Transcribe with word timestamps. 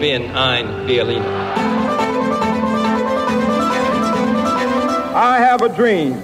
bin 0.00 0.34
ein 0.34 0.86
Berliner. 0.86 1.24
I 5.14 5.38
have 5.38 5.62
a 5.62 5.68
dream. 5.68 6.22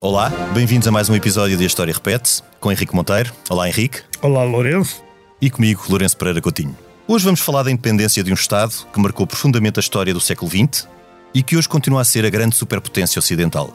Olá, 0.00 0.30
bem-vindos 0.52 0.86
a 0.86 0.90
mais 0.90 1.08
um 1.08 1.14
episódio 1.14 1.56
de 1.56 1.64
A 1.64 1.66
História 1.66 1.94
Repete-se, 1.94 2.42
com 2.60 2.70
Henrique 2.70 2.94
Monteiro. 2.94 3.32
Olá, 3.48 3.68
Henrique. 3.68 4.02
Olá, 4.20 4.44
Lourenço. 4.44 5.02
E 5.40 5.48
comigo, 5.48 5.82
Lourenço 5.88 6.16
Pereira 6.16 6.40
Coutinho. 6.40 6.76
Hoje 7.08 7.24
vamos 7.24 7.40
falar 7.40 7.64
da 7.64 7.70
independência 7.70 8.22
de 8.22 8.30
um 8.30 8.34
Estado 8.34 8.72
que 8.92 9.00
marcou 9.00 9.26
profundamente 9.26 9.78
a 9.78 9.82
história 9.82 10.14
do 10.14 10.20
século 10.20 10.48
XX 10.48 10.86
e 11.34 11.42
que 11.42 11.56
hoje 11.56 11.68
continua 11.68 12.00
a 12.00 12.04
ser 12.04 12.24
a 12.24 12.30
grande 12.30 12.54
superpotência 12.54 13.18
ocidental. 13.18 13.74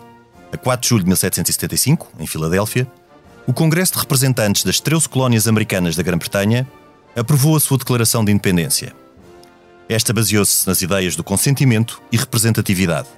A 0.51 0.55
4 0.57 0.81
de 0.81 0.89
julho 0.89 1.03
de 1.03 1.09
1775, 1.09 2.07
em 2.19 2.25
Filadélfia, 2.25 2.87
o 3.45 3.51
Congresso 3.51 3.93
de 3.93 3.99
Representantes 3.99 4.63
das 4.63 4.79
13 4.79 5.09
colónias 5.09 5.45
americanas 5.45 5.93
da 5.93 6.03
Grã-Bretanha 6.03 6.65
aprovou 7.17 7.57
a 7.57 7.59
sua 7.59 7.77
declaração 7.77 8.23
de 8.23 8.31
independência. 8.31 8.95
Esta 9.89 10.13
baseou-se 10.13 10.65
nas 10.65 10.81
ideias 10.81 11.17
do 11.17 11.23
consentimento 11.23 12.01
e 12.09 12.15
representatividade, 12.15 13.09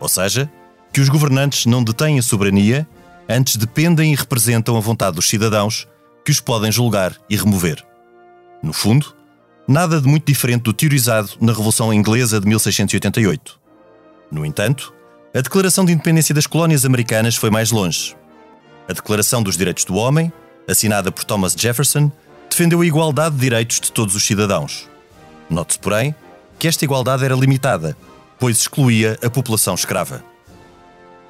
ou 0.00 0.08
seja, 0.08 0.50
que 0.90 1.00
os 1.00 1.10
governantes 1.10 1.66
não 1.66 1.84
detêm 1.84 2.18
a 2.18 2.22
soberania, 2.22 2.88
antes 3.28 3.56
dependem 3.56 4.14
e 4.14 4.16
representam 4.16 4.78
a 4.78 4.80
vontade 4.80 5.16
dos 5.16 5.28
cidadãos 5.28 5.86
que 6.24 6.30
os 6.30 6.40
podem 6.40 6.72
julgar 6.72 7.14
e 7.28 7.36
remover. 7.36 7.84
No 8.62 8.72
fundo, 8.72 9.14
nada 9.72 9.98
de 10.02 10.06
muito 10.06 10.26
diferente 10.26 10.64
do 10.64 10.72
teorizado 10.74 11.30
na 11.40 11.50
Revolução 11.50 11.94
Inglesa 11.94 12.38
de 12.38 12.46
1688. 12.46 13.58
No 14.30 14.44
entanto, 14.44 14.92
a 15.34 15.40
Declaração 15.40 15.86
de 15.86 15.92
Independência 15.92 16.34
das 16.34 16.46
Colónias 16.46 16.84
Americanas 16.84 17.36
foi 17.36 17.48
mais 17.48 17.70
longe. 17.70 18.14
A 18.86 18.92
Declaração 18.92 19.42
dos 19.42 19.56
Direitos 19.56 19.86
do 19.86 19.94
Homem, 19.94 20.30
assinada 20.68 21.10
por 21.10 21.24
Thomas 21.24 21.54
Jefferson, 21.54 22.12
defendeu 22.50 22.82
a 22.82 22.86
igualdade 22.86 23.34
de 23.34 23.40
direitos 23.40 23.80
de 23.80 23.90
todos 23.90 24.14
os 24.14 24.22
cidadãos. 24.22 24.90
Note-se, 25.48 25.78
porém, 25.78 26.14
que 26.58 26.68
esta 26.68 26.84
igualdade 26.84 27.24
era 27.24 27.34
limitada, 27.34 27.96
pois 28.38 28.58
excluía 28.58 29.18
a 29.24 29.30
população 29.30 29.74
escrava. 29.74 30.22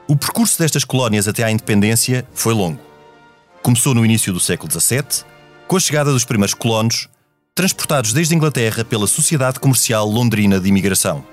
O 0.09 0.17
percurso 0.17 0.59
destas 0.59 0.83
colónias 0.83 1.29
até 1.29 1.45
à 1.45 1.51
independência 1.51 2.27
foi 2.35 2.55
longo. 2.55 2.81
Começou 3.63 3.95
no 3.95 4.05
início 4.05 4.33
do 4.33 4.41
século 4.41 4.69
XVII, 4.73 5.25
com 5.69 5.77
a 5.77 5.81
chegada 5.81 6.13
dos 6.13 6.25
primeiros 6.25 6.55
colonos, 6.55 7.09
transportados 7.55 8.15
desde 8.15 8.35
Inglaterra 8.35 8.83
pela 8.83 9.07
Sociedade 9.07 9.61
Comercial 9.61 10.09
Londrina 10.09 10.59
de 10.59 10.69
Imigração. 10.69 11.25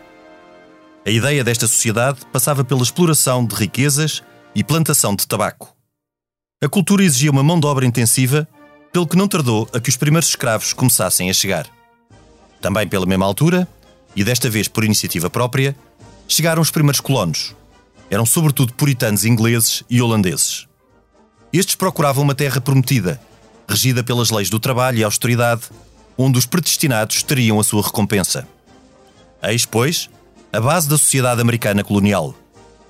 A 1.05 1.09
ideia 1.09 1.43
desta 1.45 1.65
sociedade 1.65 2.19
passava 2.31 2.63
pela 2.63 2.83
exploração 2.83 3.45
de 3.45 3.55
riquezas 3.55 4.21
e 4.53 4.61
plantação 4.61 5.15
de 5.15 5.25
tabaco. 5.25 5.73
A 6.61 6.67
cultura 6.67 7.03
exigia 7.03 7.31
uma 7.31 7.41
mão 7.41 7.57
de 7.57 7.65
obra 7.65 7.85
intensiva, 7.85 8.45
pelo 8.91 9.07
que 9.07 9.15
não 9.15 9.29
tardou 9.29 9.69
a 9.73 9.79
que 9.79 9.87
os 9.87 9.95
primeiros 9.95 10.27
escravos 10.27 10.73
começassem 10.73 11.29
a 11.29 11.33
chegar. 11.33 11.67
Também 12.59 12.85
pela 12.85 13.05
mesma 13.05 13.25
altura, 13.25 13.65
e 14.13 14.21
desta 14.21 14.49
vez 14.49 14.67
por 14.67 14.83
iniciativa 14.83 15.29
própria, 15.29 15.73
chegaram 16.27 16.61
os 16.61 16.69
primeiros 16.69 16.99
colonos, 16.99 17.55
eram 18.09 18.25
sobretudo 18.25 18.73
puritanos 18.73 19.23
ingleses 19.23 19.85
e 19.89 20.01
holandeses. 20.01 20.67
Estes 21.53 21.75
procuravam 21.75 22.25
uma 22.25 22.35
terra 22.35 22.59
prometida, 22.59 23.21
regida 23.69 24.03
pelas 24.03 24.31
leis 24.31 24.49
do 24.49 24.59
trabalho 24.59 24.97
e 24.97 25.03
austeridade, 25.03 25.61
onde 26.21 26.37
os 26.37 26.45
predestinados 26.45 27.23
teriam 27.23 27.61
a 27.61 27.63
sua 27.63 27.81
recompensa. 27.81 28.45
Eis, 29.41 29.65
pois, 29.65 30.09
a 30.51 30.59
base 30.59 30.89
da 30.89 30.97
sociedade 30.97 31.39
americana 31.39 31.81
colonial. 31.81 32.35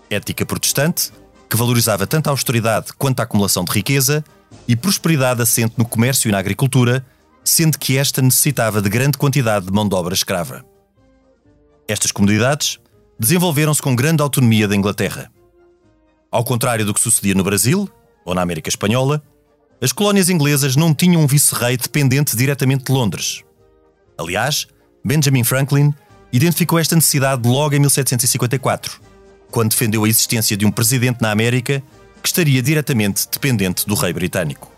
Ética 0.10 0.44
protestante, 0.48 1.12
que 1.48 1.56
valorizava 1.56 2.08
tanto 2.08 2.28
a 2.28 2.32
austeridade 2.32 2.92
quanto 2.98 3.20
a 3.20 3.24
acumulação 3.24 3.64
de 3.64 3.72
riqueza, 3.72 4.26
e 4.68 4.76
prosperidade 4.76 5.44
assente 5.44 5.76
no 5.78 5.86
comércio 5.86 6.28
e 6.28 6.32
na 6.32 6.40
agricultura, 6.40 7.06
sendo 7.44 7.78
que 7.78 8.00
esta 8.00 8.20
necessitava 8.20 8.82
de 8.82 8.90
grande 8.90 9.16
quantidade 9.16 9.68
de 9.68 9.72
mão 9.72 9.88
de 9.88 9.94
obra 9.94 10.16
escrava. 10.16 10.66
Estas 11.88 12.12
comunidades 12.12 12.80
desenvolveram-se 13.20 13.82
com 13.82 13.96
grande 13.96 14.24
autonomia 14.24 14.68
da 14.68 14.76
Inglaterra. 14.76 15.32
Ao 16.32 16.44
contrário 16.44 16.84
do 16.84 16.96
que 16.96 17.00
sucedia 17.00 17.36
no 17.36 17.44
Brasil, 17.44 17.88
ou 18.26 18.34
na 18.34 18.42
América 18.42 18.70
Espanhola, 18.70 19.22
as 19.82 19.92
colónias 19.92 20.30
inglesas 20.30 20.76
não 20.76 20.94
tinham 20.94 21.22
um 21.22 21.28
vice-rei 21.28 21.78
dependente 21.78 22.36
diretamente 22.36 22.86
de 22.86 22.92
Londres. 22.92 23.44
Aliás, 24.18 24.68
Benjamin 25.04 25.44
Franklin 25.44 25.94
identificou 26.32 26.78
esta 26.78 26.96
necessidade 26.96 27.48
logo 27.48 27.76
em 27.76 27.80
1754, 27.80 29.00
quando 29.50 29.72
defendeu 29.72 30.04
a 30.04 30.10
existência 30.10 30.58
de 30.58 30.66
um 30.66 30.72
presidente 30.72 31.22
na 31.22 31.32
América 31.32 31.82
que 32.22 32.28
estaria 32.28 32.62
diretamente 32.62 33.28
dependente 33.32 33.88
do 33.88 33.96
rei 33.96 34.12
britânico. 34.12 34.72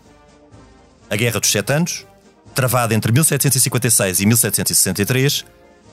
A 1.10 1.16
Guerra 1.16 1.40
dos 1.40 1.50
Sete 1.50 1.72
Anos, 1.72 2.06
travada 2.54 2.94
entre 2.94 3.10
1756 3.12 4.20
e 4.20 4.26
1763, 4.26 5.44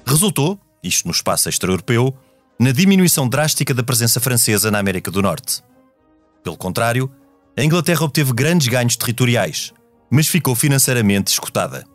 resultou, 0.06 0.60
isto 0.84 1.06
no 1.06 1.12
espaço 1.12 1.50
extra-europeu, 1.50 2.16
na 2.60 2.72
diminuição 2.72 3.28
drástica 3.28 3.74
da 3.74 3.84
presença 3.84 4.20
francesa 4.20 4.70
na 4.70 4.80
América 4.80 5.10
do 5.10 5.22
Norte. 5.22 5.64
Pelo 6.44 6.58
contrário, 6.58 7.12
a 7.60 7.64
Inglaterra 7.64 8.06
obteve 8.06 8.32
grandes 8.32 8.70
ganhos 8.70 8.96
territoriais, 8.96 9.74
mas 10.10 10.28
ficou 10.28 10.56
financeiramente 10.56 11.30
escutada. 11.30 11.86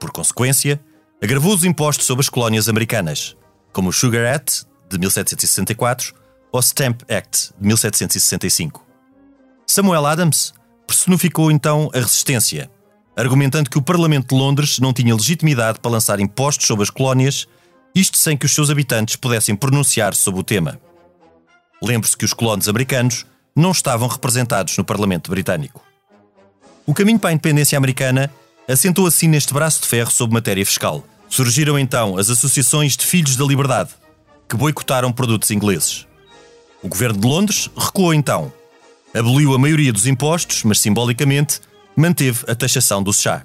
Por 0.00 0.10
consequência, 0.10 0.80
agravou 1.22 1.54
os 1.54 1.62
impostos 1.62 2.06
sobre 2.06 2.22
as 2.22 2.28
colónias 2.28 2.68
americanas, 2.68 3.36
como 3.72 3.90
o 3.90 3.92
Sugar 3.92 4.34
Act 4.34 4.64
de 4.90 4.98
1764 4.98 6.12
ou 6.50 6.60
Stamp 6.60 7.02
Act 7.02 7.52
de 7.60 7.68
1765. 7.68 8.84
Samuel 9.64 10.06
Adams 10.06 10.52
personificou 10.88 11.52
então 11.52 11.88
a 11.94 11.98
resistência, 11.98 12.68
argumentando 13.16 13.70
que 13.70 13.78
o 13.78 13.82
Parlamento 13.82 14.34
de 14.34 14.34
Londres 14.34 14.80
não 14.80 14.92
tinha 14.92 15.14
legitimidade 15.14 15.78
para 15.78 15.92
lançar 15.92 16.18
impostos 16.18 16.66
sobre 16.66 16.82
as 16.82 16.90
colónias 16.90 17.46
isto 17.94 18.18
sem 18.18 18.36
que 18.36 18.46
os 18.46 18.52
seus 18.52 18.70
habitantes 18.70 19.14
pudessem 19.14 19.54
pronunciar 19.54 20.14
sobre 20.16 20.40
o 20.40 20.44
tema. 20.44 20.80
Lembre-se 21.80 22.16
que 22.16 22.24
os 22.24 22.32
colonos 22.32 22.68
americanos 22.68 23.24
não 23.54 23.70
estavam 23.70 24.08
representados 24.08 24.76
no 24.76 24.84
Parlamento 24.84 25.30
Britânico. 25.30 25.82
O 26.86 26.94
caminho 26.94 27.18
para 27.18 27.30
a 27.30 27.32
independência 27.32 27.76
americana 27.76 28.30
assentou 28.68 29.06
assim 29.06 29.28
neste 29.28 29.52
braço 29.52 29.82
de 29.82 29.88
ferro 29.88 30.10
sobre 30.10 30.34
matéria 30.34 30.64
fiscal. 30.64 31.04
Surgiram 31.28 31.78
então 31.78 32.18
as 32.18 32.30
associações 32.30 32.96
de 32.96 33.06
Filhos 33.06 33.36
da 33.36 33.44
Liberdade, 33.44 33.90
que 34.48 34.56
boicotaram 34.56 35.12
produtos 35.12 35.50
ingleses. 35.50 36.06
O 36.82 36.88
governo 36.88 37.20
de 37.20 37.26
Londres 37.26 37.70
recuou 37.76 38.14
então. 38.14 38.52
Aboliu 39.14 39.54
a 39.54 39.58
maioria 39.58 39.92
dos 39.92 40.06
impostos, 40.06 40.62
mas 40.64 40.80
simbolicamente 40.80 41.60
manteve 41.96 42.44
a 42.48 42.54
taxação 42.54 43.02
do 43.02 43.12
chá. 43.12 43.44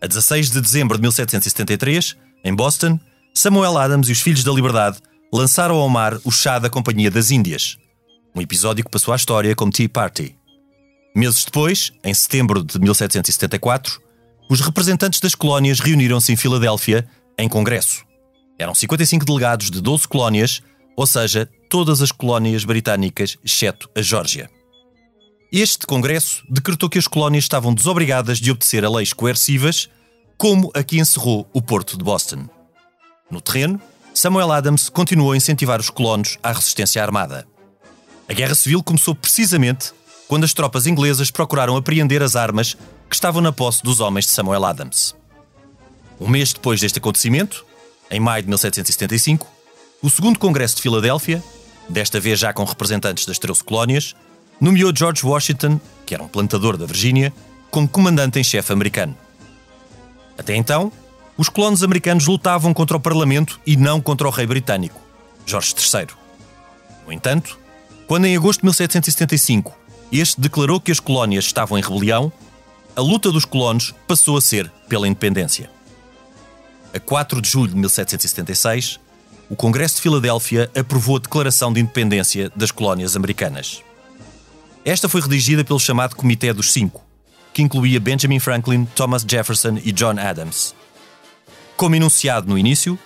A 0.00 0.06
16 0.06 0.50
de 0.50 0.60
dezembro 0.60 0.96
de 0.96 1.02
1773, 1.02 2.16
em 2.44 2.54
Boston, 2.54 2.98
Samuel 3.34 3.78
Adams 3.78 4.08
e 4.08 4.12
os 4.12 4.20
Filhos 4.20 4.42
da 4.42 4.52
Liberdade 4.52 4.98
lançaram 5.32 5.76
ao 5.76 5.88
mar 5.88 6.18
o 6.24 6.30
chá 6.30 6.58
da 6.58 6.68
Companhia 6.68 7.10
das 7.10 7.30
Índias, 7.30 7.78
um 8.34 8.40
episódio 8.40 8.84
que 8.84 8.90
passou 8.90 9.12
à 9.12 9.16
história 9.16 9.54
como 9.54 9.72
Tea 9.72 9.88
Party. 9.88 10.36
Meses 11.14 11.44
depois, 11.44 11.92
em 12.02 12.14
setembro 12.14 12.62
de 12.62 12.78
1774, 12.78 14.00
os 14.48 14.60
representantes 14.60 15.20
das 15.20 15.34
colónias 15.34 15.80
reuniram-se 15.80 16.32
em 16.32 16.36
Filadélfia 16.36 17.06
em 17.38 17.48
congresso. 17.48 18.04
Eram 18.58 18.74
55 18.74 19.24
delegados 19.24 19.70
de 19.70 19.80
12 19.80 20.08
colónias, 20.08 20.62
ou 20.96 21.06
seja, 21.06 21.48
todas 21.68 22.00
as 22.00 22.12
colónias 22.12 22.64
britânicas, 22.64 23.36
exceto 23.44 23.90
a 23.96 24.02
Geórgia. 24.02 24.50
Este 25.50 25.86
congresso 25.86 26.42
decretou 26.48 26.88
que 26.88 26.98
as 26.98 27.06
colónias 27.06 27.44
estavam 27.44 27.74
desobrigadas 27.74 28.38
de 28.38 28.50
obedecer 28.50 28.84
a 28.84 28.90
leis 28.90 29.12
coercivas, 29.12 29.88
como 30.38 30.70
a 30.74 30.82
que 30.82 30.98
encerrou 30.98 31.48
o 31.52 31.60
porto 31.60 31.98
de 31.98 32.04
Boston. 32.04 32.48
No 33.30 33.40
terreno, 33.40 33.80
Samuel 34.14 34.52
Adams 34.52 34.88
continuou 34.88 35.32
a 35.32 35.36
incentivar 35.36 35.80
os 35.80 35.90
colonos 35.90 36.38
à 36.42 36.52
resistência 36.52 37.02
armada. 37.02 37.46
A 38.28 38.32
Guerra 38.34 38.54
Civil 38.54 38.82
começou 38.82 39.14
precisamente 39.14 39.92
quando 40.28 40.44
as 40.44 40.54
tropas 40.54 40.86
inglesas 40.86 41.30
procuraram 41.30 41.76
apreender 41.76 42.22
as 42.22 42.36
armas 42.36 42.76
que 43.08 43.14
estavam 43.14 43.42
na 43.42 43.52
posse 43.52 43.82
dos 43.82 44.00
homens 44.00 44.24
de 44.24 44.30
Samuel 44.30 44.64
Adams. 44.64 45.14
Um 46.18 46.28
mês 46.28 46.52
depois 46.52 46.80
deste 46.80 46.98
acontecimento, 46.98 47.66
em 48.10 48.20
maio 48.20 48.42
de 48.42 48.48
1775, 48.48 49.46
o 50.00 50.08
segundo 50.08 50.38
Congresso 50.38 50.76
de 50.76 50.82
Filadélfia, 50.82 51.42
desta 51.88 52.18
vez 52.18 52.38
já 52.38 52.52
com 52.52 52.64
representantes 52.64 53.26
das 53.26 53.38
13 53.38 53.62
colónias, 53.64 54.14
nomeou 54.60 54.92
George 54.94 55.26
Washington, 55.26 55.80
que 56.06 56.14
era 56.14 56.22
um 56.22 56.28
plantador 56.28 56.76
da 56.76 56.86
Virgínia, 56.86 57.32
como 57.70 57.88
comandante 57.88 58.38
em 58.38 58.44
chefe 58.44 58.72
americano. 58.72 59.16
Até 60.38 60.54
então, 60.54 60.92
os 61.36 61.48
colonos 61.48 61.82
americanos 61.82 62.26
lutavam 62.26 62.72
contra 62.72 62.96
o 62.96 63.00
Parlamento 63.00 63.60
e 63.66 63.76
não 63.76 64.00
contra 64.00 64.28
o 64.28 64.30
rei 64.30 64.46
britânico, 64.46 65.00
Jorge 65.44 65.74
III. 65.74 66.08
No 67.06 67.12
entanto, 67.12 67.58
quando 68.12 68.26
em 68.26 68.36
agosto 68.36 68.60
de 68.60 68.66
1775 68.66 69.74
este 70.12 70.38
declarou 70.38 70.78
que 70.78 70.92
as 70.92 71.00
colónias 71.00 71.46
estavam 71.46 71.78
em 71.78 71.82
rebelião, 71.82 72.30
a 72.94 73.00
luta 73.00 73.32
dos 73.32 73.46
colonos 73.46 73.94
passou 74.06 74.36
a 74.36 74.40
ser 74.42 74.70
pela 74.86 75.08
independência. 75.08 75.70
a 76.94 77.00
4 77.00 77.40
de 77.40 77.48
julho 77.48 77.70
de 77.70 77.76
1776, 77.76 79.00
o 79.48 79.56
Congresso 79.56 79.96
de 79.96 80.02
Filadélfia 80.02 80.70
aprovou 80.78 81.16
a 81.16 81.20
Declaração 81.20 81.72
de 81.72 81.80
Independência 81.80 82.52
das 82.54 82.70
Colónias 82.70 83.16
Americanas. 83.16 83.82
Esta 84.84 85.08
foi 85.08 85.22
redigida 85.22 85.64
pelo 85.64 85.80
chamado 85.80 86.14
Comitê 86.14 86.52
dos 86.52 86.70
Cinco, 86.70 87.02
que 87.50 87.62
incluía 87.62 87.98
Benjamin 87.98 88.40
Franklin, 88.40 88.84
Thomas 88.94 89.24
Jefferson 89.26 89.78
e 89.82 89.90
John 89.90 90.18
Adams. 90.18 90.74
Como 91.78 91.96
enunciado 91.96 92.46
no 92.46 92.58
início, 92.58 92.98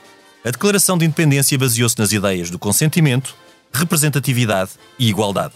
a 0.45 0.51
Declaração 0.51 0.99
de 0.99 1.05
Independência 1.05 1.57
baseou-se 1.57 1.97
nas 1.97 2.11
ideias 2.11 2.51
do 2.51 2.59
consentimento, 2.59 3.37
representatividade 3.77 4.73
e 4.99 5.09
igualdade. 5.09 5.55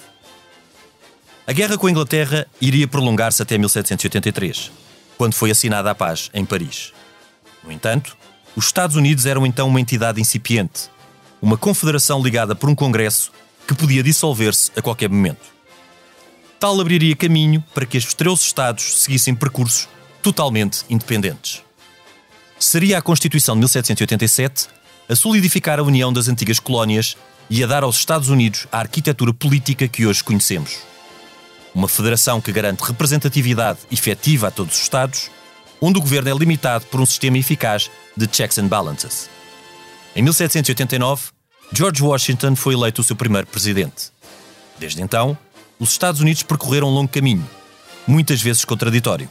A 1.46 1.52
guerra 1.52 1.76
com 1.76 1.86
a 1.86 1.90
Inglaterra 1.90 2.46
iria 2.60 2.86
prolongar-se 2.86 3.42
até 3.42 3.58
1783, 3.58 4.70
quando 5.18 5.34
foi 5.34 5.50
assinada 5.50 5.90
a 5.90 5.94
paz 5.94 6.30
em 6.32 6.44
Paris. 6.44 6.92
No 7.64 7.72
entanto, 7.72 8.16
os 8.54 8.66
Estados 8.66 8.96
Unidos 8.96 9.26
eram 9.26 9.44
então 9.44 9.68
uma 9.68 9.80
entidade 9.80 10.20
incipiente, 10.20 10.90
uma 11.40 11.56
confederação 11.56 12.22
ligada 12.22 12.54
por 12.54 12.68
um 12.68 12.74
Congresso 12.74 13.32
que 13.66 13.74
podia 13.74 14.02
dissolver-se 14.02 14.70
a 14.76 14.82
qualquer 14.82 15.08
momento. 15.08 15.44
Tal 16.58 16.78
abriria 16.80 17.16
caminho 17.16 17.64
para 17.74 17.86
que 17.86 17.96
os 17.96 18.12
13 18.12 18.42
Estados 18.42 19.00
seguissem 19.00 19.34
percursos 19.34 19.88
totalmente 20.22 20.84
independentes. 20.90 21.62
Seria 22.58 22.98
a 22.98 23.02
Constituição 23.02 23.54
de 23.54 23.60
1787 23.60 24.68
a 25.08 25.16
solidificar 25.16 25.80
a 25.80 25.82
união 25.82 26.12
das 26.12 26.28
antigas 26.28 26.60
colónias 26.60 27.16
e 27.50 27.64
a 27.64 27.66
dar 27.66 27.82
aos 27.82 27.96
Estados 27.96 28.28
Unidos 28.28 28.68
a 28.70 28.78
arquitetura 28.78 29.34
política 29.34 29.88
que 29.88 30.06
hoje 30.06 30.22
conhecemos. 30.22 30.78
Uma 31.74 31.88
federação 31.88 32.40
que 32.40 32.52
garante 32.52 32.84
representatividade 32.84 33.80
efetiva 33.90 34.48
a 34.48 34.50
todos 34.52 34.76
os 34.76 34.82
Estados, 34.82 35.30
onde 35.80 35.98
o 35.98 36.00
governo 36.00 36.30
é 36.30 36.32
limitado 36.32 36.86
por 36.86 37.00
um 37.00 37.06
sistema 37.06 37.38
eficaz 37.38 37.90
de 38.16 38.28
checks 38.30 38.58
and 38.58 38.68
balances. 38.68 39.28
Em 40.14 40.22
1789, 40.22 41.30
George 41.72 42.02
Washington 42.02 42.54
foi 42.54 42.74
eleito 42.74 43.00
o 43.00 43.04
seu 43.04 43.16
primeiro 43.16 43.46
presidente. 43.48 44.12
Desde 44.78 45.02
então, 45.02 45.36
os 45.78 45.90
Estados 45.90 46.20
Unidos 46.20 46.42
percorreram 46.42 46.88
um 46.88 46.94
longo 46.94 47.08
caminho, 47.08 47.48
muitas 48.06 48.40
vezes 48.40 48.64
contraditório. 48.64 49.28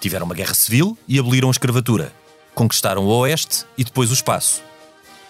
Tiveram 0.00 0.26
uma 0.26 0.34
guerra 0.34 0.54
civil 0.54 0.98
e 1.06 1.18
aboliram 1.18 1.48
a 1.48 1.50
escravatura. 1.50 2.12
Conquistaram 2.54 3.04
o 3.04 3.08
Oeste 3.08 3.64
e 3.76 3.84
depois 3.84 4.10
o 4.10 4.14
espaço. 4.14 4.62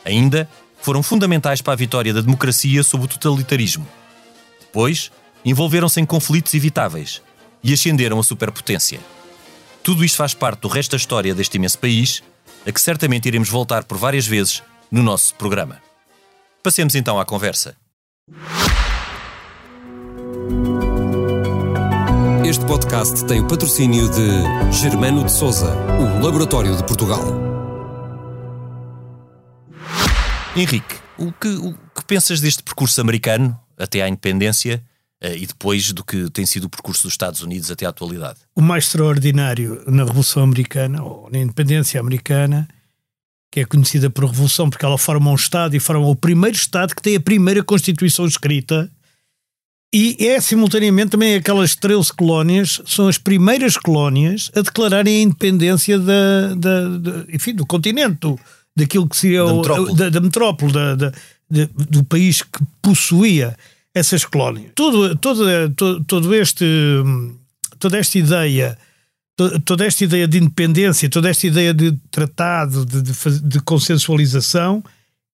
Ainda 0.04 0.48
foram 0.86 1.02
fundamentais 1.02 1.60
para 1.60 1.72
a 1.72 1.76
vitória 1.76 2.14
da 2.14 2.20
democracia 2.20 2.80
sobre 2.84 3.06
o 3.06 3.08
totalitarismo. 3.08 3.84
Depois, 4.60 5.10
envolveram-se 5.44 6.00
em 6.00 6.06
conflitos 6.06 6.54
evitáveis 6.54 7.20
e 7.60 7.72
ascenderam 7.72 8.20
a 8.20 8.22
superpotência. 8.22 9.00
Tudo 9.82 10.04
isto 10.04 10.16
faz 10.16 10.32
parte 10.32 10.60
do 10.60 10.68
resto 10.68 10.92
da 10.92 10.96
história 10.96 11.34
deste 11.34 11.56
imenso 11.56 11.76
país, 11.80 12.22
a 12.64 12.70
que 12.70 12.80
certamente 12.80 13.26
iremos 13.26 13.48
voltar 13.48 13.82
por 13.82 13.98
várias 13.98 14.28
vezes 14.28 14.62
no 14.88 15.02
nosso 15.02 15.34
programa. 15.34 15.82
Passemos 16.62 16.94
então 16.94 17.18
à 17.18 17.24
conversa. 17.24 17.74
Este 22.48 22.64
podcast 22.64 23.24
tem 23.26 23.40
o 23.40 23.48
patrocínio 23.48 24.08
de 24.08 24.72
Germano 24.72 25.24
de 25.24 25.32
Souza, 25.32 25.74
o 25.98 26.24
Laboratório 26.24 26.76
de 26.76 26.84
Portugal. 26.84 27.55
Henrique, 30.56 30.96
o 31.18 31.30
que, 31.32 31.48
o 31.48 31.74
que 31.94 32.04
pensas 32.06 32.40
deste 32.40 32.62
percurso 32.62 32.98
americano 32.98 33.58
até 33.76 34.00
à 34.00 34.08
independência 34.08 34.82
eh, 35.20 35.36
e 35.36 35.46
depois 35.46 35.92
do 35.92 36.02
que 36.02 36.30
tem 36.30 36.46
sido 36.46 36.64
o 36.64 36.70
percurso 36.70 37.02
dos 37.02 37.12
Estados 37.12 37.42
Unidos 37.42 37.70
até 37.70 37.84
à 37.84 37.90
atualidade. 37.90 38.38
O 38.54 38.62
mais 38.62 38.84
extraordinário 38.84 39.82
na 39.86 40.04
Revolução 40.04 40.42
Americana, 40.42 41.02
ou 41.02 41.28
na 41.30 41.40
independência 41.40 42.00
americana, 42.00 42.66
que 43.52 43.60
é 43.60 43.66
conhecida 43.66 44.08
por 44.08 44.24
Revolução 44.24 44.70
porque 44.70 44.86
ela 44.86 44.96
forma 44.96 45.30
um 45.30 45.34
Estado 45.34 45.76
e 45.76 45.80
forma 45.80 46.06
o 46.06 46.16
primeiro 46.16 46.56
Estado 46.56 46.94
que 46.94 47.02
tem 47.02 47.16
a 47.16 47.20
primeira 47.20 47.62
Constituição 47.62 48.24
escrita 48.24 48.90
e 49.94 50.26
é 50.26 50.40
simultaneamente 50.40 51.10
também 51.10 51.34
aquelas 51.34 51.76
13 51.76 52.12
colónias, 52.12 52.82
são 52.86 53.08
as 53.08 53.18
primeiras 53.18 53.76
colónias 53.76 54.50
a 54.54 54.60
declararem 54.60 55.18
a 55.18 55.22
independência 55.22 55.98
da, 55.98 56.54
da, 56.54 56.98
da 56.98 57.24
enfim, 57.32 57.54
do 57.54 57.64
continente, 57.64 58.20
do, 58.20 58.38
daquilo 58.76 59.08
que 59.08 59.16
seria 59.16 59.44
da 59.44 59.52
o, 59.52 59.56
metrópole, 59.56 59.96
da, 59.96 60.10
da 60.10 60.20
metrópole 60.20 60.72
da, 60.72 61.12
do 61.48 62.04
país 62.04 62.42
que 62.42 62.60
possuía 62.82 63.56
essas 63.94 64.24
colónias. 64.24 64.72
Todo, 64.74 65.16
todo, 65.16 65.70
todo, 65.70 66.04
todo 66.04 66.34
este, 66.34 66.66
toda 67.78 67.96
esta 67.98 68.18
ideia, 68.18 68.78
toda 69.64 69.86
esta 69.86 70.04
ideia 70.04 70.28
de 70.28 70.38
independência, 70.38 71.08
toda 71.08 71.30
esta 71.30 71.46
ideia 71.46 71.72
de 71.72 71.92
tratado, 72.10 72.84
de, 72.84 73.00
de, 73.00 73.40
de 73.42 73.60
consensualização, 73.60 74.84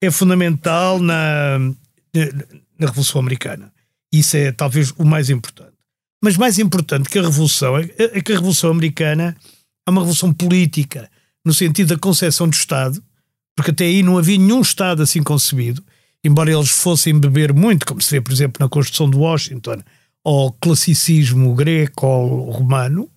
é 0.01 0.11
fundamental 0.11 1.01
na, 1.01 1.59
na 2.79 2.87
Revolução 2.87 3.21
Americana. 3.21 3.73
Isso 4.13 4.37
é 4.37 4.53
talvez 4.53 4.93
o 4.97 5.05
mais 5.05 5.31
importante. 5.31 5.73
Mas 6.23 6.37
mais 6.37 6.59
importante 6.59 7.09
que 7.09 7.19
a 7.19 7.23
Revolução 7.23 7.77
é, 7.79 7.89
é 7.99 8.21
que 8.21 8.33
a 8.33 8.37
Revolução 8.37 8.71
Americana 8.71 9.37
é 9.87 9.91
uma 9.91 10.03
revolução 10.03 10.33
política, 10.33 11.11
no 11.45 11.53
sentido 11.53 11.89
da 11.89 11.99
concepção 11.99 12.49
do 12.49 12.55
Estado, 12.55 13.03
porque 13.57 13.71
até 13.71 13.85
aí 13.85 14.03
não 14.03 14.19
havia 14.19 14.39
nenhum 14.39 14.61
Estado 14.61 15.03
assim 15.03 15.23
concebido 15.23 15.83
embora 16.25 16.53
eles 16.53 16.71
fossem 16.71 17.19
beber 17.19 17.53
muito, 17.53 17.85
como 17.85 18.01
se 18.01 18.11
vê, 18.11 18.21
por 18.21 18.33
exemplo, 18.33 18.63
na 18.63 18.69
Constituição 18.69 19.11
de 19.11 19.17
Washington, 19.17 19.83
ao 20.25 20.53
classicismo 20.53 21.55
greco 21.55 22.07
ou 22.07 22.51
romano, 22.51 23.09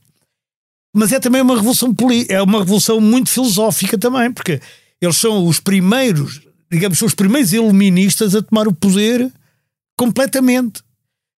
mas 0.95 1.11
é 1.11 1.19
também 1.19 1.41
uma 1.41 1.55
revolução 1.55 1.93
é 2.29 2.41
uma 2.41 2.59
revolução 2.59 2.99
muito 2.99 3.29
filosófica 3.29 3.97
também, 3.97 4.31
porque 4.31 4.59
eles 4.99 5.17
são 5.17 5.45
os 5.45 5.59
primeiros, 5.59 6.41
digamos, 6.71 6.97
são 6.97 7.07
os 7.07 7.13
primeiros 7.13 7.53
iluministas 7.53 8.33
a 8.33 8.41
tomar 8.41 8.67
o 8.67 8.73
poder 8.73 9.31
completamente. 9.97 10.81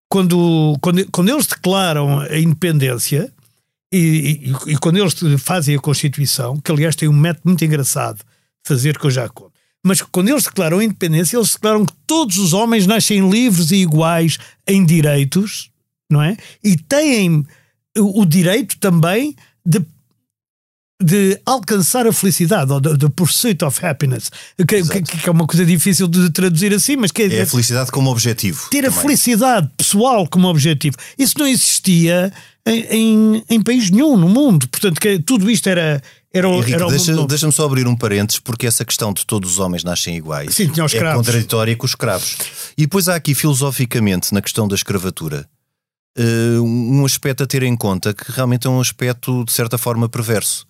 Quando, 0.09 0.77
quando, 0.81 1.11
quando 1.11 1.31
eles 1.31 1.47
declaram 1.47 2.21
a 2.21 2.39
independência 2.39 3.33
e, 3.93 4.53
e, 4.69 4.73
e 4.73 4.79
quando 4.79 4.99
eles 4.99 5.15
fazem 5.41 5.75
a 5.75 5.81
Constituição, 5.81 6.61
que 6.61 6.71
aliás 6.71 6.95
tem 6.95 7.09
um 7.09 7.13
método 7.13 7.49
muito 7.49 7.65
engraçado 7.65 8.21
fazer 8.67 8.99
que 8.99 9.07
eu 9.07 9.11
já 9.11 9.29
conto 9.29 9.57
mas 9.87 10.03
quando 10.03 10.29
eles 10.29 10.43
declaram 10.43 10.81
a 10.81 10.85
independência, 10.85 11.37
eles 11.37 11.53
declaram 11.53 11.87
que 11.87 11.93
todos 12.09 12.39
os 12.39 12.53
homens 12.53 12.89
nascem 12.89 13.31
livres 13.31 13.71
e 13.71 13.77
iguais 13.77 14.37
em 14.67 14.85
direitos, 14.85 15.71
não 16.11 16.21
é? 16.21 16.37
E 16.63 16.77
têm 16.77 17.47
o 17.97 18.27
direito 18.27 18.77
também 18.79 19.37
de 19.65 19.81
de 21.03 21.39
alcançar 21.45 22.07
a 22.07 22.13
felicidade, 22.13 22.73
ou 22.73 22.81
the 22.81 23.09
pursuit 23.15 23.62
of 23.62 23.85
happiness, 23.85 24.31
que, 24.57 24.83
que, 24.83 25.02
que, 25.02 25.29
é 25.29 25.31
uma 25.31 25.47
coisa 25.47 25.64
difícil 25.64 26.09
de 26.09 26.31
traduzir 26.31 26.73
assim, 26.73 26.97
mas 26.97 27.12
que 27.12 27.23
é, 27.23 27.35
é 27.37 27.43
a 27.43 27.47
felicidade 27.47 27.90
como 27.90 28.11
objetivo. 28.11 28.69
Ter 28.71 28.83
também. 28.83 28.99
a 28.99 29.02
felicidade 29.02 29.71
pessoal 29.76 30.26
como 30.26 30.49
objetivo. 30.49 30.97
Isso 31.19 31.35
não 31.38 31.47
existia 31.47 32.33
em, 32.64 32.81
em, 32.90 33.45
em 33.50 33.62
país 33.62 33.90
nenhum 33.90 34.17
no 34.17 34.26
mundo. 34.29 34.67
Portanto, 34.69 34.99
que 34.99 35.19
tudo 35.19 35.50
isto 35.50 35.69
era, 35.69 36.02
era, 36.37 36.49
Henrique, 36.49 36.75
era 36.75 36.87
deixa-me 36.87 37.26
deixa 37.26 37.50
só 37.50 37.64
abrir 37.64 37.87
um 37.87 37.97
parênteses, 37.97 38.40
porque 38.40 38.66
essa 38.66 38.85
questão 38.85 39.12
de 39.12 39.25
todos 39.26 39.52
os 39.52 39.59
homens 39.59 39.83
nascem 39.85 40.16
iguais 40.16 40.55
Sim, 40.55 40.71
é 40.93 41.14
contraditória 41.14 41.76
com 41.76 41.85
os 41.85 41.90
escravos. 41.90 42.37
E 42.76 42.83
depois 42.83 43.09
há 43.09 43.14
aqui, 43.14 43.35
filosoficamente, 43.35 44.33
na 44.33 44.40
questão 44.40 44.69
da 44.69 44.75
escravatura, 44.75 45.49
uh, 46.19 46.62
um 46.62 47.05
aspecto 47.05 47.43
a 47.43 47.47
ter 47.47 47.62
em 47.62 47.76
conta 47.76 48.14
que 48.14 48.31
realmente 48.31 48.66
é 48.66 48.71
um 48.71 48.81
aspecto, 48.81 49.45
de 49.45 49.52
certa 49.52 49.76
forma, 49.76 50.09
perverso. 50.09 50.66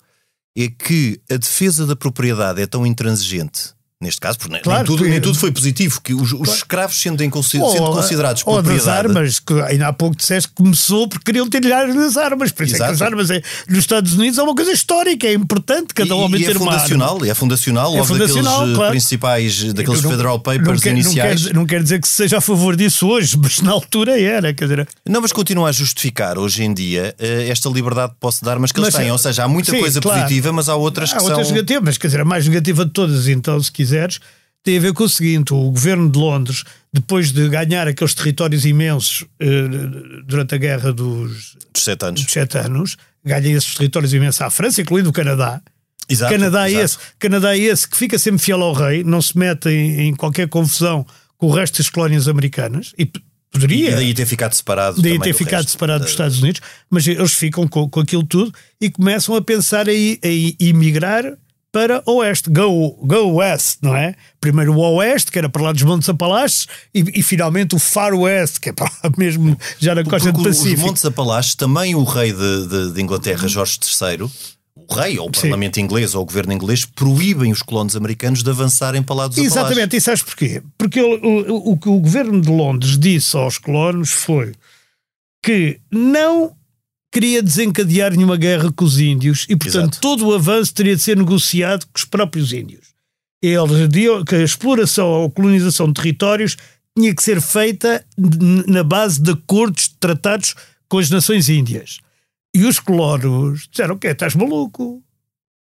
É 0.56 0.68
que 0.68 1.20
a 1.30 1.36
defesa 1.36 1.86
da 1.86 1.94
propriedade 1.94 2.62
é 2.62 2.66
tão 2.66 2.86
intransigente 2.86 3.75
Neste 3.98 4.20
caso, 4.20 4.36
porque 4.38 4.58
claro, 4.58 4.86
nem, 4.86 4.86
tudo, 4.86 5.08
nem 5.08 5.20
tudo 5.22 5.38
foi 5.38 5.50
positivo, 5.50 6.02
que 6.02 6.12
os, 6.12 6.30
os 6.34 6.56
escravos 6.56 7.00
sendo, 7.00 7.18
sendo 7.18 7.30
considerados 7.30 8.42
ou 8.44 8.52
propriedade... 8.62 8.84
das 8.84 8.88
armas, 8.88 9.38
que 9.38 9.54
ainda 9.62 9.88
há 9.88 9.92
pouco 9.92 10.14
disseste 10.14 10.50
que 10.50 10.54
começou 10.54 11.08
porque 11.08 11.24
queriam 11.24 11.48
ter-lhe 11.48 11.70
das 11.70 12.14
armas, 12.18 12.52
por 12.52 12.66
isso 12.66 12.74
Exato. 12.74 12.92
é 12.92 12.94
que 12.94 12.94
as 12.94 13.00
armas 13.00 13.30
é, 13.30 13.42
nos 13.66 13.78
Estados 13.78 14.12
Unidos 14.12 14.38
é 14.38 14.42
uma 14.42 14.54
coisa 14.54 14.70
histórica, 14.70 15.26
é 15.26 15.32
importante 15.32 15.94
cada 15.94 16.10
e, 16.10 16.12
homem 16.12 16.42
e 16.42 16.44
é 16.44 16.48
ter 16.48 16.58
fundacional, 16.58 17.08
uma 17.08 17.16
arma. 17.20 17.30
É 17.30 17.34
fundacional, 17.34 17.96
é 17.96 18.04
fundacional, 18.04 18.58
daqueles 18.58 18.76
claro. 18.76 18.90
principais, 18.90 19.72
daqueles 19.72 20.02
não, 20.02 20.10
Federal 20.10 20.40
Papers 20.40 20.66
não 20.66 20.76
quer, 20.78 20.90
iniciais. 20.90 21.40
Não 21.40 21.48
quer, 21.48 21.54
não 21.54 21.66
quer, 21.66 21.82
dizer 21.82 21.98
que 21.98 22.08
seja 22.08 22.36
a 22.36 22.40
favor 22.42 22.76
disso 22.76 23.08
hoje, 23.08 23.34
mas 23.42 23.62
na 23.62 23.70
altura 23.70 24.20
era, 24.20 24.52
quer 24.52 24.64
dizer... 24.68 24.86
Não, 25.08 25.22
mas 25.22 25.32
continua 25.32 25.70
a 25.70 25.72
justificar 25.72 26.36
hoje 26.36 26.62
em 26.62 26.74
dia 26.74 27.14
eh, 27.18 27.48
esta 27.48 27.70
liberdade 27.70 28.12
que 28.12 28.20
posso 28.20 28.44
dar, 28.44 28.58
mas 28.58 28.72
que 28.72 28.78
eles 28.78 28.92
mas, 28.92 29.02
têm, 29.02 29.10
ou 29.10 29.16
seja, 29.16 29.44
há 29.44 29.48
muita 29.48 29.70
sim, 29.70 29.80
coisa 29.80 30.02
positiva, 30.02 30.52
mas 30.52 30.68
há 30.68 30.76
outras 30.76 31.14
há 31.14 31.16
que 31.16 31.24
outras 31.24 31.46
são... 31.46 31.56
negativas, 31.56 31.96
quer 31.96 32.08
dizer, 32.08 32.20
a 32.20 32.26
mais 32.26 32.46
negativa 32.46 32.84
de 32.84 32.90
todas, 32.90 33.26
então, 33.26 33.58
se 33.62 33.72
quiseres 33.86 34.20
tem 34.66 34.78
a 34.78 34.80
ver 34.80 34.92
com 34.92 35.04
o 35.04 35.08
seguinte: 35.08 35.54
o 35.54 35.70
governo 35.70 36.10
de 36.10 36.18
Londres, 36.18 36.64
depois 36.92 37.30
de 37.30 37.48
ganhar 37.48 37.86
aqueles 37.86 38.12
territórios 38.12 38.66
imensos 38.66 39.24
eh, 39.38 39.68
durante 40.24 40.56
a 40.56 40.58
guerra 40.58 40.92
dos, 40.92 41.56
dos, 41.72 41.84
sete 41.84 42.04
anos. 42.04 42.22
dos 42.22 42.32
sete 42.32 42.58
anos, 42.58 42.96
ganha 43.24 43.56
esses 43.56 43.74
territórios 43.74 44.12
imensos 44.12 44.42
à 44.42 44.50
França, 44.50 44.82
incluindo 44.82 45.10
o 45.10 45.12
Canadá. 45.12 45.62
Exato, 46.08 46.32
Canadá, 46.32 46.68
exato. 46.68 46.80
É 46.80 46.84
esse, 46.84 46.98
Canadá 47.18 47.56
é 47.56 47.58
esse 47.58 47.88
que 47.88 47.96
fica 47.96 48.18
sempre 48.18 48.40
fiel 48.40 48.60
ao 48.62 48.72
rei, 48.72 49.04
não 49.04 49.22
se 49.22 49.38
mete 49.38 49.68
em, 49.68 50.08
em 50.08 50.14
qualquer 50.14 50.48
confusão 50.48 51.06
com 51.36 51.46
o 51.46 51.50
resto 51.50 51.78
das 51.78 51.88
colónias 51.88 52.26
americanas 52.28 52.92
e 52.98 53.10
poderia. 53.52 53.90
E 53.90 53.94
daí 53.94 54.14
ter 54.14 54.26
ficado 54.26 54.52
separado. 54.52 55.00
Daí 55.00 55.18
ter 55.20 55.32
ficado 55.32 55.60
resto. 55.60 55.72
separado 55.72 56.04
dos 56.04 56.10
Estados 56.10 56.40
Unidos, 56.40 56.60
mas 56.90 57.06
eles 57.06 57.32
ficam 57.32 57.68
com, 57.68 57.88
com 57.88 58.00
aquilo 58.00 58.24
tudo 58.24 58.52
e 58.80 58.90
começam 58.90 59.34
a 59.34 59.42
pensar 59.42 59.88
em, 59.88 60.18
em 60.22 60.56
emigrar 60.60 61.36
para 61.76 62.02
oeste, 62.06 62.48
go, 62.48 62.96
go 63.02 63.34
west, 63.34 63.80
não 63.82 63.94
é? 63.94 64.14
Primeiro 64.40 64.72
o 64.72 64.94
oeste, 64.94 65.30
que 65.30 65.38
era 65.38 65.46
para 65.46 65.60
lá 65.60 65.72
dos 65.72 65.82
Montes 65.82 66.08
Apalaches, 66.08 66.66
e, 66.94 67.04
e 67.20 67.22
finalmente 67.22 67.76
o 67.76 67.78
far 67.78 68.14
west, 68.14 68.58
que 68.60 68.70
é 68.70 68.72
para 68.72 68.86
lá 68.86 69.12
mesmo 69.18 69.54
já 69.78 69.94
na 69.94 70.02
costa 70.02 70.32
do 70.32 70.42
Pacífico. 70.42 70.80
Os 70.80 70.86
Montes 70.86 71.04
Apalaches, 71.04 71.54
também 71.54 71.94
o 71.94 72.02
rei 72.02 72.32
de, 72.32 72.66
de, 72.66 72.92
de 72.94 73.02
Inglaterra, 73.02 73.46
Jorge 73.46 73.78
III, 73.78 74.26
o 74.74 74.94
rei 74.94 75.18
ou 75.18 75.28
o 75.28 75.30
parlamento 75.30 75.74
Sim. 75.74 75.82
inglês 75.82 76.14
ou 76.14 76.22
o 76.22 76.24
governo 76.24 76.54
inglês 76.54 76.86
proíbem 76.86 77.52
os 77.52 77.60
colonos 77.60 77.94
americanos 77.94 78.42
de 78.42 78.48
avançarem 78.48 79.02
para 79.02 79.14
lá 79.14 79.26
dos 79.26 79.36
Exatamente, 79.36 79.98
e 79.98 80.00
sabes 80.00 80.22
porquê? 80.22 80.62
Porque 80.78 80.98
o, 80.98 81.52
o, 81.52 81.72
o 81.72 81.76
que 81.76 81.90
o 81.90 82.00
governo 82.00 82.40
de 82.40 82.48
Londres 82.48 82.98
disse 82.98 83.36
aos 83.36 83.58
colonos 83.58 84.12
foi 84.12 84.54
que 85.42 85.78
não 85.92 86.56
queria 87.16 87.42
desencadear 87.42 88.14
nenhuma 88.14 88.36
guerra 88.36 88.70
com 88.70 88.84
os 88.84 89.00
índios 89.00 89.46
e, 89.48 89.56
portanto, 89.56 89.94
Exato. 89.94 90.00
todo 90.02 90.26
o 90.26 90.34
avanço 90.34 90.74
teria 90.74 90.94
de 90.94 91.00
ser 91.00 91.16
negociado 91.16 91.86
com 91.86 91.96
os 91.96 92.04
próprios 92.04 92.52
índios. 92.52 92.88
Eles 93.42 93.88
diziam 93.88 94.22
que 94.22 94.34
a 94.34 94.42
exploração 94.42 95.08
ou 95.08 95.30
colonização 95.30 95.86
de 95.86 95.94
territórios 95.94 96.58
tinha 96.94 97.14
que 97.14 97.22
ser 97.22 97.40
feita 97.40 98.04
na 98.66 98.84
base 98.84 99.22
de 99.22 99.30
acordos, 99.30 99.88
tratados 99.98 100.54
com 100.90 100.98
as 100.98 101.08
nações 101.08 101.48
índias. 101.48 102.00
E 102.54 102.66
os 102.66 102.78
colonos 102.78 103.66
disseram: 103.66 103.94
o 103.94 103.98
quê? 103.98 104.08
Estás 104.08 104.34
maluco? 104.34 105.02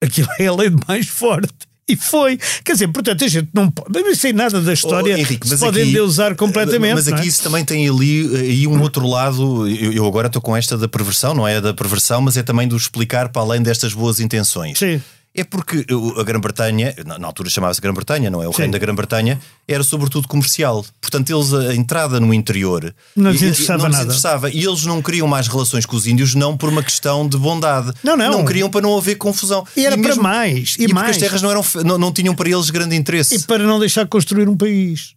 Aquilo 0.01 0.29
é 0.39 0.47
a 0.47 0.55
lei 0.55 0.71
de 0.71 0.77
mais 0.87 1.09
forte. 1.09 1.67
E 1.89 1.97
foi. 1.97 2.39
Quer 2.65 2.73
dizer, 2.75 2.89
portanto, 2.89 3.25
a 3.25 3.29
gente 3.29 3.49
não 3.53 3.71
pode. 3.71 4.01
Não 4.01 4.15
sei 4.15 4.33
nada 4.33 4.61
da 4.61 4.73
história. 4.73 5.15
Oh, 5.15 5.19
Henrique, 5.19 5.49
se 5.49 5.59
podem 5.59 5.89
aqui, 5.89 6.01
usar 6.01 6.35
completamente. 6.37 6.95
Mas 6.95 7.09
aqui 7.09 7.23
é? 7.23 7.27
isso 7.27 7.43
também 7.43 7.65
tem 7.65 7.89
ali 7.89 8.37
aí 8.37 8.67
um 8.67 8.81
outro 8.81 9.07
lado. 9.07 9.69
Eu, 9.69 9.93
eu 9.93 10.07
agora 10.07 10.29
estou 10.29 10.41
com 10.41 10.57
esta 10.57 10.79
da 10.79 10.89
perversão, 10.89 11.35
não 11.35 11.47
é 11.47 11.61
da 11.61 11.75
perversão, 11.75 12.21
mas 12.21 12.37
é 12.37 12.43
também 12.43 12.69
do 12.69 12.77
explicar 12.77 13.31
para 13.31 13.43
além 13.43 13.63
destas 13.63 13.93
boas 13.93 14.21
intenções. 14.21 14.79
Sim. 14.79 15.03
É 15.35 15.45
porque 15.45 15.87
a 16.19 16.23
Grã-Bretanha, 16.23 16.95
na 17.19 17.27
altura 17.27 17.49
chamava-se 17.49 17.81
Grã-Bretanha, 17.81 18.31
não 18.31 18.43
é? 18.43 18.49
O 18.49 18.53
Sim. 18.53 18.59
reino 18.59 18.73
da 18.73 18.79
Grã-Bretanha 18.79 19.41
era 19.67 19.83
sobretudo 19.83 20.29
comercial. 20.29 20.85
Portanto, 21.01 21.31
eles 21.31 21.55
a 21.55 21.75
entrada 21.75 22.21
no 22.21 22.35
interior 22.35 22.95
não 23.17 23.31
lhes 23.31 23.41
interessava 23.41 23.85
não 23.85 23.91
nada. 23.91 24.05
Interessava. 24.05 24.51
E 24.51 24.63
eles 24.63 24.85
não 24.85 25.01
queriam 25.01 25.27
mais 25.27 25.49
relações 25.49 25.87
com 25.87 25.97
os 25.97 26.07
índios, 26.07 26.35
não 26.35 26.55
por 26.55 26.69
uma 26.69 26.83
questão 26.83 27.27
de 27.27 27.39
bondade. 27.39 27.93
Não, 28.05 28.15
não. 28.15 28.31
Não 28.31 28.45
queriam 28.45 28.69
para 28.69 28.83
não 28.83 28.97
haver 28.97 29.15
confusão. 29.17 29.67
E 29.75 29.87
era 29.87 29.95
e 29.95 29.99
mesmo, 29.99 30.21
para 30.21 30.23
mais. 30.23 30.77
E, 30.79 30.85
e 30.85 30.93
mais. 30.93 31.07
porque 31.07 31.11
as 31.11 31.17
terras 31.17 31.41
não, 31.41 31.51
eram, 31.51 31.65
não, 31.83 31.97
não 31.97 32.13
tinham 32.13 32.35
para 32.35 32.51
eles 32.51 32.69
grande 32.69 32.95
interesse. 32.95 33.35
E 33.35 33.43
para 33.45 33.65
não 33.65 33.79
deixar 33.79 34.07
construir 34.07 34.51
um 34.51 34.57
país. 34.57 35.15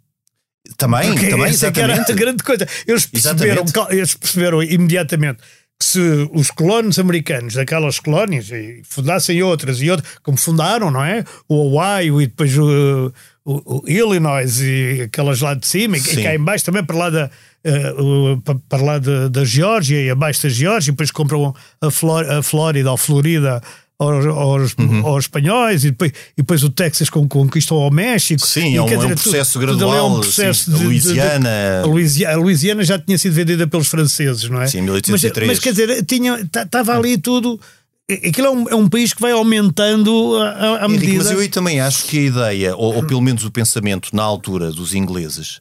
Também, 0.78 1.12
Porque 1.12 1.28
também, 1.28 1.48
exatamente. 1.48 1.66
É 1.66 1.72
que 1.72 1.80
era 1.80 2.02
a 2.02 2.16
grande 2.16 2.44
coisa. 2.44 2.68
Eles 2.88 3.06
perceberam, 3.06 3.64
eles 3.92 4.16
perceberam 4.16 4.64
imediatamente 4.64 5.40
se 5.82 6.00
os 6.34 6.50
colonos 6.52 6.98
americanos 6.98 7.56
daquelas 7.56 8.00
colónias 8.00 8.50
e 8.50 8.82
fundassem 8.86 9.42
outras 9.44 9.82
e 9.82 9.90
outras, 9.90 10.10
como 10.24 10.38
fundaram, 10.38 10.90
não 10.90 11.04
é? 11.04 11.24
O 11.50 11.76
Ohio 11.76 12.22
e 12.22 12.28
depois 12.28 12.58
o, 12.58 13.12
o, 13.44 13.82
o 13.82 13.84
Illinois 13.86 14.62
e 14.62 15.02
aquelas 15.04 15.42
lá 15.42 15.54
de 15.54 15.68
cima, 15.68 15.98
Sim. 15.98 16.20
e 16.20 16.24
cá 16.24 16.34
embaixo 16.34 16.66
também 16.66 16.84
para 16.84 16.98
lá 16.98 17.10
da, 17.10 17.30
uh, 17.66 18.60
para 18.70 18.84
lá 18.84 19.00
da, 19.00 19.28
da 19.28 19.44
Geórgia 19.44 20.02
e 20.02 20.10
abaixo 20.10 20.44
da 20.44 20.50
Geórgia, 20.50 20.90
e 20.90 20.92
depois 20.92 21.12
compram 21.12 21.54
a, 21.82 21.92
Flor, 21.92 22.30
a 22.30 22.42
Flórida 22.42 22.90
ou 22.90 22.98
Florida 22.98 23.62
aos, 23.98 24.26
aos, 24.26 24.76
uhum. 24.78 25.06
aos, 25.06 25.26
espanhóis 25.26 25.86
e 25.86 25.92
depois, 25.92 26.12
e 26.12 26.42
depois 26.42 26.64
o 26.64 26.70
Texas 26.70 27.10
conquistou 27.10 27.82
ao 27.82 27.92
México. 27.92 28.46
Sim, 28.46 28.74
e, 28.74 28.76
é, 28.76 28.82
um, 28.82 28.86
dizer, 28.86 28.96
é 28.96 29.06
um 29.06 29.10
processo 29.10 29.54
tudo, 29.54 29.62
gradual. 29.66 29.90
Tudo 29.90 29.98
é 29.98 30.04
um 30.04 30.22
processo 30.22 30.66
sim, 30.66 30.72
de, 30.72 30.78
a 30.78 30.84
Louisiana. 30.84 31.40
De, 31.40 31.46
de, 31.46 31.84
a 31.84 31.86
Louisiana. 31.86 32.34
A 32.34 32.38
Louisiana 32.38 32.84
já 32.84 33.00
tinha 33.00 33.18
sido 33.18 33.34
vendida 33.34 33.68
pelos 33.68 33.88
franceses, 33.88 34.50
não 34.50 34.62
é? 34.62 34.68
Sim, 34.68 34.82
1803. 34.82 35.48
Mas, 35.48 35.58
mas 35.58 35.64
quer 35.64 35.72
dizer, 35.72 36.06
estava 36.64 36.98
ali 36.98 37.18
tudo. 37.18 37.60
Aquilo 38.10 38.48
é 38.48 38.52
um, 38.52 38.70
é 38.70 38.76
um, 38.76 38.88
país 38.88 39.14
que 39.14 39.22
vai 39.22 39.32
aumentando 39.32 40.36
à 40.80 40.88
medida. 40.88 41.06
Henrique, 41.06 41.18
mas 41.18 41.32
eu 41.32 41.40
aí 41.40 41.50
também 41.50 41.80
acho 41.80 42.06
que 42.06 42.20
a 42.20 42.22
ideia, 42.22 42.76
ou, 42.76 42.98
ou 42.98 43.04
pelo 43.04 43.22
menos 43.22 43.44
o 43.44 43.50
pensamento 43.50 44.10
na 44.14 44.22
altura 44.22 44.72
dos 44.72 44.94
ingleses, 44.94 45.60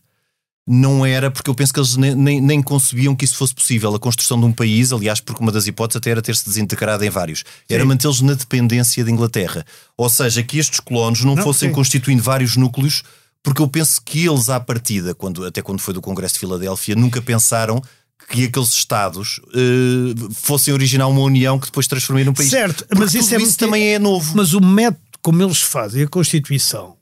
não 0.67 1.05
era 1.05 1.31
porque 1.31 1.51
eu 1.51 1.55
penso 1.55 1.73
que 1.73 1.79
eles 1.79 1.97
nem, 1.97 2.15
nem, 2.15 2.41
nem, 2.41 2.63
concebiam 2.63 3.15
que 3.15 3.25
isso 3.25 3.37
fosse 3.37 3.55
possível. 3.55 3.95
A 3.95 3.99
construção 3.99 4.39
de 4.39 4.47
um 4.47 4.53
país, 4.53 4.93
aliás, 4.93 5.21
porque 5.21 5.43
uma 5.43 5.53
das 5.53 5.67
hipóteses 5.67 5.99
até 5.99 6.11
era 6.11 6.23
ter-se 6.23 6.45
desintegrado 6.45 7.05
em 7.05 7.11
vários, 7.11 7.45
era 7.69 7.85
mantê-los 7.85 8.23
na 8.23 8.33
dependência 8.33 9.05
de 9.05 9.11
Inglaterra. 9.11 9.65
Ou 9.97 10.09
seja, 10.09 10.43
que 10.43 10.59
estes 10.59 10.81
colonos 10.81 11.23
não, 11.23 11.35
não 11.35 11.43
fossem 11.43 11.69
sim. 11.69 11.75
constituindo 11.75 12.23
vários 12.23 12.57
núcleos, 12.57 13.03
porque 13.43 13.61
eu 13.61 13.69
penso 13.69 14.01
que 14.03 14.27
eles, 14.27 14.49
à 14.49 14.59
partida, 14.59 15.15
quando, 15.15 15.45
até 15.45 15.61
quando 15.61 15.81
foi 15.81 15.93
do 15.93 16.01
Congresso 16.01 16.35
de 16.35 16.41
Filadélfia, 16.41 16.95
nunca 16.95 17.21
pensaram 17.21 17.83
que 18.31 18.45
aqueles 18.45 18.71
Estados 18.71 19.39
uh, 19.49 20.33
fossem 20.35 20.73
originar 20.73 21.09
uma 21.09 21.21
união 21.21 21.59
que 21.59 21.67
depois 21.67 21.87
transformaria 21.87 22.25
num 22.25 22.33
país. 22.33 22.49
Certo, 22.49 22.87
porque 22.87 23.05
mas 23.05 23.15
isso, 23.15 23.35
é 23.35 23.39
isso 23.39 23.59
também 23.59 23.95
é 23.95 23.99
novo. 23.99 24.35
Mas 24.35 24.55
o 24.55 24.61
método 24.63 25.05
como 25.21 25.43
eles 25.43 25.61
fazem 25.61 26.03
a 26.03 26.09
Constituição 26.09 26.97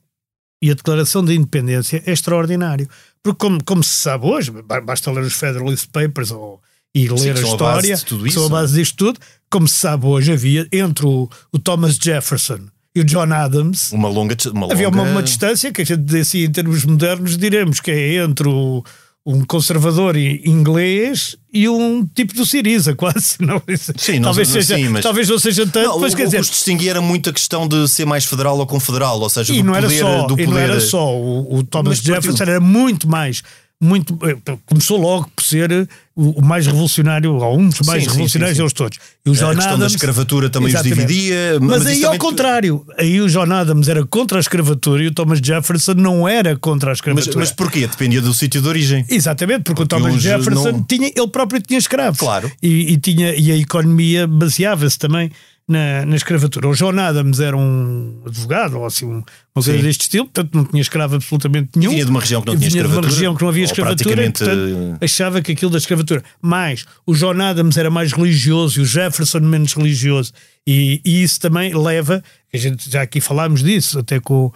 e 0.61 0.71
a 0.71 0.73
Declaração 0.73 1.23
de 1.23 1.33
Independência 1.33 2.01
é 2.05 2.13
extraordinário. 2.13 2.87
Porque, 3.23 3.39
como, 3.39 3.63
como 3.63 3.83
se 3.83 3.95
sabe 3.95 4.25
hoje, 4.25 4.51
basta 4.83 5.09
ler 5.09 5.23
os 5.23 5.33
Federalist 5.33 5.87
Papers 5.89 6.29
ou, 6.31 6.61
e 6.93 7.07
ler 7.07 7.17
Sim, 7.17 7.29
a 7.29 7.33
história, 7.33 7.95
a 7.95 8.31
são 8.31 8.45
a 8.45 8.49
base 8.49 8.75
disto 8.75 8.97
tudo. 8.97 9.19
Como 9.49 9.67
se 9.67 9.75
sabe 9.75 10.05
hoje, 10.05 10.33
havia 10.33 10.67
entre 10.71 11.05
o, 11.05 11.29
o 11.51 11.57
Thomas 11.57 11.95
Jefferson 11.95 12.67
e 12.95 13.01
o 13.01 13.03
John 13.03 13.33
Adams 13.33 13.91
uma 13.91 14.07
longa, 14.07 14.35
uma 14.53 14.71
havia 14.71 14.87
longa... 14.87 15.01
uma, 15.01 15.11
uma, 15.11 15.23
distância 15.23 15.71
que 15.71 15.81
a 15.81 15.85
gente 15.85 16.15
assim, 16.17 16.43
em 16.43 16.51
termos 16.51 16.85
modernos 16.85 17.37
diremos 17.37 17.79
que 17.79 17.89
é 17.89 18.15
entre 18.23 18.47
o, 18.47 18.83
um 19.25 19.45
conservador 19.45 20.17
inglês 20.17 21.37
e 21.53 21.69
um 21.69 22.05
tipo 22.05 22.33
do 22.33 22.45
Siriza, 22.45 22.93
quase. 22.95 23.35
Não, 23.39 23.61
sim, 23.95 24.19
não, 24.19 24.23
talvez, 24.23 24.49
seja, 24.49 24.75
sim, 24.75 24.89
mas... 24.89 25.03
talvez 25.03 25.29
não 25.29 25.39
seja 25.39 25.65
tanto. 25.65 25.87
Não, 25.87 25.99
mas, 25.99 26.13
o, 26.13 26.17
quer 26.17 26.25
dizer... 26.25 26.37
o 26.37 26.39
que 26.41 26.45
os 26.45 26.49
distinguia 26.49 26.91
era 26.91 27.01
muito 27.01 27.29
a 27.29 27.33
questão 27.33 27.67
de 27.67 27.87
ser 27.87 28.05
mais 28.05 28.25
federal 28.25 28.57
ou 28.57 28.65
confederal, 28.67 29.19
ou 29.19 29.29
seja, 29.29 29.53
e 29.53 29.57
do, 29.57 29.63
não 29.63 29.73
poder, 29.73 29.85
era 29.85 29.99
só, 29.99 30.21
do 30.23 30.27
poder. 30.29 30.43
E 30.43 30.47
não 30.47 30.57
era 30.57 30.79
só. 30.81 31.15
O, 31.15 31.57
o 31.57 31.63
Thomas 31.63 31.99
mas, 31.99 32.05
Jefferson 32.05 32.43
era 32.43 32.59
muito 32.59 33.07
mais 33.07 33.41
muito 33.83 34.17
eh, 34.23 34.57
começou 34.65 34.97
logo 34.97 35.29
por 35.35 35.43
ser 35.43 35.71
eh, 35.71 35.87
o 36.15 36.41
mais 36.41 36.65
revolucionário, 36.67 37.33
ou 37.33 37.59
um 37.59 37.69
dos 37.69 37.81
mais 37.81 38.03
sim, 38.03 38.09
revolucionários 38.09 38.57
deles 38.57 38.73
todos. 38.73 38.99
E 39.25 39.29
o 39.29 39.33
John 39.33 39.49
a 39.49 39.55
questão 39.55 39.73
Adams, 39.73 39.91
da 39.91 39.95
escravatura 39.95 40.49
também 40.49 40.69
exatamente. 40.69 40.99
os 40.99 41.07
dividia. 41.07 41.59
Mas, 41.59 41.83
mas 41.83 41.87
aí 41.87 42.05
ao 42.05 42.17
contrário, 42.17 42.85
aí 42.97 43.19
o 43.19 43.27
John 43.27 43.51
Adams 43.51 43.87
era 43.87 44.05
contra 44.05 44.37
a 44.37 44.41
escravatura 44.41 45.03
e 45.03 45.07
o 45.07 45.11
Thomas 45.11 45.39
Jefferson 45.43 45.93
não 45.95 46.27
era 46.27 46.55
contra 46.55 46.91
a 46.91 46.93
escravatura. 46.93 47.35
Mas, 47.35 47.49
mas 47.49 47.55
porquê? 47.55 47.87
Dependia 47.87 48.21
do 48.21 48.33
sítio 48.33 48.61
de 48.61 48.67
origem. 48.67 49.05
Exatamente, 49.09 49.63
porque, 49.63 49.83
porque 49.83 49.95
o 49.95 49.99
Thomas 49.99 50.21
Jefferson 50.21 50.71
não... 50.71 50.83
tinha, 50.83 51.11
ele 51.15 51.27
próprio 51.27 51.61
tinha 51.61 51.79
escravos. 51.79 52.19
Claro. 52.19 52.51
E, 52.61 52.93
e 52.93 52.97
tinha, 52.97 53.35
e 53.35 53.51
a 53.51 53.57
economia 53.57 54.27
baseava-se 54.27 54.97
também 54.97 55.31
na, 55.67 56.05
na 56.05 56.15
escravatura. 56.15 56.67
O 56.67 56.73
John 56.73 56.99
Adams 56.99 57.39
era 57.39 57.55
um 57.55 58.21
advogado, 58.25 58.79
ou 58.79 58.85
assim, 58.85 59.05
uma 59.05 59.23
coisa 59.53 59.73
deste 59.77 60.01
estilo, 60.01 60.25
portanto 60.25 60.53
não 60.53 60.65
tinha 60.65 60.81
escravo 60.81 61.15
absolutamente 61.15 61.77
nenhum. 61.77 61.91
Vinha 61.91 62.05
de 62.05 62.11
uma 62.11 62.19
região 62.19 62.41
que 62.41 62.47
não 62.47 62.57
tinha 62.57 62.67
escravatura. 62.67 63.01
de 63.01 63.07
uma 63.07 63.13
região 63.13 63.35
que 63.35 63.41
não 63.41 63.49
havia 63.49 63.63
escravatura, 63.63 64.15
praticamente... 64.15 64.43
portanto, 64.43 65.03
achava 65.03 65.41
que 65.41 65.51
aquilo 65.51 65.71
da 65.71 65.77
escravatura. 65.77 66.23
Mas 66.41 66.85
o 67.05 67.13
John 67.13 67.41
Adams 67.41 67.77
era 67.77 67.89
mais 67.89 68.11
religioso 68.11 68.79
e 68.79 68.83
o 68.83 68.85
Jefferson 68.85 69.39
menos 69.39 69.73
religioso. 69.73 70.33
E, 70.67 71.01
e 71.03 71.23
isso 71.23 71.39
também 71.39 71.73
leva, 71.73 72.23
a 72.53 72.57
gente 72.57 72.89
já 72.89 73.01
aqui 73.01 73.21
falámos 73.21 73.63
disso, 73.63 73.99
até 73.99 74.19
com, 74.19 74.51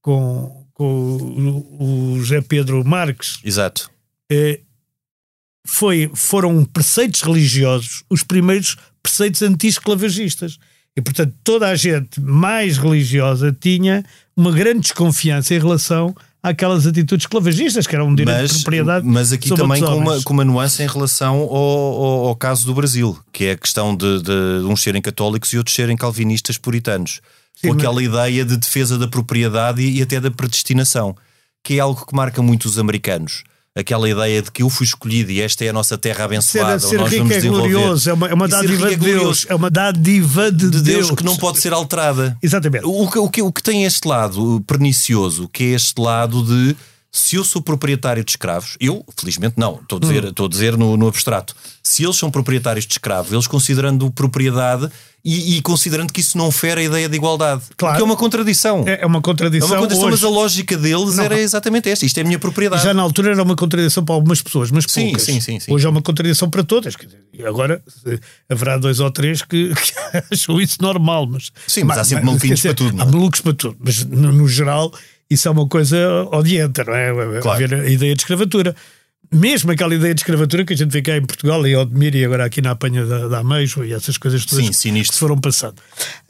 com, 0.00 0.64
com 0.74 0.84
o, 0.84 2.14
o 2.14 2.18
José 2.20 2.40
Pedro 2.40 2.84
Marques. 2.84 3.38
Exato. 3.44 3.90
É, 4.30 4.60
foi, 5.66 6.10
foram 6.14 6.64
preceitos 6.64 7.22
religiosos 7.22 8.02
os 8.08 8.22
primeiros 8.22 8.76
preceitos 9.02 9.42
anti-esclavagistas. 9.42 10.58
E, 10.96 11.00
portanto, 11.00 11.34
toda 11.42 11.68
a 11.68 11.74
gente 11.74 12.20
mais 12.20 12.76
religiosa 12.76 13.56
tinha 13.58 14.04
uma 14.36 14.52
grande 14.52 14.80
desconfiança 14.80 15.54
em 15.54 15.58
relação 15.58 16.14
àquelas 16.42 16.86
atitudes 16.86 17.24
esclavagistas, 17.24 17.86
que 17.86 17.94
eram 17.94 18.08
um 18.08 18.14
direito 18.14 18.40
mas, 18.40 18.50
de 18.50 18.56
propriedade. 18.58 19.06
Mas 19.06 19.32
aqui 19.32 19.48
também 19.54 19.80
com 19.80 19.96
uma, 19.96 20.22
com 20.22 20.32
uma 20.34 20.44
nuance 20.44 20.82
em 20.82 20.86
relação 20.86 21.36
ao, 21.36 21.54
ao, 21.54 22.26
ao, 22.26 22.36
caso 22.36 22.66
do 22.66 22.74
Brasil, 22.74 23.18
que 23.32 23.44
é 23.46 23.52
a 23.52 23.56
questão 23.56 23.96
de, 23.96 24.22
de 24.22 24.66
uns 24.66 24.82
serem 24.82 25.00
católicos 25.00 25.52
e 25.52 25.58
outros 25.58 25.74
serem 25.74 25.96
calvinistas 25.96 26.58
puritanos. 26.58 27.20
Sim, 27.54 27.68
com 27.68 27.74
aquela 27.74 27.94
mas... 27.94 28.04
ideia 28.04 28.44
de 28.44 28.56
defesa 28.56 28.98
da 28.98 29.08
propriedade 29.08 29.80
e, 29.80 29.98
e 29.98 30.02
até 30.02 30.20
da 30.20 30.30
predestinação, 30.30 31.16
que 31.64 31.74
é 31.74 31.80
algo 31.80 32.04
que 32.04 32.14
marca 32.14 32.42
muito 32.42 32.66
os 32.66 32.78
americanos 32.78 33.44
aquela 33.74 34.08
ideia 34.08 34.42
de 34.42 34.50
que 34.50 34.62
eu 34.62 34.68
fui 34.68 34.84
escolhido 34.84 35.30
e 35.30 35.40
esta 35.40 35.64
é 35.64 35.68
a 35.68 35.72
nossa 35.72 35.96
terra 35.96 36.24
abençoada. 36.24 36.78
Ser, 36.78 36.88
ser 36.88 36.98
nós 36.98 37.10
rico 37.10 37.32
é 37.32 37.40
glorioso, 37.40 38.10
é 38.10 38.12
uma, 38.12 38.28
é 38.28 38.34
uma 38.34 38.48
dádiva 38.48 38.88
de 38.88 38.94
é 38.94 38.96
Deus. 38.96 39.46
É 39.48 39.54
uma 39.54 39.70
dádiva 39.70 40.52
de, 40.52 40.70
de 40.70 40.82
Deus. 40.82 41.06
Deus. 41.06 41.10
que 41.12 41.24
não 41.24 41.36
pode 41.36 41.60
ser 41.60 41.72
alterada. 41.72 42.36
Exatamente. 42.42 42.84
O, 42.84 43.04
o, 43.04 43.30
que, 43.30 43.40
o 43.40 43.52
que 43.52 43.62
tem 43.62 43.84
este 43.84 44.06
lado 44.06 44.62
pernicioso, 44.66 45.48
que 45.48 45.64
é 45.64 45.66
este 45.68 46.00
lado 46.00 46.42
de 46.44 46.76
se 47.14 47.36
eu 47.36 47.44
sou 47.44 47.60
proprietário 47.60 48.24
de 48.24 48.30
escravos, 48.30 48.76
eu, 48.80 49.04
felizmente 49.18 49.54
não, 49.58 49.80
estou 49.82 49.98
a 49.98 50.00
dizer, 50.00 50.24
hum. 50.24 50.28
estou 50.28 50.46
a 50.46 50.48
dizer 50.48 50.78
no, 50.78 50.96
no 50.96 51.06
abstrato, 51.06 51.54
se 51.82 52.02
eles 52.02 52.16
são 52.16 52.30
proprietários 52.30 52.86
de 52.86 52.94
escravos, 52.94 53.30
eles 53.30 53.46
considerando 53.46 54.10
propriedade, 54.10 54.90
e, 55.24 55.56
e, 55.56 55.62
considerando 55.62 56.12
que 56.12 56.20
isso 56.20 56.36
não 56.36 56.50
fere 56.50 56.80
a 56.80 56.84
ideia 56.84 57.08
de 57.08 57.14
igualdade. 57.14 57.62
Claro. 57.76 57.94
Que 57.94 58.02
é 58.02 58.04
uma 58.04 58.16
contradição. 58.16 58.82
É, 58.88 59.02
é 59.02 59.06
uma 59.06 59.22
contradição. 59.22 59.68
É 59.68 59.70
uma 59.70 59.80
contradição, 59.82 60.08
hoje. 60.08 60.22
mas 60.22 60.24
a 60.24 60.28
lógica 60.28 60.76
deles 60.76 61.16
não. 61.16 61.24
era 61.24 61.40
exatamente 61.40 61.88
esta. 61.88 62.04
Isto 62.04 62.18
é 62.18 62.22
a 62.22 62.24
minha 62.24 62.40
propriedade. 62.40 62.82
Já 62.82 62.92
na 62.92 63.02
altura 63.02 63.30
era 63.30 63.40
uma 63.40 63.54
contradição 63.54 64.04
para 64.04 64.16
algumas 64.16 64.42
pessoas, 64.42 64.72
mas 64.72 64.84
sim, 64.88 65.04
poucas. 65.04 65.22
Sim, 65.22 65.40
sim, 65.40 65.60
sim. 65.60 65.72
Hoje 65.72 65.86
é 65.86 65.88
uma 65.88 66.02
contradição 66.02 66.50
para 66.50 66.64
todas. 66.64 66.96
E 67.32 67.44
agora 67.44 67.80
haverá 68.50 68.76
dois 68.76 68.98
ou 68.98 69.12
três 69.12 69.42
que, 69.42 69.70
que 69.72 69.92
acham 70.32 70.60
isso 70.60 70.78
normal. 70.82 71.28
Mas, 71.28 71.52
sim, 71.68 71.84
mas, 71.84 71.96
mas 71.96 71.98
há 71.98 72.04
sempre 72.04 72.24
maluquinhos 72.24 72.60
para 72.60 72.74
tudo. 72.74 73.00
Há 73.00 73.04
malucos 73.04 73.40
para 73.40 73.52
tudo. 73.54 73.76
Mas 73.78 74.04
no, 74.04 74.32
no, 74.32 74.48
geral 74.48 74.92
isso 75.32 75.48
é 75.48 75.50
uma 75.50 75.68
coisa 75.68 76.24
odienta, 76.32 76.84
não 76.84 76.94
é? 76.94 77.40
Claro. 77.40 77.64
Haver 77.64 77.74
a 77.80 77.88
ideia 77.88 78.14
de 78.14 78.22
escravatura 78.22 78.74
mesmo 79.32 79.72
aquela 79.72 79.94
ideia 79.94 80.14
de 80.14 80.20
escravatura 80.20 80.64
que 80.64 80.74
a 80.74 80.76
gente 80.76 80.90
vê 80.90 81.00
cá 81.00 81.16
em 81.16 81.24
Portugal 81.24 81.66
e 81.66 81.74
Odmir 81.74 82.14
e 82.14 82.24
agora 82.24 82.44
aqui 82.44 82.60
na 82.60 82.72
apanha 82.72 83.06
da, 83.06 83.28
da 83.28 83.38
Ameijo 83.38 83.82
e 83.82 83.92
essas 83.92 84.18
coisas 84.18 84.44
todas 84.44 84.66
Sim, 84.66 84.72
sinistro. 84.72 85.14
que 85.14 85.20
foram 85.20 85.38
passando. 85.40 85.76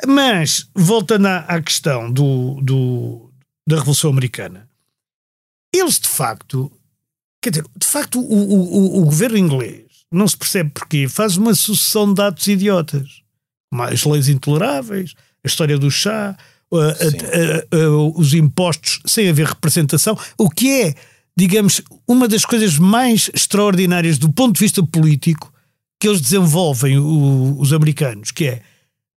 Mas, 0.07 0.69
voltando 0.73 1.27
à, 1.27 1.39
à 1.39 1.61
questão 1.61 2.11
do, 2.11 2.61
do, 2.63 3.31
da 3.67 3.77
Revolução 3.77 4.11
Americana, 4.11 4.69
eles 5.75 5.99
de 5.99 6.09
facto, 6.09 6.71
quer 7.43 7.51
dizer, 7.51 7.65
de 7.77 7.87
facto 7.87 8.21
o, 8.21 8.35
o, 8.35 9.03
o 9.03 9.05
governo 9.05 9.37
inglês 9.37 9.83
não 10.11 10.29
se 10.29 10.37
percebe 10.37 10.71
porquê, 10.71 11.09
faz 11.09 11.37
uma 11.37 11.55
sucessão 11.55 12.13
de 12.13 12.23
atos 12.23 12.47
idiotas. 12.47 13.23
As 13.73 14.05
leis 14.05 14.29
intoleráveis, 14.29 15.15
a 15.43 15.49
história 15.49 15.79
do 15.79 15.91
chá, 15.91 16.37
a, 16.73 17.76
a, 17.76 17.85
a, 17.85 17.88
os 18.17 18.35
impostos 18.35 19.00
sem 19.07 19.29
haver 19.29 19.47
representação, 19.47 20.19
o 20.38 20.49
que 20.49 20.83
é 20.83 20.95
digamos, 21.37 21.81
uma 22.07 22.29
das 22.29 22.45
coisas 22.45 22.79
mais 22.79 23.31
extraordinárias 23.35 24.19
do 24.19 24.31
ponto 24.31 24.55
de 24.55 24.61
vista 24.61 24.83
político 24.83 25.52
que 25.99 26.09
eles 26.09 26.21
desenvolvem, 26.21 26.99
o, 26.99 27.57
os 27.59 27.73
americanos, 27.73 28.31
que 28.31 28.47
é 28.47 28.62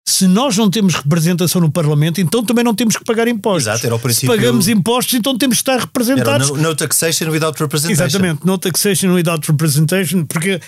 se 0.07 0.27
nós 0.27 0.55
não 0.57 0.71
temos 0.71 0.95
representação 0.95 1.63
no 1.63 1.73
Parlamento, 1.73 2.21
então 2.21 2.45
também 2.45 2.63
não 2.63 2.75
temos 2.75 2.95
que 2.95 3.05
pagar 3.05 3.27
impostos. 3.27 3.69
Exato, 3.69 3.87
era 3.87 3.95
o 3.95 3.99
princípio... 3.99 4.31
Se 4.31 4.37
pagamos 4.37 4.69
impostos, 4.69 5.15
então 5.15 5.37
temos 5.37 5.57
que 5.57 5.63
estar 5.63 5.81
representados. 5.81 6.51
Era 6.51 6.59
no, 6.59 6.63
no 6.69 6.77
taxation 6.77 7.31
without 7.31 7.59
representation. 7.59 8.05
Exatamente, 8.05 8.47
no 8.47 8.59
taxation 8.59 9.15
without 9.15 9.51
representation, 9.51 10.27
porque 10.27 10.61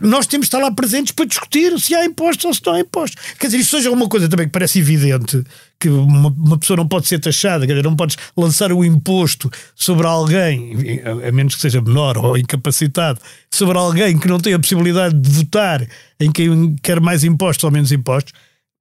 nós 0.00 0.26
temos 0.26 0.46
de 0.46 0.48
estar 0.48 0.58
lá 0.58 0.70
presentes 0.72 1.12
para 1.12 1.26
discutir 1.26 1.78
se 1.78 1.94
há 1.94 2.04
impostos 2.04 2.44
ou 2.44 2.54
se 2.54 2.60
não 2.64 2.74
há 2.74 2.80
impostos. 2.80 3.22
Quer 3.38 3.46
dizer, 3.46 3.58
isto 3.58 3.76
seja 3.76 3.90
uma 3.90 4.08
coisa 4.08 4.28
também 4.28 4.46
que 4.46 4.52
parece 4.52 4.78
evidente, 4.78 5.44
que 5.78 5.88
uma, 5.88 6.28
uma, 6.28 6.58
pessoa 6.58 6.76
não 6.76 6.88
pode 6.88 7.06
ser 7.06 7.18
taxada, 7.18 7.66
quer 7.66 7.74
dizer, 7.74 7.84
não 7.84 7.96
podes 7.96 8.16
lançar 8.36 8.72
o 8.72 8.78
um 8.78 8.84
imposto 8.84 9.50
sobre 9.74 10.06
alguém, 10.06 11.00
a, 11.04 11.28
a, 11.28 11.32
menos 11.32 11.54
que 11.54 11.60
seja 11.60 11.80
menor 11.82 12.16
ou 12.16 12.38
incapacitado, 12.38 13.20
sobre 13.50 13.76
alguém 13.76 14.18
que 14.18 14.28
não 14.28 14.38
tem 14.38 14.54
a 14.54 14.58
possibilidade 14.58 15.14
de 15.14 15.30
votar 15.30 15.86
em 16.18 16.32
quem 16.32 16.74
quer 16.82 17.00
mais 17.00 17.22
impostos 17.22 17.64
ou 17.64 17.70
menos 17.70 17.92
impostos. 17.92 18.32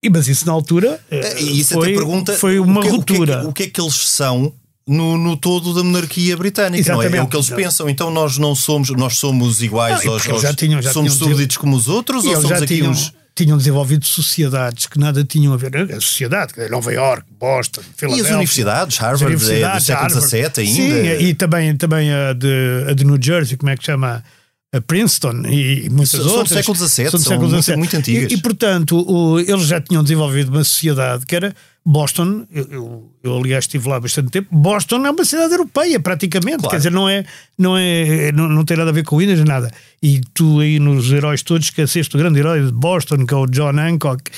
E, 0.02 0.10
mas 0.10 0.28
isso 0.28 0.46
na 0.46 0.52
altura 0.52 1.00
e 1.40 1.62
isso 1.62 1.74
foi, 1.74 1.94
pergunta, 1.94 2.34
foi 2.34 2.60
uma 2.60 2.82
o 2.82 2.84
que, 2.84 2.90
ruptura. 2.90 3.40
O 3.40 3.42
que, 3.42 3.48
o 3.48 3.54
que 3.54 3.64
é 3.64 3.68
que 3.68 3.82
eles 3.82 3.96
são 3.96 4.54
no, 4.88 5.18
no 5.18 5.38
todo 5.38 5.74
da 5.74 5.84
monarquia 5.84 6.36
britânica, 6.36 6.94
não 6.94 7.02
é? 7.02 7.18
é? 7.18 7.22
o 7.22 7.28
que 7.28 7.36
eles 7.36 7.50
pensam. 7.50 7.90
Então 7.90 8.12
nós 8.12 8.38
não 8.38 8.54
somos, 8.56 8.90
nós 8.90 9.18
somos 9.18 9.62
iguais 9.62 10.04
não, 10.04 10.14
aos, 10.14 10.28
aos 10.28 10.42
já 10.42 10.54
tinham, 10.54 10.82
já 10.82 10.92
somos 10.92 11.16
tinham 11.16 11.30
súditos 11.32 11.58
como 11.58 11.76
os 11.76 11.88
outros 11.88 12.26
ou 12.26 12.34
somos 12.36 12.50
já 12.50 12.58
aqui 12.58 12.78
tinham, 12.78 12.92
uns 12.92 13.14
tinham 13.36 13.58
desenvolvido 13.58 14.06
sociedades 14.06 14.86
que 14.86 15.00
nada 15.00 15.24
tinham 15.24 15.54
a 15.54 15.58
ver. 15.58 15.76
A 15.92 16.00
sociedade, 16.00 16.54
Nova 16.70 16.94
York, 16.94 17.26
Boston, 17.40 17.82
Filadélfia. 17.96 18.24
E 18.24 18.28
as 18.28 18.36
universidades, 18.36 18.98
Harvard, 18.98 19.26
universidades, 19.26 19.90
é 19.90 19.96
do 19.96 20.00
século 20.00 20.22
XVII 20.22 20.42
ainda. 20.42 21.18
Sim, 21.18 21.26
e 21.26 21.34
também, 21.34 21.76
também 21.76 22.14
a, 22.14 22.34
de, 22.34 22.86
a 22.90 22.94
de 22.94 23.04
New 23.04 23.18
Jersey, 23.20 23.58
como 23.58 23.72
é 23.72 23.78
que 23.78 23.84
chama? 23.84 24.24
A 24.72 24.82
Princeton 24.82 25.44
e 25.46 25.88
muitas 25.92 26.20
são, 26.20 26.32
outras. 26.32 26.50
São 26.50 26.74
do 26.74 26.88
século 26.88 26.90
XVII, 26.90 27.12
são, 27.12 27.20
século 27.20 27.50
muito, 27.50 27.78
muito 27.78 27.96
antigas. 27.96 28.32
E, 28.32 28.36
e 28.36 28.38
portanto, 28.42 28.98
o, 29.08 29.40
eles 29.40 29.68
já 29.68 29.80
tinham 29.80 30.02
desenvolvido 30.02 30.50
uma 30.50 30.64
sociedade 30.64 31.28
que 31.28 31.36
era 31.36 31.56
Boston, 31.86 32.46
eu, 32.50 32.68
eu, 32.72 33.12
eu, 33.22 33.38
aliás 33.38 33.66
estive 33.66 33.90
lá 33.90 34.00
bastante 34.00 34.32
tempo, 34.32 34.48
Boston 34.56 35.06
é 35.06 35.12
uma 35.12 35.26
cidade 35.26 35.52
europeia 35.52 36.00
praticamente, 36.00 36.60
claro. 36.60 36.70
quer 36.70 36.78
dizer, 36.78 36.92
não 36.92 37.10
é, 37.10 37.26
não 37.58 37.78
é, 37.78 38.32
não, 38.32 38.48
não 38.48 38.64
tem 38.64 38.78
nada 38.78 38.90
a 38.90 38.94
ver 38.94 39.04
com 39.04 39.18
Williams, 39.18 39.44
nada. 39.44 39.70
E 40.02 40.22
tu 40.34 40.62
aí 40.62 40.80
nos 40.80 41.12
heróis 41.12 41.44
todos 41.44 41.66
esqueceste 41.66 42.16
o 42.16 42.20
grande 42.20 42.40
herói 42.40 42.66
de 42.66 42.72
Boston, 42.72 43.26
que 43.26 43.34
é 43.34 43.38
o 43.38 43.46
John 43.48 43.78
Hancock, 43.78 44.32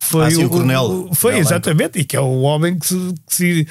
foi 0.00 0.26
ah, 0.26 0.30
sim, 0.30 0.44
o, 0.44 0.46
o 0.46 0.50
coronel. 0.50 1.10
Foi, 1.12 1.32
coronel 1.32 1.40
exatamente, 1.40 1.98
Hancock. 1.98 2.00
e 2.00 2.04
que 2.04 2.16
é 2.16 2.20
o 2.20 2.40
homem 2.40 2.78
que 2.78 2.86
se, 2.86 3.14
que 3.26 3.34
se 3.34 3.66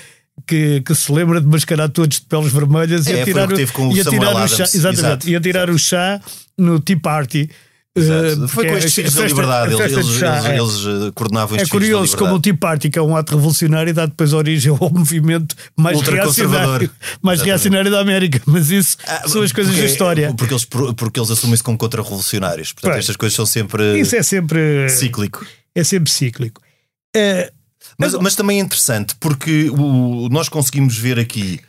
que, 0.45 0.81
que, 0.81 0.95
se 0.95 1.11
lembra 1.11 1.39
de 1.39 1.47
mascarar 1.47 1.87
todos 1.87 2.19
de 2.19 2.25
peles 2.25 2.51
vermelhas 2.51 3.07
é, 3.07 3.19
e 3.19 3.21
atirar, 3.21 3.49
o, 3.49 3.55
o, 3.55 3.95
e 3.95 4.01
atirar 4.01 4.35
o 4.35 4.47
chá, 4.47 4.63
exatamente, 4.63 4.99
Exato. 4.99 5.29
e 5.29 5.35
atirar 5.35 5.69
o 5.69 5.79
chá 5.79 6.19
no 6.57 6.79
Tea 6.79 6.99
Party. 6.99 7.49
Uh, 7.97 8.47
foi 8.47 8.67
com 8.67 8.77
estes 8.77 8.93
filhos 8.93 9.13
da 9.13 9.27
liberdade, 9.27 9.73
eles, 9.73 9.91
eles, 9.91 10.07
chá, 10.17 10.55
eles, 10.55 10.85
eles 10.85 11.11
coordenavam 11.13 11.57
É 11.57 11.63
estes 11.63 11.71
curioso 11.71 12.15
como 12.15 12.35
o 12.35 12.39
Tea 12.39 12.55
Party, 12.55 12.89
que 12.89 12.97
é 12.97 13.01
um 13.01 13.17
ato 13.17 13.35
revolucionário, 13.35 13.93
dá 13.93 14.05
depois 14.05 14.31
origem 14.31 14.71
ao 14.71 14.87
movimento 14.89 15.53
mais 15.75 15.99
reacionário, 15.99 16.89
mais 17.21 17.41
reacionário 17.41 17.91
da 17.91 17.99
América. 17.99 18.41
Mas 18.47 18.71
isso 18.71 18.95
ah, 19.05 19.27
são 19.27 19.41
as 19.41 19.51
coisas 19.51 19.73
porque, 19.73 19.85
da 19.85 19.91
história. 19.91 20.33
Porque 20.33 20.53
eles, 20.53 20.65
porque 20.95 21.19
eles 21.19 21.31
assumem-se 21.31 21.61
como 21.61 21.77
contra-revolucionários. 21.77 22.71
Portanto, 22.71 22.97
estas 22.97 23.17
coisas 23.17 23.35
são 23.35 23.45
sempre. 23.45 23.99
Isso 23.99 24.15
é 24.15 24.23
sempre. 24.23 24.87
cíclico. 24.87 25.45
É 25.75 25.83
sempre 25.83 26.09
cíclico. 26.09 26.61
É, 27.13 27.51
mas, 27.97 28.13
mas 28.13 28.35
também 28.35 28.59
é 28.59 28.61
interessante 28.61 29.15
porque 29.19 29.69
o, 29.69 30.29
nós 30.29 30.47
conseguimos 30.47 30.97
ver 30.97 31.19
aqui 31.19 31.59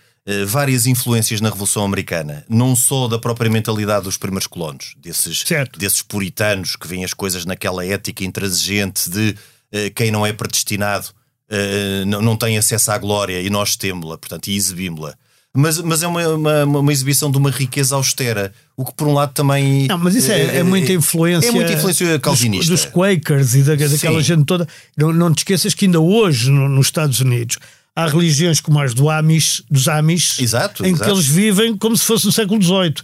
várias 0.46 0.86
influências 0.86 1.40
na 1.40 1.48
Revolução 1.48 1.84
Americana, 1.84 2.44
não 2.48 2.76
só 2.76 3.08
da 3.08 3.18
própria 3.18 3.50
mentalidade 3.50 4.04
dos 4.04 4.16
primeiros 4.16 4.46
colonos, 4.46 4.94
desses, 4.96 5.40
certo. 5.40 5.78
desses 5.78 6.00
puritanos 6.00 6.76
que 6.76 6.86
veem 6.86 7.04
as 7.04 7.12
coisas 7.12 7.44
naquela 7.44 7.84
ética 7.84 8.24
intransigente 8.24 9.10
de 9.10 9.30
uh, 9.30 9.92
quem 9.94 10.12
não 10.12 10.24
é 10.24 10.32
predestinado 10.32 11.08
uh, 11.50 12.06
não, 12.06 12.22
não 12.22 12.36
tem 12.36 12.56
acesso 12.56 12.92
à 12.92 12.98
glória 12.98 13.40
e 13.40 13.50
nós 13.50 13.76
temos-la, 13.76 14.16
portanto, 14.16 14.48
e 14.48 14.56
exibimos-la. 14.56 15.14
Mas, 15.54 15.78
mas 15.78 16.02
é 16.02 16.06
uma, 16.06 16.26
uma, 16.28 16.64
uma, 16.64 16.92
exibição 16.92 17.30
de 17.30 17.36
uma 17.36 17.50
riqueza 17.50 17.94
austera, 17.94 18.54
o 18.74 18.86
que 18.86 18.94
por 18.94 19.06
um 19.06 19.12
lado 19.12 19.34
também. 19.34 19.86
Não, 19.86 19.98
mas 19.98 20.14
isso 20.14 20.32
é, 20.32 20.40
é, 20.40 20.56
é 20.58 20.62
muita 20.62 20.92
influência. 20.94 21.46
É 21.46 21.52
muita 21.52 21.74
influência 21.74 22.18
calvinista. 22.18 22.70
Dos, 22.70 22.84
dos 22.84 22.90
Quakers 22.90 23.54
e 23.54 23.62
da, 23.62 23.74
daquela 23.74 24.18
Sim. 24.18 24.22
gente 24.22 24.44
toda. 24.46 24.66
Não, 24.96 25.12
não 25.12 25.30
te 25.30 25.38
esqueças 25.38 25.74
que 25.74 25.84
ainda 25.84 26.00
hoje, 26.00 26.50
no, 26.50 26.70
nos 26.70 26.86
Estados 26.86 27.20
Unidos, 27.20 27.58
há 27.94 28.06
religiões 28.06 28.60
como 28.60 28.80
as 28.80 28.94
do 28.94 29.10
Amish, 29.10 29.62
dos 29.70 29.88
Amish, 29.88 30.38
exato, 30.40 30.84
em 30.84 30.90
exato. 30.90 31.04
que 31.04 31.10
eles 31.10 31.26
vivem 31.26 31.76
como 31.76 31.96
se 31.96 32.04
fosse 32.04 32.26
no 32.26 32.32
século 32.32 32.62
XVIII. 32.62 32.94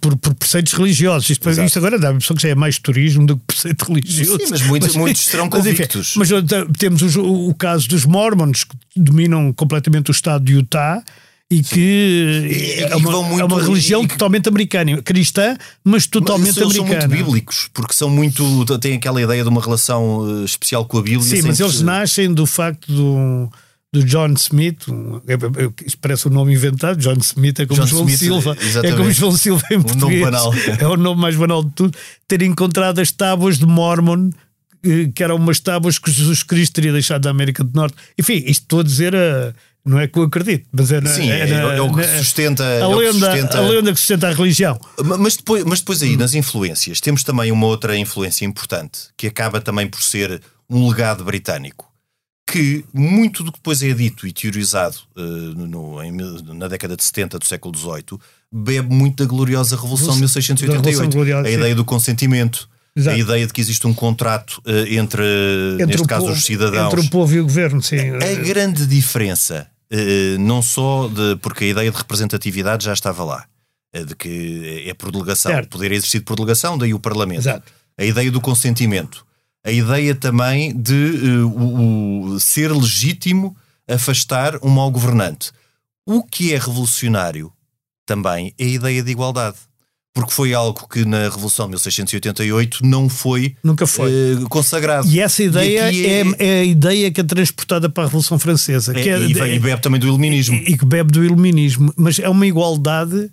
Por, 0.00 0.16
por 0.16 0.34
preceitos 0.34 0.72
religiosos. 0.72 1.30
Isto, 1.30 1.48
isto 1.50 1.78
agora 1.78 1.98
dá 2.00 2.08
a 2.08 2.12
impressão 2.12 2.34
que 2.34 2.42
já 2.42 2.48
é 2.48 2.54
mais 2.54 2.78
turismo 2.80 3.26
do 3.26 3.36
que 3.36 3.44
preceito 3.46 3.84
religioso. 3.84 4.38
Sim, 4.40 4.50
mas 4.50 4.62
muitos, 4.62 4.88
mas, 4.88 4.96
muitos 4.96 5.24
serão 5.24 5.48
convictos. 5.48 6.14
Mas, 6.16 6.30
enfim, 6.32 6.46
mas 6.48 6.78
temos 6.78 7.16
o, 7.16 7.48
o, 7.50 7.54
caso 7.54 7.86
dos 7.86 8.04
Mormons, 8.04 8.64
que 8.64 8.74
dominam 8.96 9.52
completamente 9.52 10.10
o 10.10 10.12
estado 10.12 10.44
de 10.44 10.54
Utah 10.54 11.00
e 11.50 11.62
que 11.62 12.78
e, 12.80 12.82
é, 12.82 12.96
uma, 12.96 13.22
muito, 13.22 13.40
é 13.40 13.44
uma 13.44 13.62
religião 13.62 14.04
totalmente 14.04 14.48
americana, 14.48 15.00
cristã, 15.02 15.56
mas 15.84 16.06
totalmente 16.06 16.48
mas 16.48 16.56
eles 16.56 16.76
americana. 16.78 17.00
são 17.02 17.08
muito 17.10 17.24
bíblicos, 17.24 17.70
porque 17.72 17.92
são 17.92 18.10
muito. 18.10 18.78
têm 18.78 18.96
aquela 18.96 19.22
ideia 19.22 19.42
de 19.44 19.48
uma 19.48 19.60
relação 19.60 20.40
eh, 20.40 20.44
especial 20.44 20.84
com 20.86 20.98
a 20.98 21.02
Bíblia. 21.02 21.22
Sim, 21.22 21.42
mas 21.42 21.60
eles 21.60 21.80
nascem 21.82 22.32
do 22.32 22.46
facto 22.46 22.90
do, 22.90 23.50
do 23.94 24.04
John 24.04 24.32
Smith, 24.32 24.88
um, 24.88 25.20
é, 25.26 25.34
é, 25.34 25.86
isto 25.86 25.98
parece 25.98 26.26
um 26.26 26.30
nome 26.30 26.52
inventado, 26.52 26.98
John 26.98 27.16
Smith 27.20 27.60
é 27.60 27.66
como 27.66 27.80
John 27.80 27.86
João 27.86 28.02
Smith, 28.02 28.18
Silva, 28.18 28.56
exatamente. 28.60 28.94
é 28.94 28.96
como 28.96 29.12
João 29.12 29.36
Silva 29.36 29.62
em 29.70 29.80
português. 29.80 30.26
É 30.80 30.86
o 30.86 30.96
nome 30.96 31.20
mais 31.20 31.36
banal 31.36 31.62
de 31.62 31.70
tudo, 31.70 31.96
ter 32.26 32.42
encontrado 32.42 32.98
as 32.98 33.12
tábuas 33.12 33.58
de 33.58 33.66
Mormon 33.66 34.30
eh, 34.84 35.10
que 35.14 35.22
eram 35.22 35.36
umas 35.36 35.60
tábuas 35.60 35.98
que 35.98 36.10
Jesus 36.10 36.42
Cristo 36.42 36.74
teria 36.74 36.92
deixado 36.92 37.22
da 37.22 37.30
América 37.30 37.62
do 37.62 37.72
Norte. 37.72 37.96
Enfim, 38.18 38.42
isto 38.46 38.62
estou 38.62 38.80
a 38.80 38.82
dizer 38.82 39.14
a, 39.14 39.54
não 39.84 40.00
é 40.00 40.08
que 40.08 40.18
eu 40.18 40.24
acredito, 40.24 40.66
mas 40.72 40.90
é, 40.90 41.00
na, 41.00 41.10
Sim, 41.10 41.30
é, 41.30 41.46
na, 41.46 41.74
é, 41.74 41.80
o 41.80 41.94
que 41.94 42.02
sustenta 42.18 42.64
a, 42.64 42.74
é 42.74 42.86
lenda, 42.86 43.12
que 43.12 43.12
sustenta... 43.12 43.58
a 43.58 43.60
lenda 43.60 43.92
que 43.92 44.00
sustenta 44.00 44.28
a 44.28 44.32
religião. 44.32 44.80
Mas 45.18 45.36
depois, 45.36 45.62
mas 45.64 45.78
depois 45.80 46.02
aí, 46.02 46.16
nas 46.16 46.34
influências, 46.34 47.00
temos 47.00 47.22
também 47.22 47.52
uma 47.52 47.66
outra 47.66 47.96
influência 47.96 48.44
importante, 48.44 49.00
que 49.16 49.26
acaba 49.26 49.60
também 49.60 49.86
por 49.86 50.02
ser 50.02 50.40
um 50.68 50.88
legado 50.88 51.22
britânico, 51.22 51.86
que 52.46 52.84
muito 52.92 53.42
do 53.42 53.50
que 53.50 53.58
depois 53.58 53.82
é 53.82 53.92
dito 53.92 54.26
e 54.26 54.32
teorizado 54.32 54.96
uh, 55.16 55.20
no, 55.20 56.02
em, 56.02 56.12
na 56.54 56.68
década 56.68 56.96
de 56.96 57.02
70 57.02 57.38
do 57.38 57.44
século 57.44 57.76
XVIII 57.76 58.18
bebe 58.52 58.94
muito 58.94 59.22
da 59.22 59.28
gloriosa 59.28 59.76
Revolução 59.76 60.14
de 60.14 60.20
1688. 60.20 61.12
Gloriosa, 61.12 61.48
a 61.48 61.50
ideia 61.50 61.74
do 61.74 61.84
consentimento. 61.84 62.68
Exato. 62.96 63.16
A 63.16 63.18
ideia 63.18 63.44
de 63.44 63.52
que 63.52 63.60
existe 63.60 63.86
um 63.86 63.94
contrato 63.94 64.62
uh, 64.66 64.70
entre, 64.88 65.24
entre, 65.74 65.86
neste 65.86 66.06
caso, 66.06 66.26
povo, 66.26 66.36
os 66.36 66.44
cidadãos. 66.44 66.92
Entre 66.92 67.06
o 67.06 67.10
povo 67.10 67.34
e 67.34 67.40
o 67.40 67.42
governo, 67.42 67.82
sim. 67.82 67.98
A 67.98 68.34
grande 68.42 68.86
diferença 68.86 69.68
Uh, 69.92 70.38
não 70.40 70.60
só 70.62 71.08
de, 71.08 71.36
porque 71.36 71.64
a 71.64 71.68
ideia 71.68 71.90
de 71.90 71.96
representatividade 71.96 72.84
já 72.84 72.92
estava 72.92 73.22
lá, 73.22 73.44
de 73.94 74.16
que 74.16 74.82
é 74.88 74.94
por 74.94 75.12
delegação, 75.12 75.52
certo. 75.52 75.68
poder 75.68 75.92
exercido 75.92 76.24
por 76.24 76.34
delegação, 76.34 76.76
daí 76.76 76.92
o 76.92 76.98
Parlamento. 76.98 77.40
Exato. 77.40 77.70
A 77.96 78.04
ideia 78.04 78.30
do 78.30 78.40
consentimento, 78.40 79.24
a 79.64 79.70
ideia 79.70 80.14
também 80.14 80.76
de 80.76 80.92
uh, 80.94 81.48
o, 81.48 82.24
o 82.34 82.40
ser 82.40 82.70
legítimo 82.72 83.56
afastar 83.88 84.58
um 84.62 84.68
mau 84.68 84.90
governante. 84.90 85.50
O 86.06 86.22
que 86.22 86.52
é 86.52 86.58
revolucionário 86.58 87.52
também 88.06 88.52
é 88.58 88.64
a 88.64 88.68
ideia 88.68 89.02
de 89.02 89.10
igualdade. 89.10 89.56
porque 90.14 90.30
foi 90.32 90.54
algo 90.54 90.86
que 90.86 91.04
na 91.04 91.22
Revolução 91.24 91.66
de 91.66 91.70
1688 91.70 92.84
não 92.86 93.08
foi, 93.08 93.56
Nunca 93.64 93.84
foi. 93.86 94.12
eh, 94.12 94.44
consagrado. 94.48 95.08
E 95.08 95.18
essa 95.18 95.42
ideia 95.42 95.88
aqui 95.88 96.06
é... 96.06 96.22
é 96.38 96.60
a 96.60 96.64
ideia 96.64 97.10
que 97.10 97.20
é 97.20 97.24
transportada 97.24 97.88
para 97.90 98.04
a 98.04 98.06
Revolução 98.06 98.38
Francesa. 98.38 98.92
é- 98.96 99.02
que 99.02 99.08
é- 99.08 99.18
e, 99.18 99.32
e 99.32 99.58
bebe 99.58 99.80
também 99.82 99.98
do 99.98 100.06
iluminismo. 100.06 100.54
e, 100.54 100.72
e 100.74 100.78
que 100.78 100.84
bebe 100.84 101.10
do 101.10 101.24
iluminismo, 101.24 101.92
mas 101.96 102.18
é 102.20 102.28
uma 102.28 102.46
igualdade 102.46 103.28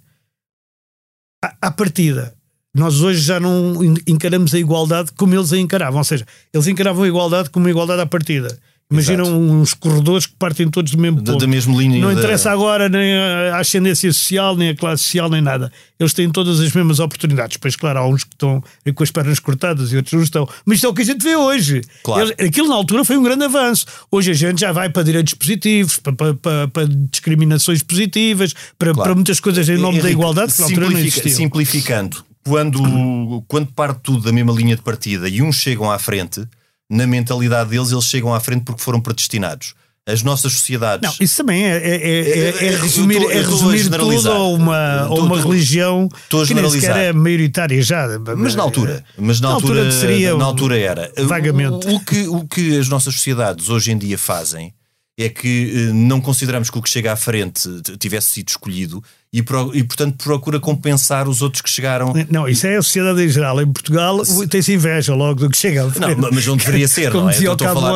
à, 1.43 1.67
à 1.67 1.71
partida. 1.71 2.33
Nós 2.73 3.01
hoje 3.01 3.19
já 3.19 3.39
não 3.39 3.83
en- 3.83 3.95
encaramos 4.07 4.53
a 4.53 4.59
igualdade 4.59 5.11
como 5.17 5.35
eles 5.35 5.51
a 5.51 5.57
encaravam, 5.57 5.97
ou 5.97 6.03
seja, 6.05 6.25
eles 6.53 6.67
encaravam 6.67 7.03
a 7.03 7.07
igualdade 7.07 7.49
como 7.49 7.65
uma 7.65 7.69
igualdade 7.71 8.01
à 8.01 8.05
partida. 8.05 8.57
Imaginam 8.89 9.23
Exato. 9.23 9.39
uns 9.39 9.73
corredores 9.73 10.25
que 10.25 10.33
partem 10.37 10.69
todos 10.69 10.91
do 10.91 10.97
mesmo 11.01 11.21
da, 11.21 11.31
ponto. 11.31 11.41
da 11.41 11.47
mesma 11.47 11.73
linha. 11.77 12.01
Não 12.01 12.13
da- 12.13 12.19
interessa 12.19 12.51
agora 12.51 12.89
nem 12.89 13.15
a 13.15 13.57
ascendência 13.57 14.11
social, 14.11 14.53
nem 14.57 14.67
a 14.69 14.75
classe 14.75 15.03
social, 15.03 15.29
nem 15.29 15.39
nada. 15.41 15.71
Eles 15.97 16.11
têm 16.13 16.29
todas 16.29 16.59
as 16.59 16.73
mesmas 16.73 16.99
oportunidades. 16.99 17.55
Pois, 17.55 17.77
claro, 17.77 17.99
há 17.99 18.07
uns 18.07 18.25
que 18.25 18.33
estão 18.35 18.61
com 18.93 19.03
as 19.03 19.09
pernas 19.09 19.39
cortadas 19.39 19.93
e 19.93 19.95
outros 19.95 20.11
não 20.13 20.23
estão. 20.23 20.45
Mas 20.65 20.75
isto 20.75 20.87
é 20.87 20.89
o 20.89 20.93
que 20.93 21.03
a 21.03 21.05
gente 21.05 21.23
vê 21.23 21.37
hoje. 21.37 21.81
Claro. 22.03 22.23
Eles- 22.37 22.47
aquilo 22.49 22.67
na 22.67 22.75
altura 22.75 23.05
foi 23.05 23.15
um 23.17 23.23
grande 23.23 23.45
avanço. 23.45 23.85
Hoje 24.11 24.31
a 24.31 24.33
gente 24.33 24.59
já 24.59 24.73
vai 24.73 24.89
para 24.89 25.03
direitos 25.03 25.33
positivos, 25.35 25.97
para, 25.97 26.11
para- 26.13 26.33
para- 26.35 26.67
para 26.67 26.87
discriminações 27.09 27.81
positivas, 27.81 28.53
para, 28.77 28.93
Claro. 28.93 29.03
para 29.07 29.15
muitas 29.15 29.39
coisas 29.39 29.69
em 29.69 29.77
nome 29.77 29.99
da 29.99 30.03
Henrique, 30.09 30.11
igualdade 30.19 30.51
que 30.51 30.59
na 30.59 30.65
altura 30.67 30.89
não 30.89 30.99
existiam. 30.99 31.33
Simplificando, 31.33 32.25
quando, 32.43 33.43
quando 33.47 33.67
parte 33.73 33.99
tudo 34.03 34.21
da 34.23 34.31
mesma 34.31 34.51
linha 34.53 34.75
de 34.75 34.81
partida 34.81 35.27
e 35.29 35.41
uns 35.41 35.55
chegam 35.57 35.89
à 35.91 35.97
frente, 35.99 36.43
na 36.89 37.05
mentalidade 37.07 37.69
deles, 37.69 37.91
eles 37.91 38.05
chegam 38.05 38.33
à 38.33 38.39
frente 38.39 38.63
porque 38.63 38.81
foram 38.81 38.99
predestinados. 38.99 39.73
As 40.03 40.23
nossas 40.23 40.53
sociedades. 40.53 41.07
Não, 41.07 41.15
isso 41.23 41.37
também 41.37 41.63
é, 41.63 41.77
é, 41.77 41.95
é, 41.95 42.49
é- 42.49 42.65
é 42.73 42.75
resumir, 42.75 43.21
eu 43.21 43.29
é 43.29 43.37
a 43.37 43.41
resumir 43.47 43.87
tudo 43.87 44.31
a 44.31 44.47
uma, 44.47 44.75
a 44.75 45.01
Estou- 45.03 45.19
uma 45.25 45.35
estou- 45.35 45.51
religião 45.51 46.09
a 46.11 46.45
que 46.47 46.53
nem 46.55 46.69
sequer 46.71 46.97
é 46.97 47.13
maioritária 47.13 47.81
já. 47.83 48.07
Mas 48.35 48.55
na 48.55 48.63
altura, 48.63 49.05
mas 49.15 49.39
na, 49.39 49.49
Na 49.49 49.53
altura, 49.55 49.81
altura 49.83 49.91
seria 49.91 50.35
na 50.35 50.43
altura 50.43 50.77
era. 50.79 51.11
vagamente. 51.19 51.85
O, 51.87 51.95
o 51.97 51.99
que, 52.03 52.27
o 52.27 52.47
que 52.47 52.79
as 52.79 52.89
nossas 52.89 53.13
sociedades 53.13 53.69
hoje 53.69 53.91
em 53.91 53.97
dia 53.97 54.17
fazem 54.17 54.73
é 55.19 55.29
que 55.29 55.71
eh, 55.71 55.93
não 55.93 56.19
consideramos 56.19 56.71
que 56.71 56.79
o 56.79 56.81
que 56.81 56.89
chega 56.89 57.13
à 57.13 57.15
frente 57.15 57.61
tivesse 57.99 58.31
sido 58.31 58.49
escolhido 58.49 59.03
e, 59.33 59.41
pro- 59.41 59.71
e, 59.73 59.81
portanto 59.83 60.21
procura 60.23 60.59
compensar 60.59 61.29
os 61.29 61.41
outros 61.41 61.61
que 61.61 61.69
chegaram. 61.69 62.13
Não, 62.29 62.49
isso 62.49 62.67
é 62.67 62.75
a 62.75 62.81
sociedade 62.81 63.23
em 63.23 63.29
geral. 63.29 63.61
Em 63.61 63.71
Portugal 63.71 64.19
tem-se 64.49 64.73
inveja 64.73 65.15
logo 65.15 65.39
do 65.39 65.49
que 65.49 65.57
chega 65.57 65.83
Não, 65.85 66.29
mas 66.31 66.45
não 66.45 66.57
deveria 66.57 66.87
ser, 66.87 67.09
Como 67.11 67.23
não 67.23 67.29
é? 67.29 67.33
dizia 67.33 67.49
o 67.49 67.53
Estou 67.53 67.67
a 67.67 67.73
falar- 67.73 67.93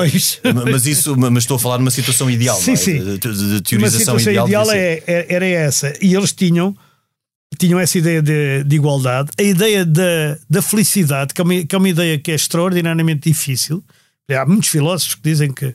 mas 0.72 0.86
isso, 0.86 1.18
mas 1.18 1.44
estou 1.44 1.58
a 1.58 1.60
falar 1.60 1.78
numa 1.80 1.92
situação 1.92 2.30
ideal, 2.30 2.56
Sim, 2.58 2.72
é? 2.72 2.76
sim. 2.78 3.04
De, 3.04 3.18
de- 3.18 3.18
de 3.18 3.54
Uma 3.54 3.62
teorização 3.62 4.18
situação 4.18 4.32
ideal. 4.32 4.48
ideal, 4.48 4.72
é, 4.72 5.04
é- 5.06 5.26
era 5.30 5.46
essa. 5.46 5.94
E 6.02 6.16
eles 6.16 6.32
tinham, 6.32 6.74
tinham 7.60 7.80
essa 7.80 7.98
ideia 7.98 8.22
de, 8.22 8.64
de 8.64 8.76
igualdade, 8.78 9.30
a 9.38 9.44
ideia 9.44 9.86
da, 9.86 10.38
da 10.50 10.62
felicidade, 10.62 11.34
que 11.34 11.42
é, 11.42 11.44
uma, 11.44 11.64
que 11.66 11.76
é 11.76 11.78
uma 11.78 11.90
ideia 11.90 12.18
que 12.18 12.32
é 12.32 12.36
extraordinariamente 12.36 13.30
difícil. 13.30 13.84
Há 14.32 14.46
muitos 14.46 14.70
filósofos 14.70 15.16
que 15.16 15.22
dizem 15.22 15.52
que, 15.52 15.72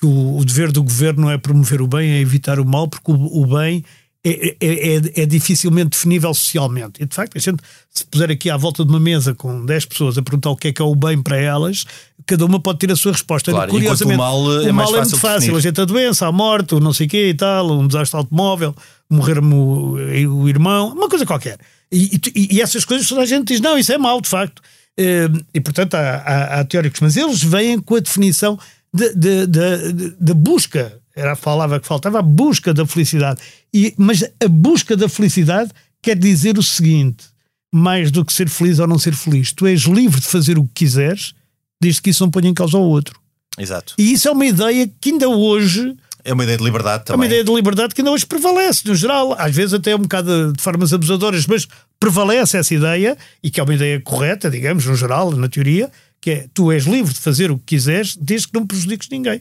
que 0.00 0.06
o, 0.06 0.38
o 0.38 0.44
dever 0.44 0.72
do 0.72 0.82
governo 0.82 1.22
não 1.22 1.30
é 1.30 1.38
promover 1.38 1.80
o 1.80 1.86
bem, 1.86 2.10
é 2.14 2.20
evitar 2.20 2.58
o 2.58 2.64
mal, 2.64 2.88
porque 2.88 3.12
o, 3.12 3.14
o 3.42 3.46
bem 3.46 3.84
é, 4.24 4.56
é, 4.60 4.96
é- 4.96 5.22
é 5.22 5.26
dificilmente 5.26 5.90
definível 5.90 6.32
socialmente. 6.32 7.02
E 7.02 7.06
de 7.06 7.14
facto, 7.14 7.36
a 7.36 7.40
gente, 7.40 7.62
se 7.90 8.06
puser 8.06 8.30
aqui 8.30 8.48
à 8.48 8.56
volta 8.56 8.84
de 8.84 8.90
uma 8.90 8.98
mesa 9.00 9.34
com 9.34 9.64
10 9.66 9.84
pessoas 9.84 10.16
a 10.16 10.22
perguntar 10.22 10.50
o 10.50 10.56
que 10.56 10.68
é 10.68 10.72
que 10.72 10.80
é 10.80 10.84
o 10.84 10.94
bem 10.94 11.22
para 11.22 11.36
elas, 11.36 11.84
cada 12.26 12.44
uma 12.46 12.58
pode 12.58 12.78
ter 12.78 12.90
a 12.90 12.96
sua 12.96 13.12
resposta. 13.12 13.50
Claro, 13.50 13.70
Curiosamente, 13.70 14.14
o 14.16 14.18
mal 14.18 14.52
é 14.62 14.70
o 14.70 14.74
mais 14.74 14.90
mal 14.90 14.96
é 14.96 14.98
fácil 15.00 15.10
muito 15.10 15.18
fácil. 15.20 15.40
definir. 15.40 15.56
A 15.58 15.60
gente 15.60 15.80
a 15.80 15.84
doença, 15.84 16.26
a 16.26 16.32
morte, 16.32 16.74
o 16.74 16.80
não 16.80 16.92
sei 16.92 17.06
o 17.06 17.10
quê 17.10 17.28
e 17.28 17.34
tal, 17.34 17.70
um 17.70 17.86
desastre 17.86 18.16
automóvel, 18.16 18.74
morrer-me 19.10 19.52
o, 19.54 19.92
o 20.40 20.48
irmão, 20.48 20.92
uma 20.94 21.08
coisa 21.08 21.26
qualquer. 21.26 21.58
E, 21.92 22.18
e- 22.34 22.48
e 22.56 22.60
essas 22.62 22.84
coisas 22.84 23.06
toda 23.06 23.20
a 23.20 23.26
gente 23.26 23.48
diz, 23.48 23.60
não, 23.60 23.76
isso 23.78 23.92
é 23.92 23.98
mau, 23.98 24.20
de 24.20 24.28
facto. 24.28 24.62
Eh, 24.96 25.28
E 25.52 25.60
portanto 25.60 25.94
há, 25.96 25.98
há- 26.00 26.60
há 26.60 26.64
teóricos, 26.64 27.00
mas 27.00 27.16
eles 27.16 27.42
vêm 27.42 27.78
com 27.80 27.96
a 27.96 28.00
definição 28.00 28.58
da 28.92 29.08
de, 29.08 29.46
de, 29.46 29.92
de- 29.92 30.14
de 30.20 30.34
busca. 30.34 30.98
Era 31.16 31.32
a 31.32 31.36
palavra 31.36 31.78
que 31.78 31.86
faltava, 31.86 32.18
a 32.18 32.22
busca 32.22 32.74
da 32.74 32.86
felicidade. 32.86 33.40
E, 33.72 33.94
mas 33.96 34.22
a 34.22 34.48
busca 34.48 34.96
da 34.96 35.08
felicidade 35.08 35.70
quer 36.02 36.16
dizer 36.16 36.58
o 36.58 36.62
seguinte: 36.62 37.24
mais 37.72 38.10
do 38.10 38.24
que 38.24 38.32
ser 38.32 38.48
feliz 38.48 38.78
ou 38.78 38.86
não 38.86 38.98
ser 38.98 39.14
feliz, 39.14 39.52
tu 39.52 39.66
és 39.66 39.82
livre 39.82 40.20
de 40.20 40.26
fazer 40.26 40.58
o 40.58 40.64
que 40.64 40.84
quiseres, 40.84 41.34
desde 41.80 42.02
que 42.02 42.10
isso 42.10 42.22
não 42.24 42.30
ponha 42.30 42.48
em 42.48 42.54
causa 42.54 42.76
o 42.76 42.82
outro. 42.82 43.18
Exato. 43.58 43.94
E 43.98 44.12
isso 44.12 44.26
é 44.28 44.32
uma 44.32 44.46
ideia 44.46 44.90
que 45.00 45.10
ainda 45.10 45.28
hoje 45.28 45.94
É 46.24 46.32
uma 46.32 46.42
ideia 46.42 46.58
de 46.58 46.64
liberdade 46.64 47.04
é 47.06 47.12
uma 47.12 47.16
também. 47.18 47.26
ideia 47.28 47.44
de 47.44 47.54
liberdade 47.54 47.94
que 47.94 48.00
ainda 48.00 48.10
hoje 48.10 48.26
prevalece, 48.26 48.82
no 48.88 48.94
geral, 48.96 49.34
às 49.38 49.54
vezes 49.54 49.74
até 49.74 49.94
um 49.94 50.00
bocado 50.00 50.52
de 50.52 50.60
formas 50.62 50.92
abusadoras, 50.92 51.46
mas 51.46 51.68
prevalece 52.00 52.56
essa 52.56 52.74
ideia, 52.74 53.16
e 53.42 53.50
que 53.50 53.60
é 53.60 53.62
uma 53.62 53.74
ideia 53.74 54.00
correta, 54.00 54.50
digamos, 54.50 54.84
no 54.86 54.96
geral, 54.96 55.30
na 55.30 55.48
teoria, 55.48 55.90
que 56.20 56.30
é 56.30 56.46
tu 56.52 56.72
és 56.72 56.84
livre 56.84 57.12
de 57.14 57.20
fazer 57.20 57.50
o 57.52 57.58
que 57.58 57.76
quiseres, 57.76 58.16
desde 58.16 58.48
que 58.48 58.54
não 58.54 58.66
prejudiques 58.66 59.08
ninguém. 59.08 59.40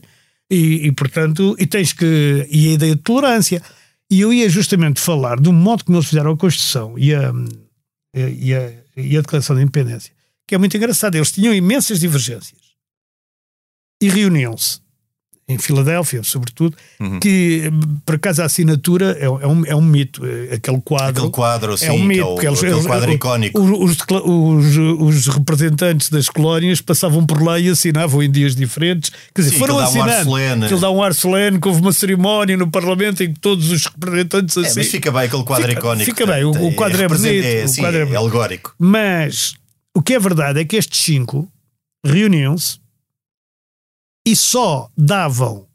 E, 0.54 0.88
e, 0.88 0.92
portanto, 0.92 1.56
e 1.58 1.66
tens 1.66 1.94
que. 1.94 2.48
E 2.48 2.70
a 2.70 2.74
ideia 2.74 2.96
de 2.96 3.02
tolerância. 3.02 3.60
E 4.08 4.22
eu 4.22 4.32
ia 4.32 4.48
justamente 4.48 5.02
falar 5.02 5.39
do 5.39 5.52
modo 5.52 5.84
como 5.84 5.98
eles 5.98 6.08
fizeram 6.08 6.32
a 6.32 6.38
Constituição 6.38 6.94
e 7.00 7.16
a, 7.16 7.34
e 8.13 8.54
a, 8.54 8.72
e 8.96 9.18
a 9.18 9.22
Declaração 9.22 9.56
de 9.56 9.63
Independência, 9.63 10.13
que 10.46 10.54
é 10.54 10.58
muito 10.60 10.78
engraçado. 10.78 11.16
Eles 11.16 11.32
tinham 11.32 11.52
imensas 11.56 12.00
divergências 12.00 12.62
e 14.00 14.08
reuniam-se 14.08 14.83
em 15.48 15.58
Filadélfia, 15.58 16.24
sobretudo, 16.24 16.76
Uhum. 17.02 17.20
que 17.20 17.70
por 18.06 18.16
acaso 18.16 18.42
a 18.42 18.46
assinatura 18.46 19.18
é, 19.20 19.26
é 19.26 19.30
um, 19.48 19.66
é 19.66 19.76
um 19.76 19.82
mito. 19.82 20.26
é 20.26 20.56
Aquele 20.56 20.80
quadro. 20.82 21.10
Aquele 21.24 21.30
quadro, 21.32 21.78
sim, 21.78 21.88
é 21.88 21.92
um 21.92 22.02
mito, 22.04 22.22
é 22.22 22.26
o- 22.26 22.42
eles, 22.42 22.60
aquele 22.60 22.72
eles- 22.76 22.86
quadro 22.88 23.12
icónico. 23.12 23.60
Os, 23.62 23.98
os 23.98 24.78
os- 24.78 25.28
representantes 25.28 26.10
das 26.10 26.30
colónias 26.30 26.80
passavam 26.80 27.26
por 27.26 27.42
lá 27.44 27.60
e 27.60 27.68
assinavam 27.70 28.24
em 28.24 28.32
dias 28.32 28.56
diferentes. 28.56 29.12
Quer 29.36 29.42
dizer, 29.42 29.54
Sim, 29.54 29.60
foram 29.60 29.76
um 29.76 29.80
assinando. 29.80 30.24
solene. 30.24 30.66
Aquilo 30.66 30.80
dá 30.80 30.90
um 30.90 31.04
ar 31.04 31.14
solene, 31.14 31.60
que 31.60 31.68
houve 31.68 31.82
uma 31.82 31.92
cerimónia 31.94 32.56
no 32.56 32.72
Parlamento 32.72 33.22
em 33.22 33.34
que 33.34 33.40
todos 33.40 33.70
os 33.70 33.86
representantes 33.86 34.56
É, 34.56 34.62
assim. 34.62 34.80
mas 34.80 34.88
fica 34.88 35.12
bem 35.12 35.22
aquele 35.24 35.44
quadro 35.44 35.68
Fica- 35.68 35.80
icónico. 35.80 36.06
fica 36.06 36.26
bem, 36.26 36.44
o- 36.46 36.68
o 36.68 36.74
quadro 36.76 37.02
é 37.04 37.08
bonito, 37.08 37.46
É, 37.46 37.66
o 37.66 37.76
quadro 37.76 38.00
é 38.00 38.14
é 38.14 38.16
alegórico. 38.16 38.74
Mas 38.80 39.56
o 39.94 40.02
que 40.02 40.14
é 40.14 40.20
verdade 40.20 40.62
é 40.62 40.66
que 40.66 40.78
estes 40.78 41.00
cinco 41.02 41.50
reuniam-se 42.06 42.78
e 44.26 44.36
só 44.36 44.90
davam 44.98 45.68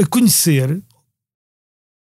a 0.00 0.06
conhecer 0.06 0.82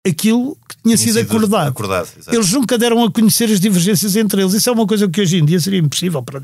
aquilo 0.07 0.57
que 0.69 0.77
tinha, 0.83 0.97
sido, 0.97 1.19
acordado. 1.19 1.69
acordado 1.69 2.09
exato. 2.19 2.35
Eles 2.35 2.51
nunca 2.53 2.79
deram 2.79 3.05
a 3.05 3.11
conhecer 3.11 3.51
as 3.51 3.61
divergências 3.61 4.17
entre 4.17 4.41
eles. 4.41 4.55
Isso 4.55 4.69
é 4.69 4.73
uma 4.73 4.87
coisa 4.87 5.09
que 5.09 5.21
hoje 5.21 5.37
em 5.37 5.45
dia 5.45 5.61
seria 5.61 5.79
impossível, 5.79 6.23
pra- 6.23 6.41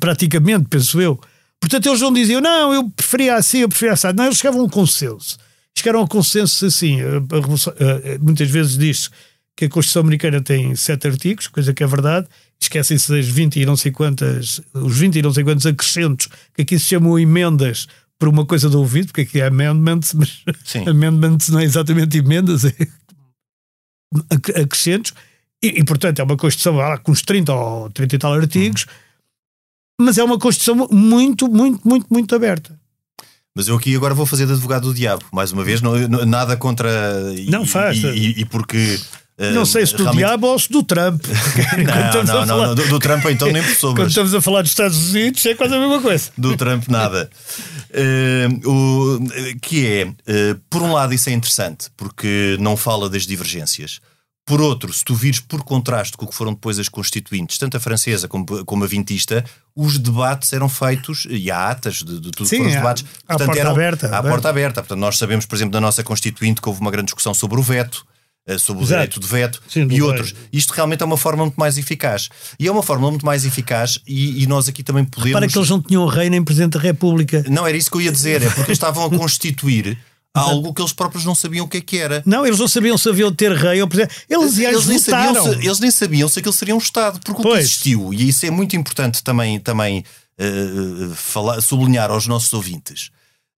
praticamente, 0.00 0.66
penso 0.68 1.00
eu. 1.00 1.20
Portanto, 1.60 1.86
eles 1.86 2.00
não 2.00 2.12
diziam, 2.12 2.40
não, 2.40 2.72
eu 2.72 2.88
preferia 2.90 3.34
assim, 3.36 3.58
eu 3.58 3.68
preferia 3.68 3.92
assim. 3.94 4.08
Não, 4.14 4.24
eles 4.26 4.38
chegavam 4.38 4.60
a 4.62 4.64
um 4.64 4.68
consenso. 4.68 5.36
Chegaram 5.76 6.00
a 6.00 6.02
um 6.04 6.06
consenso 6.06 6.64
assim. 6.66 6.98
muitas 8.20 8.48
vezes 8.50 8.78
diz 8.78 9.10
que 9.54 9.66
a 9.66 9.68
Constituição 9.68 10.02
Americana 10.02 10.40
tem 10.40 10.74
sete 10.76 11.06
artigos, 11.08 11.48
coisa 11.48 11.72
que 11.74 11.82
é 11.82 11.86
verdade. 11.86 12.26
Esquecem-se 12.60 13.10
das 13.10 13.26
20 13.26 13.60
e 13.60 13.66
não 13.66 13.76
sei 13.76 13.90
quantas, 13.92 14.60
os 14.72 14.96
20 14.98 15.16
e 15.18 15.22
não 15.22 15.32
sei 15.32 15.44
quantos 15.44 15.66
acrescentos, 15.66 16.28
que 16.54 16.62
aqui 16.62 16.78
se 16.78 16.86
chamam 16.86 17.18
emendas 17.18 17.86
por 18.18 18.28
uma 18.28 18.46
coisa 18.46 18.68
do 18.70 18.78
ouvido, 18.78 19.06
porque 19.08 19.22
aqui 19.22 19.40
é 19.40 19.46
amendments, 19.46 20.14
mas 20.14 20.42
Sim. 20.64 20.86
amendments 20.88 21.48
não 21.48 21.60
é 21.60 21.64
exatamente 21.64 22.16
emendas, 22.18 22.64
é 22.64 22.72
ac- 24.30 24.52
acrescentos, 24.60 25.12
e, 25.62 25.80
e, 25.80 25.84
portanto 25.84 26.18
é 26.20 26.22
uma 26.22 26.36
Constituição 26.36 26.76
lá, 26.76 26.98
com 26.98 27.12
uns 27.12 27.22
30 27.22 27.52
ou 27.52 27.90
30 27.90 28.14
e 28.14 28.18
tal 28.18 28.32
artigos, 28.34 28.86
mas 30.00 30.18
é 30.18 30.24
uma 30.24 30.38
Constituição 30.38 30.88
muito, 30.90 31.48
muito, 31.48 31.86
muito, 31.86 32.06
muito 32.10 32.34
aberta. 32.34 32.78
Mas 33.54 33.68
eu 33.68 33.76
aqui 33.76 33.96
agora 33.96 34.14
vou 34.14 34.26
fazer 34.26 34.44
de 34.46 34.52
advogado 34.52 34.82
do 34.88 34.94
diabo, 34.94 35.24
mais 35.32 35.50
uma 35.50 35.64
vez, 35.64 35.80
não, 35.80 35.94
nada 36.26 36.56
contra. 36.58 36.90
e- 37.34 37.48
Não 37.50 37.64
faz. 37.64 37.96
E, 37.98 38.06
e- 38.08 38.40
e 38.40 38.44
porque. 38.44 39.00
Não 39.52 39.66
sei 39.66 39.84
se 39.86 39.92
do 39.94 40.02
realmente- 40.04 40.18
diabo 40.24 40.46
ou 40.46 40.58
se 40.58 40.70
do 40.70 40.82
Trump. 40.82 41.22
Quando 42.12 42.26
Não, 42.26 42.34
não, 42.36 42.46
falar- 42.46 42.66
não, 42.68 42.74
do, 42.74 42.88
do 42.88 42.98
Trump 42.98 43.24
então 43.26 43.50
nem 43.52 43.62
por 43.62 43.68
Quando 43.68 43.78
sombras. 43.78 44.08
estamos 44.08 44.34
a 44.34 44.40
falar 44.40 44.62
dos 44.62 44.70
Estados 44.70 45.10
Unidos 45.10 45.44
é 45.46 45.54
quase 45.54 45.74
a 45.74 45.78
mesma 45.78 46.00
coisa. 46.00 46.30
do 46.38 46.56
Trump 46.56 46.88
nada. 46.88 47.30
Eh, 47.92 48.48
o, 48.64 49.18
que 49.60 49.86
é, 49.86 50.12
eh, 50.26 50.56
por 50.70 50.82
um 50.82 50.92
lado, 50.92 51.14
isso 51.14 51.28
é 51.28 51.32
interessante, 51.32 51.88
porque 51.96 52.56
não 52.60 52.76
fala 52.76 53.08
das 53.08 53.26
divergências. 53.26 54.00
Por 54.48 54.60
outro, 54.60 54.92
se 54.92 55.04
tu 55.04 55.12
vires 55.14 55.40
por 55.40 55.64
contraste 55.64 56.16
com 56.16 56.24
o 56.24 56.28
que 56.28 56.34
foram 56.34 56.52
depois 56.54 56.78
as 56.78 56.88
constituintes, 56.88 57.58
tanto 57.58 57.76
a 57.76 57.80
francesa 57.80 58.28
como, 58.28 58.46
como 58.64 58.84
a 58.84 58.86
vintista, 58.86 59.44
os 59.74 59.98
debates 59.98 60.52
eram 60.52 60.68
feitos, 60.68 61.26
e 61.28 61.50
há 61.50 61.68
atas 61.70 61.96
de, 61.96 62.20
de 62.20 62.30
tudo 62.30 62.44
que 62.48 62.50
Sim, 62.50 62.56
foram 62.58 62.70
os 62.70 62.76
debates. 62.76 63.04
à 63.28 63.36
porta 63.38 63.58
eram, 63.60 63.70
aberta, 63.72 64.06
À 64.06 64.18
aberta. 64.18 64.28
porta 64.30 64.48
aberta. 64.48 64.80
Portanto, 64.82 65.00
nós 65.00 65.18
sabemos, 65.18 65.46
por 65.46 65.56
exemplo, 65.56 65.72
da 65.72 65.80
nossa 65.80 66.04
constituinte 66.04 66.60
que 66.62 66.68
houve 66.68 66.80
uma 66.80 66.92
grande 66.92 67.06
discussão 67.06 67.34
sobre 67.34 67.58
o 67.58 67.62
veto, 67.62 68.06
sobre 68.58 68.82
o 68.82 68.84
Exato. 68.84 69.00
direito 69.00 69.20
de 69.20 69.26
veto 69.26 69.62
Sim, 69.68 69.82
e 69.82 69.86
bem. 69.86 70.02
outros. 70.02 70.34
Isto 70.52 70.72
realmente 70.72 71.02
é 71.02 71.06
uma 71.06 71.16
forma 71.16 71.44
muito 71.44 71.56
mais 71.56 71.76
eficaz. 71.76 72.28
E 72.58 72.68
é 72.68 72.70
uma 72.70 72.82
forma 72.82 73.10
muito 73.10 73.26
mais 73.26 73.44
eficaz, 73.44 73.98
e, 74.06 74.42
e 74.42 74.46
nós 74.46 74.68
aqui 74.68 74.82
também 74.82 75.04
podemos. 75.04 75.32
Para 75.32 75.48
que 75.48 75.58
eles 75.58 75.68
não 75.68 75.82
tinham 75.82 76.06
rei 76.06 76.30
nem 76.30 76.42
Presidente 76.44 76.74
da 76.74 76.80
República. 76.80 77.44
Não, 77.48 77.66
era 77.66 77.76
isso 77.76 77.90
que 77.90 77.96
eu 77.96 78.02
ia 78.02 78.12
dizer, 78.12 78.42
é 78.42 78.50
porque 78.50 78.72
estavam 78.72 79.04
a 79.04 79.10
constituir 79.10 79.98
algo 80.32 80.72
que 80.72 80.80
eles 80.80 80.92
próprios 80.92 81.24
não 81.24 81.34
sabiam 81.34 81.66
o 81.66 81.68
que 81.68 81.78
é 81.78 81.80
que 81.80 81.98
era. 81.98 82.22
Não, 82.24 82.46
eles 82.46 82.58
não 82.58 82.68
sabiam 82.68 82.96
se 82.96 83.08
haviam 83.08 83.30
de 83.30 83.36
ter 83.36 83.52
rei 83.52 83.82
ou 83.82 83.88
presidente. 83.88 84.14
Eles, 84.28 84.58
eles, 84.58 84.86
nem 84.86 84.98
sabiam 84.98 85.42
se, 85.42 85.50
eles 85.66 85.80
nem 85.80 85.90
sabiam 85.90 86.28
se 86.28 86.38
aquilo 86.38 86.52
seria 86.52 86.74
um 86.74 86.78
Estado, 86.78 87.18
porque 87.24 87.42
pois. 87.42 87.52
o 87.52 87.56
que 87.56 87.64
existiu, 87.64 88.14
e 88.14 88.28
isso 88.28 88.46
é 88.46 88.50
muito 88.50 88.76
importante 88.76 89.24
também, 89.24 89.58
também 89.58 90.04
uh, 90.38 91.14
falar, 91.14 91.60
sublinhar 91.60 92.10
aos 92.10 92.26
nossos 92.26 92.52
ouvintes. 92.52 93.10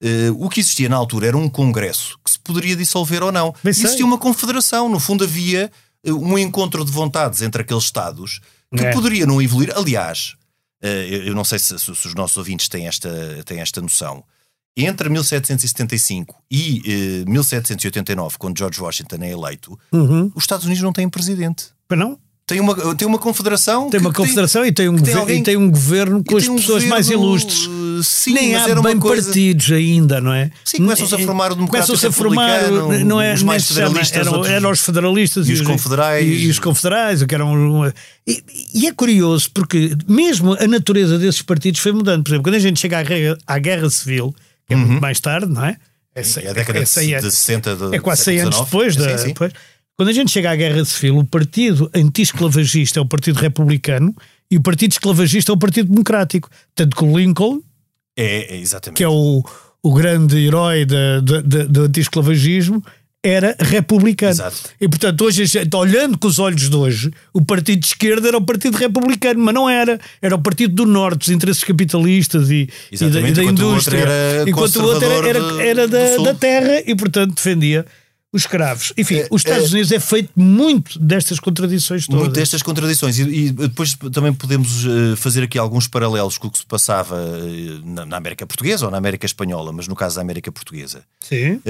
Uh, 0.03 0.45
o 0.45 0.49
que 0.49 0.61
existia 0.61 0.89
na 0.89 0.97
altura 0.97 1.27
era 1.27 1.37
um 1.37 1.49
congresso 1.49 2.19
que 2.25 2.31
se 2.31 2.39
poderia 2.39 2.77
dissolver 2.77 3.23
ou 3.23 3.33
não. 3.33 3.53
Bem 3.65 3.71
existia 3.71 3.97
sei. 3.97 4.05
uma 4.05 4.19
confederação, 4.19 4.89
no 4.89 5.01
fundo 5.01 5.25
havia 5.25 5.71
um 6.07 6.39
encontro 6.39 6.85
de 6.85 6.93
vontades 6.93 7.43
entre 7.43 7.63
aqueles 7.63 7.85
Estados 7.85 8.41
que 8.77 8.85
é. 8.85 8.93
poderia 8.93 9.27
não 9.27 9.43
evoluir. 9.43 9.73
Aliás, 9.77 10.37
uh, 10.83 10.87
eu 10.87 11.35
não 11.35 11.45
sei 11.45 11.59
se, 11.59 11.79
se, 11.79 11.91
os 11.91 12.15
nossos 12.15 12.37
ouvintes 12.37 12.69
têm 12.69 12.87
esta, 12.87 13.11
têm 13.45 13.61
esta 13.61 13.81
noção 13.81 14.25
entre 14.77 15.09
1775 15.09 16.37
e 16.49 17.25
uh, 17.27 17.31
1789, 17.31 18.39
quando 18.39 18.57
George 18.57 18.81
Washington 18.81 19.17
é 19.23 19.31
eleito, 19.33 19.79
uhum. 19.91 20.31
os 20.35 20.45
Estados 20.45 20.65
Unidos 20.65 20.83
não 20.83 20.93
têm 20.93 21.09
presidente. 21.09 21.71
Mas 21.89 21.99
não? 21.99 22.19
Tem 22.49 22.61
uma, 22.61 22.95
tem 22.95 23.07
uma 23.07 23.19
confederação. 23.19 23.91
Tem 23.91 24.01
uma 24.01 24.11
confederação 24.11 24.63
tem, 24.63 24.71
e, 24.71 24.73
tem 24.73 24.89
um 24.89 24.97
tem 24.97 25.13
alguém, 25.13 25.41
e 25.41 25.43
tem 25.43 25.57
um 25.59 25.71
governo 25.71 26.25
com 26.25 26.35
as 26.35 26.49
um 26.49 26.57
pessoas 26.57 26.83
governo, 26.83 26.89
mais 26.89 27.11
ilustres. 27.11 27.69
Sim, 28.03 28.33
Nem 28.33 28.57
há 28.57 28.67
bem 28.81 28.99
coisa... 28.99 29.23
partidos 29.25 29.71
ainda, 29.71 30.19
não 30.19 30.33
é? 30.33 30.51
Sim, 30.65 30.79
começam-se 30.79 31.15
a 31.15 31.19
formar 31.19 31.53
o 31.53 31.57
democrático 31.57 31.93
começam-se 31.93 32.07
a 32.07 32.11
formar, 32.11 32.71
não 33.05 33.21
é, 33.21 33.35
os 33.35 33.43
mais 33.43 33.69
federalistas. 33.69 34.17
Eram, 34.17 34.33
outros, 34.33 34.51
eram 34.51 34.71
os 34.71 34.81
federalistas 34.81 35.47
e, 35.47 35.51
e 35.51 35.55
os, 35.55 35.61
confederais. 35.61 36.27
E, 36.27 36.47
e, 36.47 36.49
os 36.49 36.59
confederais, 36.59 37.23
que 37.23 37.35
eram... 37.35 37.93
E, 38.27 38.43
e, 38.73 38.87
é 38.87 38.93
curioso, 38.95 39.51
porque 39.53 39.95
mesmo 40.09 40.55
a 40.55 40.67
natureza 40.67 41.19
desses 41.19 41.43
partidos 41.43 41.83
foi 41.83 41.93
mudando. 41.93 42.25
Por 42.25 42.31
exemplo, 42.31 42.45
quando 42.45 42.55
a 42.55 42.61
gente 42.61 42.81
chega 42.81 42.99
à 42.99 43.03
guerra, 43.03 43.37
à 43.47 43.59
guerra 43.59 43.91
civil, 43.91 44.35
que 44.67 44.73
é 44.73 44.77
uhum. 44.77 44.87
muito 44.87 45.03
mais 45.03 45.21
tarde, 45.21 45.53
não 45.53 45.67
é? 45.67 45.77
É, 46.15 46.23
é 46.47 46.51
a 46.51 46.53
década 46.55 46.79
é, 46.79 46.85
de, 46.85 47.15
é, 47.15 47.21
de 47.21 47.31
60 47.31 47.77
do, 47.77 47.95
É 47.95 47.99
quase 47.99 48.25
100 48.25 48.41
anos 48.41 48.61
depois. 48.61 48.97
Da, 48.97 49.11
sim, 49.11 49.19
sim. 49.19 49.29
depois. 49.29 49.53
Quando 49.99 50.11
a 50.11 50.13
gente 50.13 50.31
chega 50.31 50.53
à 50.53 50.55
Guerra 50.55 50.85
Civil, 50.85 51.19
o 51.19 51.25
partido 51.25 51.91
anti-esclavagista 51.93 53.01
é 53.01 53.03
o 53.03 53.05
Partido 53.05 53.41
Republicano 53.41 54.15
e 54.49 54.57
o 54.57 54.63
Partido 54.63 54.93
Esclavagista 54.93 55.51
é 55.51 55.55
o 55.55 55.59
Partido 55.59 55.91
Democrático. 55.91 56.49
Tanto 56.73 56.97
que 56.97 57.05
o 57.05 57.19
Lincoln, 57.19 57.61
é, 58.17 58.55
é 58.55 58.61
exatamente. 58.61 58.97
que 58.97 59.03
é 59.03 59.09
o, 59.09 59.43
o 59.83 59.93
grande 59.93 60.39
herói 60.39 60.85
da, 60.85 61.19
da, 61.19 61.41
da, 61.41 61.65
do 61.65 61.83
anti-esclavagismo, 61.83 62.81
era 63.25 63.57
republicano. 63.59 64.31
Exato. 64.31 64.71
E 64.81 64.89
portanto, 64.89 65.25
hoje, 65.25 65.43
olhando 65.75 66.17
com 66.17 66.29
os 66.29 66.39
olhos 66.39 66.71
de 66.71 66.77
hoje, 66.77 67.11
o 67.35 67.45
partido 67.45 67.81
de 67.81 67.87
esquerda 67.87 68.29
era 68.29 68.39
o 68.39 68.47
partido 68.47 68.77
republicano, 68.77 69.41
mas 69.41 69.53
não 69.53 69.69
era. 69.69 69.99
Era 70.23 70.37
o 70.37 70.39
partido 70.39 70.77
do 70.77 70.87
norte, 70.87 71.19
dos 71.19 71.31
interesses 71.31 71.65
capitalistas 71.65 72.53
e, 72.53 72.69
e 72.93 72.97
da, 72.97 73.21
e 73.21 73.33
da 73.33 73.43
indústria. 73.43 74.07
enquanto 74.47 74.77
o 74.77 74.85
outro 74.85 75.11
era, 75.11 75.29
era, 75.29 75.63
era 75.65 75.89
da, 75.89 76.17
da 76.19 76.35
terra 76.35 76.85
e, 76.87 76.95
portanto, 76.95 77.35
defendia 77.35 77.85
os 78.33 78.43
escravos. 78.43 78.93
Enfim, 78.97 79.17
é, 79.17 79.29
os 79.31 79.41
Estados 79.41 79.71
é, 79.71 79.73
Unidos 79.73 79.91
é 79.91 79.99
feito 79.99 80.31
muito 80.37 80.99
destas 80.99 81.41
contradições 81.41 82.07
todas. 82.07 82.23
Muito 82.23 82.35
destas 82.35 82.63
contradições. 82.63 83.19
E, 83.19 83.23
e, 83.23 83.51
depois 83.51 83.95
também 84.13 84.33
podemos 84.35 84.85
uh, 84.85 85.17
fazer 85.17 85.45
aqui 85.45 85.59
alguns 85.59 85.89
paralelos 85.89 86.37
com 86.37 86.49
o 86.49 86.51
que 86.51 86.59
se 86.59 86.67
passava 86.67 87.17
uh, 87.17 87.87
na, 87.87 88.05
na, 88.05 88.17
América 88.19 88.47
Portuguesa 88.47 88.85
ou 88.85 88.91
na 88.91 88.99
América 88.99 89.25
Espanhola, 89.25 89.73
mas 89.73 89.89
no 89.89 89.97
caso 89.97 90.17
da 90.17 90.23
América 90.23 90.53
Portuguesa. 90.53 91.03
Sim. 91.21 91.55
Uh, 91.55 91.63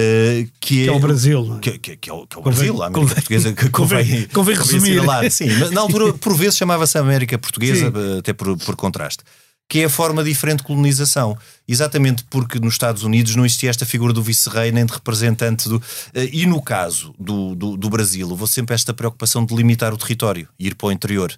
que, 0.60 0.82
é, 0.82 0.84
que, 0.84 0.88
é, 0.88 0.92
o 0.92 0.98
Brasil. 0.98 1.56
É? 1.56 1.60
Que, 1.60 1.78
que, 1.78 1.96
que, 1.96 2.10
é 2.10 2.12
o, 2.12 2.26
que 2.26 2.36
é 2.36 2.40
o 2.40 2.42
convém, 2.42 2.72
Brasil, 2.72 2.82
a 2.82 2.86
América 2.86 3.00
convém, 3.00 3.14
Portuguesa. 3.14 3.52
Que 3.52 3.70
convém, 3.70 4.04
convém, 4.04 4.28
convém 4.28 4.56
resumir. 4.56 5.30
Sim, 5.30 5.50
mas 5.60 5.70
na 5.70 5.80
altura, 5.80 6.12
por 6.18 6.36
vezes, 6.36 6.56
chamava-se 6.56 6.98
América 6.98 7.38
Portuguesa, 7.38 7.92
Sim. 7.92 8.18
até 8.18 8.32
por, 8.32 8.56
por 8.58 8.74
contraste 8.74 9.22
que 9.68 9.80
é 9.80 9.84
a 9.84 9.90
forma 9.90 10.24
diferente 10.24 10.58
de 10.58 10.64
colonização. 10.64 11.36
Exatamente 11.66 12.24
porque 12.30 12.58
nos 12.58 12.74
Estados 12.74 13.02
Unidos 13.02 13.36
não 13.36 13.44
existia 13.44 13.68
esta 13.68 13.84
figura 13.84 14.12
do 14.12 14.22
vice-rei 14.22 14.72
nem 14.72 14.86
de 14.86 14.92
representante 14.92 15.68
do. 15.68 15.80
Eh, 16.14 16.30
e 16.32 16.46
no 16.46 16.62
caso 16.62 17.14
do, 17.18 17.54
do, 17.54 17.76
do 17.76 17.90
Brasil, 17.90 18.28
houve 18.28 18.46
sempre 18.48 18.74
esta 18.74 18.94
preocupação 18.94 19.44
de 19.44 19.54
limitar 19.54 19.92
o 19.92 19.98
território 19.98 20.48
e 20.58 20.68
ir 20.68 20.74
para 20.74 20.88
o 20.88 20.92
interior. 20.92 21.32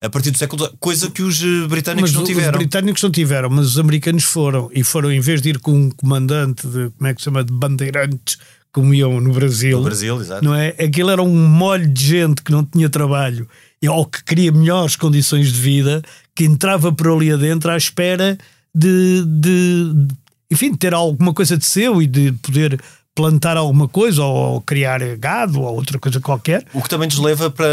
A 0.00 0.08
partir 0.08 0.30
do 0.30 0.38
século 0.38 0.72
coisa 0.78 1.10
que 1.10 1.22
os 1.22 1.42
eh, 1.42 1.66
britânicos 1.68 2.12
mas 2.12 2.18
não 2.18 2.24
tiveram. 2.24 2.52
Os 2.52 2.58
britânicos 2.58 3.02
não 3.02 3.10
tiveram, 3.10 3.50
mas 3.50 3.66
os 3.66 3.78
americanos 3.78 4.24
foram. 4.24 4.70
E 4.72 4.84
foram, 4.84 5.10
em 5.10 5.20
vez 5.20 5.42
de 5.42 5.50
ir 5.50 5.58
com 5.58 5.72
um 5.72 5.90
comandante 5.90 6.66
de, 6.68 6.90
como 6.90 7.08
é 7.08 7.14
que 7.14 7.20
se 7.20 7.24
chama, 7.24 7.42
de 7.42 7.52
bandeirantes, 7.52 8.38
como 8.72 8.94
iam 8.94 9.20
no 9.20 9.32
Brasil. 9.32 9.78
No 9.78 9.84
Brasil, 9.84 10.20
exato. 10.20 10.44
Não 10.44 10.54
é? 10.54 10.68
Aquilo 10.68 11.10
era 11.10 11.22
um 11.22 11.46
molho 11.48 11.88
de 11.88 12.04
gente 12.04 12.42
que 12.42 12.52
não 12.52 12.64
tinha 12.64 12.88
trabalho 12.88 13.48
ou 13.88 14.06
que 14.06 14.22
queria 14.24 14.52
melhores 14.52 14.96
condições 14.96 15.52
de 15.52 15.60
vida, 15.60 16.02
que 16.34 16.44
entrava 16.44 16.92
por 16.92 17.08
ali 17.08 17.32
adentro 17.32 17.70
à 17.70 17.76
espera 17.76 18.38
de, 18.74 19.24
de, 19.24 20.06
enfim, 20.50 20.72
de 20.72 20.78
ter 20.78 20.94
alguma 20.94 21.34
coisa 21.34 21.56
de 21.56 21.64
seu 21.64 22.00
e 22.00 22.06
de 22.06 22.32
poder 22.32 22.80
plantar 23.14 23.56
alguma 23.56 23.88
coisa 23.88 24.22
ou 24.22 24.60
criar 24.62 25.00
gado 25.16 25.60
ou 25.60 25.74
outra 25.74 25.98
coisa 25.98 26.20
qualquer. 26.20 26.66
O 26.72 26.82
que 26.82 26.88
também 26.88 27.08
nos 27.08 27.18
leva 27.18 27.50
para 27.50 27.66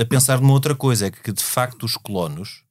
a 0.00 0.04
pensar 0.04 0.40
numa 0.40 0.52
outra 0.52 0.74
coisa, 0.74 1.06
é 1.06 1.10
que 1.10 1.32
de 1.32 1.42
facto 1.42 1.84
os 1.84 1.96
colonos 1.96 2.62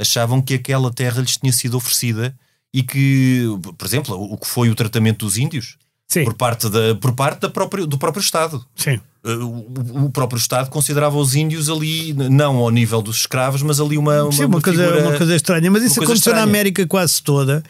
achavam 0.00 0.40
que 0.40 0.54
aquela 0.54 0.92
terra 0.92 1.20
lhes 1.20 1.36
tinha 1.36 1.52
sido 1.52 1.76
oferecida 1.76 2.34
e 2.72 2.82
que, 2.82 3.44
por 3.76 3.86
exemplo, 3.86 4.14
o 4.14 4.36
que 4.36 4.46
foi 4.46 4.70
o 4.70 4.74
tratamento 4.74 5.24
dos 5.24 5.36
índios 5.36 5.76
Sim. 6.08 6.24
por 6.24 6.34
parte, 6.34 6.70
da, 6.70 6.94
por 6.94 7.12
parte 7.12 7.40
da 7.40 7.50
própria, 7.50 7.86
do 7.86 7.98
próprio 7.98 8.22
Estado. 8.22 8.64
Sim. 8.74 8.98
Eh, 9.22 9.34
o, 9.34 10.06
o, 10.06 10.10
próprio 10.10 10.38
Estado 10.38 10.70
considerava 10.70 11.18
os 11.18 11.34
índios 11.34 11.68
ali, 11.68 12.14
não 12.14 12.56
ao 12.56 12.70
nível 12.70 13.02
dos 13.02 13.18
escravos, 13.18 13.62
mas 13.62 13.78
ali 13.78 13.98
uma. 13.98 14.22
uma 14.22 14.32
Sim, 14.32 14.44
uma, 14.44 14.56
uma 14.56 14.62
coisa, 14.62 14.84
figura, 14.84 15.02
uma 15.06 15.18
coisa 15.18 15.36
estranha. 15.36 15.70
Mas 15.70 15.82
isso 15.82 16.02
aconteceu 16.02 16.14
estranha. 16.14 16.38
na 16.38 16.42
América 16.44 16.86
quase 16.86 17.22
toda. 17.22 17.62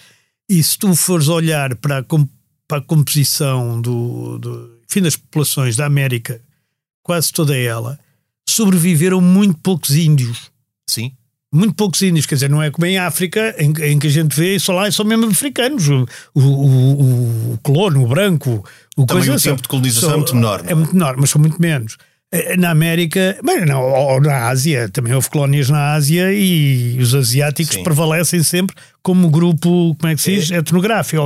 E 0.48 0.62
se 0.62 0.79
tu 0.79 0.94
fores 0.94 1.27
olhar 1.27 1.74
para 1.74 1.98
a, 1.98 2.05
para 2.66 2.79
a 2.79 2.81
composição 2.81 3.81
do, 3.83 4.38
do, 4.38 4.70
enfim, 4.88 5.03
das 5.03 5.16
populações 5.16 5.74
da 5.74 5.85
América, 5.85 6.40
quase 7.03 7.33
toda 7.33 7.57
ela, 7.57 7.98
sobreviveram 8.48 9.20
muito 9.20 9.59
poucos 9.59 9.96
índios. 9.96 10.51
Sim 10.87 11.12
muito 11.52 11.74
poucos 11.74 12.02
índios, 12.02 12.26
quer 12.26 12.34
dizer, 12.34 12.50
não 12.50 12.62
é 12.62 12.70
como 12.70 12.87
em 12.87 12.98
África, 12.98 13.54
em, 13.58 13.72
em 13.82 13.98
que 13.98 14.06
a 14.06 14.11
gente 14.11 14.37
vê, 14.37 14.58
só 14.58 14.72
lá 14.74 14.90
são 14.90 15.04
mesmo 15.04 15.26
africanos, 15.26 15.88
o, 15.88 16.06
o, 16.34 16.40
o, 16.40 17.52
o 17.54 17.58
colono, 17.62 18.04
o 18.04 18.06
branco, 18.06 18.64
o 18.96 19.06
Também 19.06 19.26
coisa, 19.26 19.37
o 19.37 19.52
tempo 19.52 19.62
de 19.62 19.68
colonização 19.68 20.11
são, 20.11 20.12
é 20.12 20.16
muito 20.16 20.37
menor. 20.37 20.62
É? 20.66 20.72
é 20.72 20.74
muito 20.74 20.94
menor, 20.94 21.16
mas 21.18 21.30
são 21.30 21.40
muito 21.40 21.61
menos. 21.61 21.96
Eh, 22.30 22.56
na 22.58 22.70
América, 22.70 23.38
bem, 23.42 23.64
não, 23.64 23.82
ou 23.82 24.20
na 24.20 24.48
Ásia, 24.48 24.90
também 24.90 25.14
houve 25.14 25.30
colónias 25.30 25.70
na 25.70 25.94
Ásia 25.94 26.30
e 26.32 26.98
os 27.00 27.14
asiáticos 27.14 27.76
Sim. 27.76 27.82
prevalecem 27.82 28.42
sempre 28.42 28.76
como 29.02 29.30
grupo, 29.30 29.94
como 29.98 30.12
é 30.12 30.14
que 30.14 30.20
se 30.20 30.34
diz, 30.34 30.50
é. 30.50 30.56
etnográfico, 30.56 31.22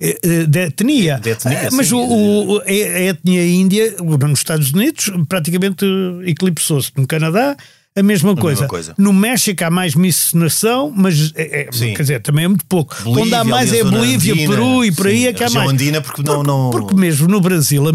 eh, 0.00 0.16
eh, 0.22 0.46
de 0.46 0.60
etnia. 0.60 1.18
De 1.18 1.30
etnia 1.30 1.68
mas 1.72 1.90
o, 1.90 1.98
o, 1.98 2.60
a 2.60 2.70
etnia 2.70 3.44
índia, 3.44 3.96
nos 4.00 4.38
Estados 4.38 4.70
Unidos, 4.70 5.10
praticamente 5.28 5.84
eclipsou-se. 6.24 6.92
No 6.96 7.08
Canadá, 7.08 7.56
a 7.98 8.02
mesma, 8.02 8.34
coisa. 8.36 8.62
mesma 8.62 8.68
coisa. 8.68 8.94
No 8.98 9.12
México 9.12 9.64
há 9.64 9.70
mais 9.70 9.94
miscigenação, 9.94 10.92
mas 10.94 11.32
é, 11.34 11.62
é 11.62 11.64
quer 11.64 12.02
dizer, 12.02 12.22
também 12.22 12.44
é 12.44 12.48
muito 12.48 12.64
pouco. 12.66 12.94
Bolívia, 13.02 13.22
Onde 13.24 13.34
há 13.34 13.44
mais 13.44 13.72
é 13.72 13.82
Bolívia, 13.82 14.34
andina, 14.34 14.54
Peru 14.54 14.84
e 14.84 14.92
por 14.92 15.06
aí 15.06 15.26
é 15.26 15.32
que 15.32 15.44
há 15.44 15.50
mais. 15.50 15.70
Andina 15.70 16.00
porque, 16.00 16.22
não, 16.22 16.36
porque, 16.36 16.46
não... 16.46 16.70
porque 16.70 16.94
mesmo 16.94 17.28
no 17.28 17.40
Brasil 17.40 17.88
a 17.88 17.92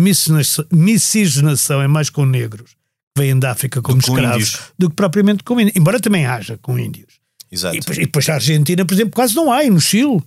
miscigenação 0.72 1.82
é 1.82 1.88
mais 1.88 2.10
com 2.10 2.26
negros 2.26 2.72
que 3.16 3.22
vêm 3.22 3.38
da 3.38 3.52
África 3.52 3.82
como 3.82 4.00
do 4.00 4.02
escravos 4.02 4.60
do 4.78 4.89
que 4.89 4.96
propriamente 4.96 5.44
com 5.44 5.60
índios. 5.60 5.76
Embora 5.76 6.00
também 6.00 6.26
haja 6.26 6.58
com 6.62 6.78
índios. 6.78 7.13
Exato. 7.52 7.76
E, 7.76 7.80
e 7.80 8.06
depois 8.06 8.28
a 8.30 8.36
Argentina, 8.36 8.84
por 8.86 8.94
exemplo, 8.94 9.13
quase 9.13 9.36
não 9.36 9.52
há, 9.52 9.63
e 9.63 9.70
no 9.70 9.80
Chile. 9.80 10.22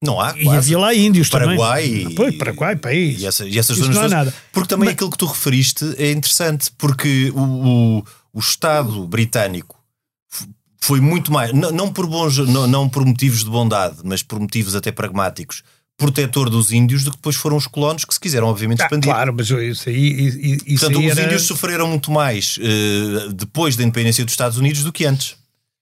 Não 0.00 0.20
há, 0.20 0.32
E 0.38 0.48
havia 0.48 0.78
lá 0.78 0.94
índios 0.94 1.28
Paraguai 1.28 1.82
também. 1.82 2.12
E, 2.12 2.14
Pois, 2.14 2.36
Paraguai, 2.36 2.76
país. 2.76 3.20
E, 3.20 3.26
essa, 3.26 3.44
e 3.44 3.58
essas 3.58 3.78
zonas. 3.78 3.96
Não 3.96 4.02
há 4.04 4.08
nada. 4.08 4.34
Porque 4.52 4.68
também 4.68 4.86
Mas... 4.86 4.94
aquilo 4.94 5.10
que 5.10 5.18
tu 5.18 5.26
referiste 5.26 5.84
é 5.98 6.12
interessante, 6.12 6.70
porque 6.78 7.32
o, 7.34 7.40
o, 7.40 8.04
o 8.32 8.38
Estado 8.38 9.06
britânico 9.06 9.78
foi 10.80 11.00
muito 11.00 11.32
mais, 11.32 11.52
não, 11.52 11.70
não 11.70 11.92
por 11.92 12.06
bons, 12.06 12.38
não, 12.38 12.66
não, 12.66 12.88
por 12.88 13.04
motivos 13.04 13.44
de 13.44 13.50
bondade, 13.50 13.96
mas 14.04 14.22
por 14.22 14.38
motivos 14.38 14.74
até 14.74 14.92
pragmáticos, 14.92 15.62
protetor 15.96 16.48
dos 16.48 16.72
índios 16.72 17.02
do 17.02 17.10
que 17.10 17.16
depois 17.16 17.34
foram 17.36 17.56
os 17.56 17.66
colonos 17.66 18.04
que 18.04 18.14
se 18.14 18.20
quiseram, 18.20 18.46
obviamente, 18.46 18.80
ah, 18.80 18.84
expandir. 18.84 19.10
claro, 19.10 19.34
mas 19.36 19.50
isso 19.50 19.88
aí. 19.88 20.58
Isso 20.64 20.86
Portanto, 20.86 21.00
aí 21.00 21.06
os 21.10 21.18
era... 21.18 21.26
índios 21.26 21.42
sofreram 21.42 21.88
muito 21.88 22.10
mais 22.10 22.56
uh, 22.58 23.32
depois 23.32 23.76
da 23.76 23.82
independência 23.82 24.24
dos 24.24 24.32
Estados 24.32 24.56
Unidos 24.56 24.84
do 24.84 24.92
que 24.92 25.04
antes. 25.04 25.36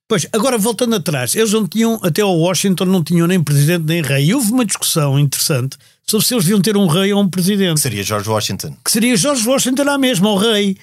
Pois, 0.09 0.27
agora 0.33 0.57
voltando 0.57 0.95
atrás, 0.97 1.35
eles 1.35 1.53
não 1.53 1.67
tinham, 1.67 2.01
até 2.03 2.23
ao 2.23 2.37
Washington, 2.37 2.85
não 2.87 3.03
tinham 3.03 3.27
nem 3.27 3.43
presidente 3.43 3.85
nem 3.85 4.01
rei. 4.01 4.27
E 4.27 4.35
houve 4.35 4.53
uma 4.53 4.65
discussão 4.65 5.19
interessante 5.19 5.77
sobre 6.07 6.25
se 6.25 6.33
eles 6.33 6.45
deviam 6.45 6.63
ter 6.63 6.77
um 6.77 6.87
rei 6.87 7.13
ou 7.13 7.21
um 7.21 7.29
presidente. 7.29 7.75
Que 7.75 7.81
seria 7.81 8.03
George 8.05 8.29
Washington. 8.29 8.77
Que 8.85 8.91
seria 8.91 9.17
George 9.17 9.47
Washington 9.47 9.83
lá 9.83 9.99
mesmo, 9.99 10.29
o 10.29 10.37
rei. 10.37 10.77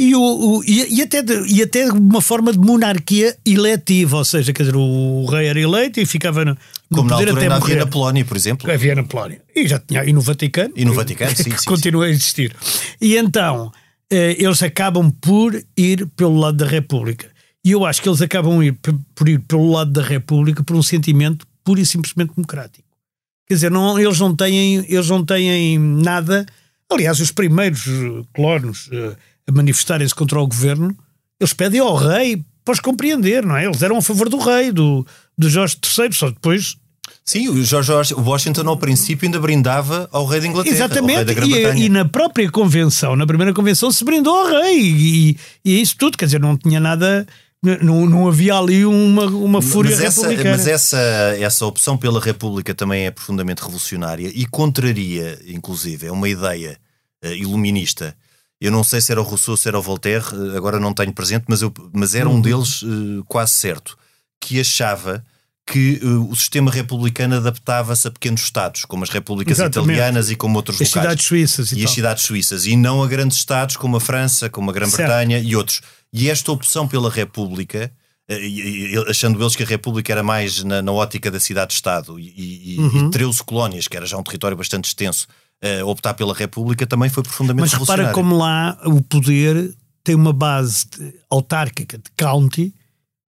E, 0.00 0.14
o, 0.14 0.22
o 0.22 0.64
e, 0.64 0.96
e, 0.96 1.02
até 1.02 1.20
de, 1.20 1.34
e 1.46 1.60
até 1.60 1.84
uma 1.92 2.22
forma 2.22 2.52
de 2.52 2.58
monarquia 2.58 3.36
eletiva, 3.44 4.16
ou 4.16 4.24
seja, 4.24 4.50
quer 4.50 4.62
dizer, 4.62 4.74
o, 4.74 5.26
rei 5.26 5.46
era 5.46 5.60
eleito 5.60 6.00
e 6.00 6.06
ficava 6.06 6.42
no, 6.42 6.56
no 6.90 6.96
Como 6.96 7.10
poder 7.10 7.26
na 7.26 7.32
altura 7.32 7.46
até 7.46 7.54
havia 7.54 7.84
na 7.84 7.86
Polónia, 7.86 8.24
por 8.24 8.34
exemplo. 8.34 8.72
Havia 8.72 8.94
na 8.94 9.02
Polónia. 9.02 9.42
E 9.54 9.68
já 9.68 9.78
tinha, 9.78 10.02
e 10.02 10.10
no 10.14 10.22
Vaticano. 10.22 10.72
E 10.74 10.86
no 10.86 10.94
Vaticano, 10.94 11.32
sim, 11.36 11.50
que 11.50 11.58
sim, 11.58 11.66
continua 11.66 12.06
sim. 12.06 12.08
a 12.08 12.14
existir. 12.14 12.56
E 12.98 13.14
então, 13.14 13.70
eh, 14.10 14.36
eles 14.38 14.62
acabam 14.62 15.10
por 15.20 15.54
ir 15.76 16.06
pelo 16.16 16.38
lado 16.38 16.56
da 16.56 16.66
República. 16.66 17.28
E 17.62 17.72
eu 17.72 17.84
acho 17.84 18.00
que 18.00 18.08
eles 18.08 18.22
acabam 18.22 18.62
ir, 18.62 18.72
por 19.14 19.28
ir 19.28 19.38
pelo 19.40 19.70
lado 19.70 19.90
da 19.90 20.02
República 20.02 20.64
por 20.64 20.76
um 20.76 20.82
sentimento 20.82 21.46
pura 21.62 21.78
e 21.78 21.84
simplesmente 21.84 22.32
democrático. 22.34 22.88
Quer 23.46 23.52
dizer, 23.52 23.70
não, 23.70 23.98
eles, 23.98 24.18
não 24.18 24.34
têm, 24.34 24.76
eles 24.88 25.10
não 25.10 25.22
têm 25.22 25.78
nada. 25.78 26.46
Aliás, 26.90 27.20
os 27.20 27.30
primeiros 27.30 27.84
colonos 28.32 28.86
uh, 28.86 29.14
a 29.50 29.56
manifestarem-se 29.56 30.14
contra 30.14 30.40
o 30.40 30.46
governo, 30.46 30.96
eles 31.38 31.52
pedem 31.52 31.80
ao 31.80 31.94
rei 31.94 32.42
para 32.64 32.72
os 32.72 32.80
compreender, 32.80 33.44
não 33.44 33.56
é? 33.56 33.64
Eles 33.64 33.82
eram 33.82 33.96
a 33.96 34.02
favor 34.02 34.28
do 34.28 34.38
rei, 34.38 34.72
do, 34.72 35.06
do 35.36 35.48
Jorge 35.48 35.76
III, 35.98 36.12
só 36.12 36.30
depois 36.30 36.76
Sim, 37.24 37.48
o 37.48 37.62
George 37.62 37.92
Washington 38.14 38.68
ao 38.68 38.76
princípio 38.76 39.26
ainda 39.26 39.38
brindava 39.38 40.08
ao 40.10 40.26
rei 40.26 40.40
da 40.40 40.46
Inglaterra. 40.48 40.74
Exatamente, 40.74 41.32
e, 41.44 41.84
e, 41.84 41.88
na 41.88 42.04
própria 42.04 42.50
convenção, 42.50 43.14
na 43.14 43.26
primeira 43.26 43.54
convenção, 43.54 43.92
se 43.92 44.04
brindou 44.04 44.34
ao 44.34 44.48
rei 44.48 44.80
e, 44.80 45.36
e, 45.64 45.76
é 45.76 45.80
isso 45.80 45.96
tudo, 45.96 46.18
quer 46.18 46.24
dizer, 46.24 46.40
não 46.40 46.56
tinha 46.56 46.80
nada. 46.80 47.26
Não, 47.62 48.06
não 48.06 48.26
havia 48.26 48.54
ali 48.54 48.86
uma, 48.86 49.26
uma 49.26 49.60
fúria 49.60 49.90
mas 49.90 50.00
essa, 50.00 50.22
republicana. 50.22 50.56
Mas 50.56 50.66
essa, 50.66 50.98
essa 51.38 51.66
opção 51.66 51.94
pela 51.94 52.18
República 52.18 52.74
também 52.74 53.04
é 53.04 53.10
profundamente 53.10 53.60
revolucionária 53.60 54.32
e 54.34 54.46
contraria, 54.46 55.38
inclusive, 55.46 56.06
é 56.06 56.10
uma 56.10 56.26
ideia 56.26 56.78
uh, 57.22 57.28
iluminista. 57.28 58.16
Eu 58.60 58.70
não 58.70 58.84
sei 58.84 59.00
se 59.00 59.10
era 59.10 59.20
o 59.20 59.24
Rousseau, 59.24 59.56
se 59.56 59.68
era 59.68 59.78
o 59.78 59.82
Voltaire, 59.82 60.24
uh, 60.34 60.56
agora 60.56 60.78
não 60.78 60.92
tenho 60.92 61.12
presente, 61.12 61.46
mas, 61.48 61.62
eu, 61.62 61.72
mas 61.92 62.14
era 62.14 62.28
um 62.28 62.34
uhum. 62.34 62.40
deles 62.40 62.82
uh, 62.82 63.24
quase 63.26 63.52
certo, 63.52 63.96
que 64.38 64.60
achava 64.60 65.24
que 65.66 66.00
uh, 66.02 66.28
o 66.28 66.36
sistema 66.36 66.70
republicano 66.70 67.36
adaptava-se 67.36 68.06
a 68.06 68.10
pequenos 68.10 68.42
estados, 68.42 68.84
como 68.84 69.02
as 69.02 69.08
repúblicas 69.08 69.58
Exatamente. 69.58 69.92
italianas 69.92 70.30
e 70.30 70.36
como 70.36 70.56
outros 70.56 70.80
as 70.80 70.88
locais. 70.88 71.04
cidades 71.04 71.24
suíças 71.24 71.72
e, 71.72 71.80
e 71.80 71.84
as 71.84 71.90
cidades 71.90 72.24
suíças, 72.24 72.66
e 72.66 72.76
não 72.76 73.02
a 73.02 73.06
grandes 73.06 73.38
estados 73.38 73.76
como 73.76 73.96
a 73.96 74.00
França, 74.00 74.50
como 74.50 74.70
a 74.70 74.74
Grã-Bretanha 74.74 75.38
e 75.38 75.56
outros. 75.56 75.80
E 76.12 76.28
esta 76.28 76.52
opção 76.52 76.86
pela 76.86 77.08
república, 77.08 77.90
achando 79.08 79.40
eles 79.40 79.56
que 79.56 79.62
a 79.62 79.66
república 79.66 80.12
era 80.12 80.22
mais 80.22 80.62
na, 80.64 80.82
na 80.82 80.92
ótica 80.92 81.30
da 81.30 81.40
cidade-estado 81.40 82.18
e, 82.18 82.74
e, 82.74 82.78
uhum. 82.78 83.08
e 83.08 83.10
13 83.10 83.42
colónias, 83.44 83.88
que 83.88 83.96
era 83.96 84.06
já 84.06 84.16
um 84.18 84.22
território 84.22 84.56
bastante 84.56 84.86
extenso, 84.86 85.28
uh, 85.64 85.86
optar 85.86 86.14
pela 86.14 86.34
república 86.34 86.86
também 86.86 87.08
foi 87.08 87.22
profundamente 87.22 87.70
Mas 87.72 87.80
repara 87.80 88.12
como 88.12 88.36
lá 88.36 88.78
o 88.84 89.02
poder 89.02 89.74
tem 90.02 90.14
uma 90.14 90.32
base 90.32 90.86
autárquica 91.28 91.98
de 91.98 92.10
county 92.16 92.74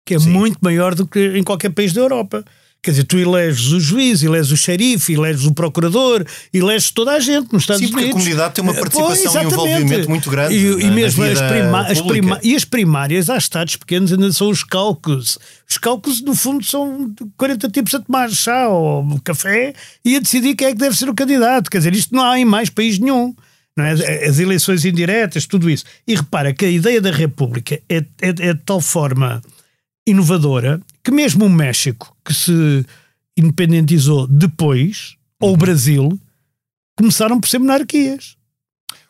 que 0.05 0.15
é 0.15 0.19
Sim. 0.19 0.31
muito 0.31 0.59
maior 0.61 0.95
do 0.95 1.07
que 1.07 1.37
em 1.37 1.43
qualquer 1.43 1.69
país 1.69 1.93
da 1.93 2.01
Europa. 2.01 2.43
Quer 2.83 2.91
dizer, 2.91 3.05
tu 3.05 3.17
eleges 3.17 3.71
o 3.71 3.79
juiz, 3.79 4.21
eleges 4.23 4.51
o 4.51 4.57
xerife, 4.57 5.13
eleges 5.13 5.45
o 5.45 5.53
procurador, 5.53 6.25
eleges 6.53 6.91
toda 6.91 7.13
a 7.13 7.19
gente 7.21 7.47
nos 7.53 7.63
Estados 7.63 7.81
Sim, 7.81 7.93
Unidos. 7.93 8.03
Sim, 8.03 8.09
porque 8.09 8.09
a 8.09 8.11
comunidade 8.11 8.53
tem 8.55 8.61
uma 8.61 8.73
participação 8.73 9.31
Pô, 9.31 9.39
e 9.39 9.45
um 9.45 9.47
envolvimento 9.47 10.09
muito 10.09 10.29
grande. 10.29 10.53
E, 10.53 10.75
na, 10.75 10.81
e 10.81 10.91
mesmo 10.91 11.23
as, 11.23 11.41
prima, 11.41 11.81
as 11.87 12.01
prima, 12.01 12.39
e 12.43 12.53
as 12.53 12.65
primárias, 12.65 13.29
há 13.29 13.37
estados 13.37 13.77
pequenos, 13.77 14.11
ainda 14.11 14.29
são 14.33 14.49
os 14.49 14.65
cálculos. 14.65 15.39
Os 15.69 15.77
cálculos, 15.77 16.21
no 16.21 16.35
fundo, 16.35 16.65
são 16.65 17.09
40 17.37 17.69
tipos 17.69 17.95
a 17.95 18.01
tomar 18.01 18.29
chá 18.29 18.67
ou 18.67 19.17
café 19.23 19.73
e 20.03 20.17
a 20.17 20.19
decidir 20.19 20.53
quem 20.53 20.67
é 20.67 20.71
que 20.71 20.77
deve 20.77 20.97
ser 20.97 21.07
o 21.07 21.15
candidato. 21.15 21.71
Quer 21.71 21.77
dizer, 21.77 21.95
isto 21.95 22.13
não 22.13 22.21
há 22.21 22.37
em 22.37 22.43
mais 22.43 22.69
país 22.69 22.99
nenhum. 22.99 23.33
Não 23.77 23.85
é? 23.85 23.93
As 24.27 24.39
eleições 24.39 24.83
indiretas, 24.83 25.45
tudo 25.45 25.69
isso. 25.69 25.85
E 26.05 26.15
repara 26.15 26.53
que 26.53 26.65
a 26.65 26.69
ideia 26.69 26.99
da 26.99 27.11
República 27.11 27.79
é, 27.87 27.99
é, 27.99 28.05
é 28.21 28.53
de 28.53 28.61
tal 28.65 28.81
forma 28.81 29.41
inovadora 30.05 30.81
que 31.03 31.11
mesmo 31.11 31.45
o 31.45 31.49
México, 31.49 32.15
que 32.23 32.33
se 32.33 32.85
independentizou 33.37 34.27
depois, 34.27 35.15
ou 35.39 35.49
o 35.49 35.51
uhum. 35.51 35.57
Brasil, 35.57 36.19
começaram 36.95 37.39
por 37.39 37.49
ser 37.49 37.59
monarquias. 37.59 38.35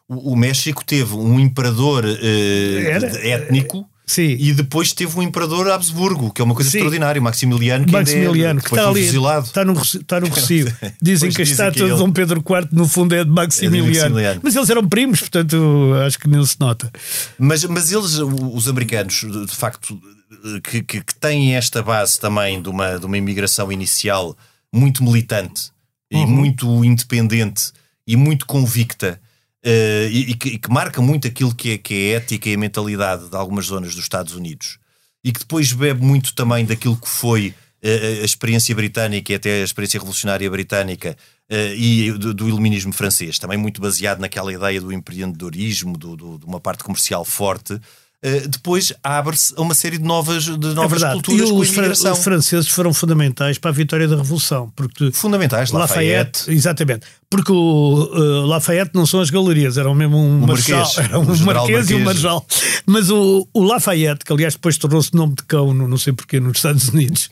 O, 0.08 0.34
o 0.34 0.36
México 0.36 0.84
teve 0.84 1.14
um 1.16 1.40
imperador 1.40 2.06
uh, 2.06 3.18
étnico 3.22 3.88
Sim. 4.14 4.38
E 4.40 4.54
depois 4.54 4.94
teve 4.94 5.18
um 5.18 5.24
imperador 5.24 5.72
Habsburgo, 5.72 6.32
que 6.32 6.40
é 6.40 6.46
uma 6.46 6.54
coisa 6.54 6.70
Sim. 6.70 6.78
extraordinária, 6.78 7.20
Maximiliano, 7.20 7.86
que, 7.86 7.92
Maximiliano, 7.92 8.60
é, 8.60 8.62
que, 8.62 8.70
está 8.70 8.88
ali, 8.88 9.06
está 9.06 9.66
no, 9.66 9.74
está 9.82 10.20
no 10.20 10.28
recibo. 10.30 10.72
Dizem 11.02 11.32
que 11.32 11.42
a 11.42 11.44
estátua 11.44 11.90
de 11.90 11.98
Dom 11.98 12.12
Pedro 12.12 12.38
IV, 12.48 12.70
no 12.72 12.88
fundo, 12.88 13.16
é 13.16 13.24
de 13.24 13.32
Maximiliano. 13.32 13.88
É 13.88 13.92
de 13.92 14.00
Maximiliano. 14.00 14.42
Mas 14.44 14.56
eles 14.56 14.70
eram 14.70 14.88
primos, 14.88 15.22
portanto, 15.22 15.58
acho 16.06 16.20
que 16.20 16.28
não 16.28 16.46
se 16.46 16.60
nota. 16.60 16.92
Mas, 17.40 17.64
mas 17.64 17.92
eles, 17.92 18.20
os 18.20 18.68
americanos, 18.68 19.16
de 19.16 19.56
facto, 19.56 20.00
que, 20.64 20.84
que, 20.84 21.02
que 21.02 21.16
têm 21.16 21.56
esta 21.56 21.82
base 21.82 22.20
também 22.20 22.62
de 22.62 22.70
uma, 22.70 23.00
de 23.00 23.06
uma 23.08 23.18
imigração 23.18 23.72
inicial 23.72 24.38
muito 24.72 25.04
militante 25.04 25.72
uhum. 26.14 26.22
e 26.22 26.26
muito 26.28 26.86
independente 26.86 27.72
e 28.06 28.16
muito 28.16 28.46
convicta. 28.46 29.20
Uh, 29.66 30.10
e, 30.12 30.32
e, 30.32 30.34
que, 30.36 30.50
e, 30.50 30.58
que, 30.58 30.70
marca 30.70 31.02
muito 31.02 31.26
aquilo 31.26 31.56
que 31.56 31.72
é, 31.72 31.78
que 31.78 31.94
é 31.94 32.16
a 32.16 32.18
ética 32.18 32.50
e 32.50 32.56
a 32.56 32.58
mentalidade 32.58 33.30
de 33.30 33.36
algumas 33.36 33.68
zonas 33.68 33.96
dos 33.96 34.04
Estados 34.04 34.36
Unidos. 34.36 34.78
E 35.24 35.32
que 35.32 35.40
depois 35.40 35.72
bebe 35.72 36.04
muito 36.04 36.36
também 36.36 36.66
daquilo 36.66 36.98
que 36.98 37.08
foi 37.08 37.56
uh, 37.82 38.22
a 38.22 38.26
experiência 38.26 38.76
britânica 38.76 39.32
e 39.32 39.36
até 39.36 39.62
a 39.62 39.64
experiência 39.64 40.00
revolucionária 40.00 40.50
britânica 40.50 41.16
uh, 41.50 41.76
e 41.76 42.12
do, 42.12 42.34
do, 42.34 42.50
iluminismo 42.50 42.92
francês, 42.92 43.40
também 43.40 43.58
muito 43.58 43.80
baseado 43.80 44.20
naquela 44.20 44.52
ideia 44.52 44.82
do 44.82 44.92
empreendedorismo, 44.92 45.98
do, 45.98 46.18
do, 46.18 46.38
de 46.40 46.46
uma 46.46 46.60
parte 46.60 46.84
comercial 46.84 47.24
forte 47.24 47.74
eh, 47.74 47.80
depois 48.48 48.94
abre-se 49.04 49.54
a 49.58 49.62
uma 49.62 49.76
série 49.76 49.98
de 49.98 50.04
novas, 50.06 50.46
de 50.46 50.74
novas 50.74 51.04
é 51.04 51.12
culturas 51.12 51.50
e 51.50 51.52
com 51.52 51.60
os, 51.60 51.70
imigração. 51.70 52.14
os 52.14 52.20
franceses 52.20 52.70
foram 52.70 52.94
fundamentais 52.94 53.58
para 53.58 53.70
a 53.70 53.74
vitória 53.74 54.08
da 54.08 54.16
Revolução. 54.16 54.72
Porque 54.76 55.12
fundamentais, 55.12 55.72
Lafayette. 55.72 56.40
Lafayette 56.40 56.52
exatamente. 56.52 57.06
Porque 57.30 57.52
o 57.52 57.56
uh, 57.56 58.46
Lafayette 58.46 58.92
não 58.94 59.06
são 59.06 59.20
as 59.20 59.30
galerias, 59.30 59.78
eram 59.78 59.94
mesmo 59.94 60.18
um 60.18 60.44
o 60.44 60.48
marquês, 60.48 60.98
era 60.98 61.20
um 61.20 61.26
marquês, 61.26 61.42
marquês, 61.42 61.90
e 61.90 61.96
um 61.96 62.00
marjal. 62.00 62.46
Mas 62.86 63.10
o, 63.10 63.48
o 63.54 63.64
Lafayette, 63.64 64.24
que 64.24 64.32
aliás 64.32 64.54
depois 64.54 64.78
tornou-se 64.78 65.14
nome 65.14 65.36
de 65.36 65.44
cão, 65.44 65.74
não 65.74 65.98
sei 65.98 66.14
porquê, 66.14 66.40
nos 66.40 66.58
Estados 66.58 66.90
Unidos. 66.90 67.30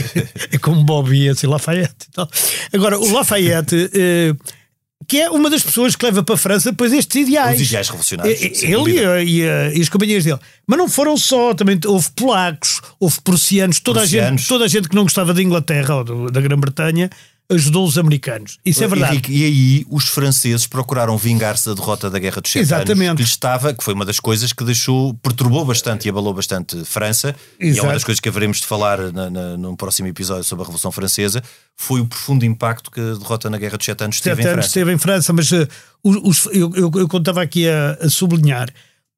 é 0.52 0.58
como 0.58 0.84
Bobby, 0.84 1.28
assim, 1.28 1.46
Lafayette 1.46 2.08
e 2.08 2.12
tal. 2.12 2.28
Agora, 2.72 2.98
o 2.98 3.12
Lafayette. 3.12 3.74
Uh, 3.76 4.63
que 5.06 5.20
é 5.20 5.30
uma 5.30 5.50
das 5.50 5.62
pessoas 5.62 5.94
que 5.96 6.04
leva 6.04 6.22
para 6.22 6.34
a 6.34 6.38
França 6.38 6.70
depois 6.70 6.92
estes 6.92 7.28
ideais. 7.28 7.60
Os 7.60 7.66
ideais 7.68 7.88
revolucionários. 7.88 8.62
Ele 8.62 9.00
e, 9.22 9.42
e, 9.42 9.78
e, 9.78 9.80
as 9.80 9.88
companhias 9.88 10.24
dele. 10.24 10.38
Mas 10.66 10.78
não 10.78 10.88
foram 10.88 11.16
só, 11.16 11.54
também 11.54 11.78
houve 11.86 12.10
polacos, 12.16 12.80
houve 12.98 13.20
prussianos, 13.22 13.80
toda, 13.80 14.00
prussianos. 14.00 14.28
A, 14.28 14.36
gente, 14.36 14.48
toda 14.48 14.64
a 14.64 14.68
gente 14.68 14.88
que 14.88 14.94
não 14.94 15.02
gostava 15.02 15.34
da 15.34 15.42
Inglaterra 15.42 15.96
ou 15.96 16.30
da 16.30 16.40
Grã-Bretanha 16.40 17.10
ajudou 17.50 17.86
os 17.86 17.98
americanos. 17.98 18.58
Isso 18.64 18.82
é 18.82 18.88
verdade. 18.88 19.12
Henrique, 19.12 19.32
e 19.32 19.44
aí 19.44 19.86
os 19.90 20.08
franceses 20.08 20.66
procuraram 20.66 21.16
vingar-se 21.18 21.66
da 21.66 21.74
derrota 21.74 22.10
da 22.10 22.18
Guerra 22.18 22.40
dos 22.40 22.50
Sete 22.50 22.62
Exatamente. 22.62 23.08
Anos, 23.08 23.22
que 23.22 23.28
estava, 23.28 23.74
que 23.74 23.84
foi 23.84 23.92
uma 23.92 24.04
das 24.04 24.18
coisas 24.18 24.52
que 24.52 24.64
deixou, 24.64 25.12
perturbou 25.14 25.64
bastante 25.64 26.06
e 26.06 26.08
abalou 26.08 26.32
bastante 26.32 26.84
França, 26.84 27.36
Exato. 27.60 27.76
e 27.76 27.78
é 27.78 27.82
uma 27.82 27.92
das 27.92 28.04
coisas 28.04 28.18
que 28.18 28.28
haveremos 28.28 28.60
de 28.60 28.66
falar 28.66 29.12
na, 29.12 29.28
na, 29.28 29.56
num 29.56 29.76
próximo 29.76 30.08
episódio 30.08 30.44
sobre 30.44 30.62
a 30.62 30.66
Revolução 30.66 30.90
Francesa, 30.90 31.42
foi 31.76 32.00
o 32.00 32.06
profundo 32.06 32.44
impacto 32.44 32.90
que 32.90 33.00
a 33.00 33.14
derrota 33.14 33.50
na 33.50 33.58
Guerra 33.58 33.76
dos 33.76 33.84
Sete 33.84 34.04
Anos 34.04 34.20
teve 34.20 34.40
em 34.40 34.44
França. 34.44 34.68
Esteve 34.68 34.92
em 34.92 34.98
França, 34.98 35.32
mas 35.32 35.50
uh, 35.52 35.68
os, 36.02 36.46
eu, 36.46 36.72
eu, 36.74 36.90
eu 36.94 37.18
estava 37.18 37.42
aqui 37.42 37.68
a, 37.68 37.98
a, 38.00 38.08
sublinhar, 38.08 38.68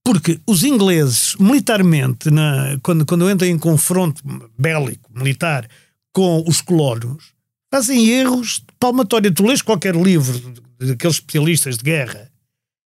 porque 0.05 0.41
os 0.47 0.65
ingleses, 0.65 1.37
militarmente, 1.39 2.29
na, 2.31 2.77
quando, 2.83 3.07
quando 3.07 3.31
entram 3.31 3.49
em 3.49 3.59
confronto 3.59 4.21
bélico, 4.59 5.09
militar, 5.15 5.69
com 6.13 6.43
os 6.49 6.61
colonos, 6.61 7.36
fazem 7.73 8.09
erros 8.09 8.61
de 8.61 8.75
palmatória. 8.79 9.33
Tu 9.33 9.45
lês 9.45 9.63
qualquer 9.63 9.95
livro 9.95 10.55
daqueles 10.79 11.17
especialistas 11.17 11.79
de 11.79 11.85
guerra, 11.85 12.31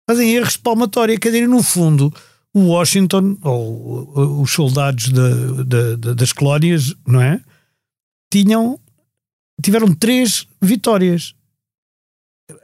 fazem 0.10 0.36
erros 0.36 0.54
de 0.54 0.60
palmatória. 0.60 1.20
Quer 1.20 1.30
dizer, 1.30 1.48
no 1.48 1.64
fundo, 1.64 2.14
o 2.54 2.62
Washington, 2.68 3.38
ou 3.42 4.42
os 4.42 4.52
soldados 4.52 5.06
de, 5.06 5.64
de, 5.64 5.98
de, 5.98 6.16
das 6.16 6.34
colónias, 6.34 6.96
não 7.06 7.22
é? 7.22 7.42
Tinham, 8.32 8.80
tiveram 9.64 9.94
três 9.94 10.48
vitórias. 10.62 11.34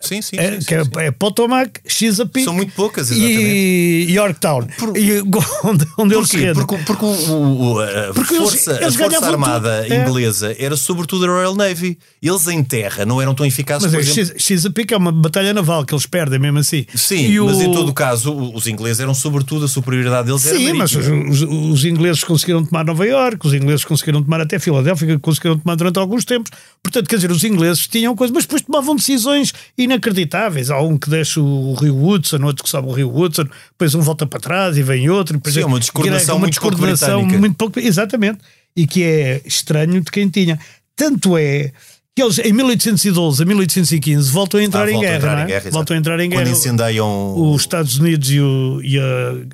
Sim, 0.01 0.21
sim. 0.21 0.37
É, 0.37 0.59
sim, 0.61 0.75
é, 0.75 0.83
sim, 0.83 0.89
é 0.97 1.11
Potomac, 1.11 1.79
Chesapeake. 1.87 2.45
São 2.45 2.53
muito 2.53 2.73
poucas, 2.73 3.11
exatamente. 3.11 3.41
E 3.41 4.13
Yorktown. 4.13 4.67
Por, 4.77 4.97
e 4.97 5.21
onde, 5.63 5.87
onde 5.97 6.15
eles 6.15 6.29
Porque, 6.53 6.77
porque 6.85 7.05
o, 7.05 7.73
o, 7.73 7.79
a 7.79 8.13
porque 8.13 8.35
força, 8.35 8.71
eles, 8.71 8.81
eles 8.81 9.01
a 9.01 9.09
força 9.09 9.27
armada. 9.27 9.87
É. 9.87 10.01
inglesa 10.01 10.51
é. 10.51 10.63
era 10.63 10.75
sobretudo 10.75 11.25
a 11.25 11.27
Royal 11.27 11.55
Navy. 11.55 11.97
Eles 12.21 12.47
em 12.47 12.63
terra 12.63 13.05
não 13.05 13.21
eram 13.21 13.33
tão 13.33 13.45
eficazes. 13.45 13.91
Mas 13.91 14.07
é, 14.07 14.21
exemplo... 14.21 14.39
Chesapeake 14.39 14.93
é 14.93 14.97
uma 14.97 15.11
batalha 15.11 15.53
naval 15.53 15.85
que 15.85 15.93
eles 15.93 16.05
perdem 16.05 16.39
mesmo 16.39 16.59
assim. 16.59 16.85
Sim, 16.95 17.31
e 17.31 17.39
mas 17.39 17.57
o... 17.57 17.63
em 17.63 17.71
todo 17.71 17.89
o 17.89 17.93
caso 17.93 18.33
os 18.53 18.67
ingleses 18.67 18.99
eram 18.99 19.13
sobretudo 19.13 19.65
a 19.65 19.67
superioridade 19.67 20.27
deles 20.27 20.41
Sim, 20.41 20.73
mas 20.73 20.93
os, 20.95 21.07
os, 21.07 21.41
os, 21.41 21.85
ingleses 21.85 22.23
conseguiram 22.23 22.65
tomar 22.65 22.85
Nova 22.85 23.05
York, 23.05 23.45
os 23.45 23.53
ingleses 23.53 23.85
conseguiram 23.85 24.23
tomar 24.23 24.41
até 24.41 24.59
Filadélfia, 24.59 25.19
conseguiram 25.19 25.57
tomar 25.57 25.75
durante 25.75 25.99
alguns 25.99 26.25
tempos. 26.25 26.51
Portanto, 26.81 27.07
quer 27.07 27.15
dizer, 27.15 27.31
os 27.31 27.43
ingleses 27.43 27.87
tinham 27.87 28.15
coisas, 28.15 28.33
mas 28.33 28.45
depois 28.45 28.61
tomavam 28.61 28.95
decisões 28.95 29.53
inacreditáveis. 29.77 30.69
Há 30.69 30.81
um 30.81 30.97
que 30.97 31.09
deixa 31.09 31.39
o 31.39 31.73
Rio 31.73 32.03
Hudson, 32.03 32.43
outro 32.43 32.63
que 32.63 32.69
sobe 32.69 32.87
o 32.87 32.91
Rio 32.91 33.15
Hudson, 33.15 33.43
depois 33.71 33.95
um 33.95 34.01
volta 34.01 34.25
para 34.25 34.39
trás 34.39 34.77
e 34.77 34.83
vem 34.83 35.09
outro. 35.09 35.39
Sim, 35.45 35.61
é 35.61 35.65
uma 35.65 35.79
descoordenação, 35.79 36.35
uma 36.35 36.41
muito, 36.41 36.51
descoordenação 36.51 37.21
pouco 37.21 37.39
muito 37.39 37.55
pouco 37.55 37.79
Exatamente. 37.79 38.39
E 38.75 38.85
que 38.85 39.03
é 39.03 39.41
estranho 39.45 40.01
de 40.01 40.11
quem 40.11 40.27
tinha. 40.29 40.59
Tanto 40.95 41.37
é 41.37 41.71
que 42.15 42.23
eles 42.23 42.39
em 42.39 42.53
1812 42.53 43.43
a 43.43 43.45
1815 43.45 44.31
voltam 44.31 44.59
a 44.59 44.63
entrar, 44.63 44.87
ah, 44.87 44.91
em, 44.91 44.99
guerra, 45.01 45.17
entrar 45.17 45.39
é? 45.39 45.43
em 45.43 45.47
guerra, 45.47 45.69
voltam 45.71 45.95
a 45.95 45.99
entrar 45.99 46.19
em 46.21 46.29
guerra. 46.29 46.43
Quando 46.43 46.51
incendeiam 46.53 47.51
os 47.51 47.61
Estados 47.61 47.97
Unidos 47.97 48.31
e, 48.31 48.39
o, 48.39 48.81
e, 48.81 48.97
a, 48.97 49.03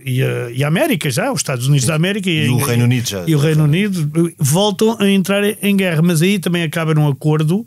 e, 0.05 0.23
a, 0.23 0.51
e, 0.51 0.63
a, 0.63 0.67
América 0.67 1.09
já, 1.09 1.31
os 1.31 1.39
Estados 1.39 1.67
Unidos 1.67 1.87
da 1.87 1.95
América 1.95 2.29
e, 2.29 2.45
e 2.45 2.49
o 2.49 2.57
Reino 2.57 2.83
Unido 2.83 3.09
já. 3.09 3.23
E 3.25 3.35
o 3.35 3.39
Reino 3.39 3.63
Unido 3.63 4.35
voltam 4.37 4.95
a 4.99 5.09
entrar 5.09 5.43
em 5.43 5.75
guerra, 5.75 6.03
mas 6.03 6.21
aí 6.21 6.37
também 6.37 6.61
acaba 6.61 6.93
num 6.93 7.07
acordo 7.07 7.65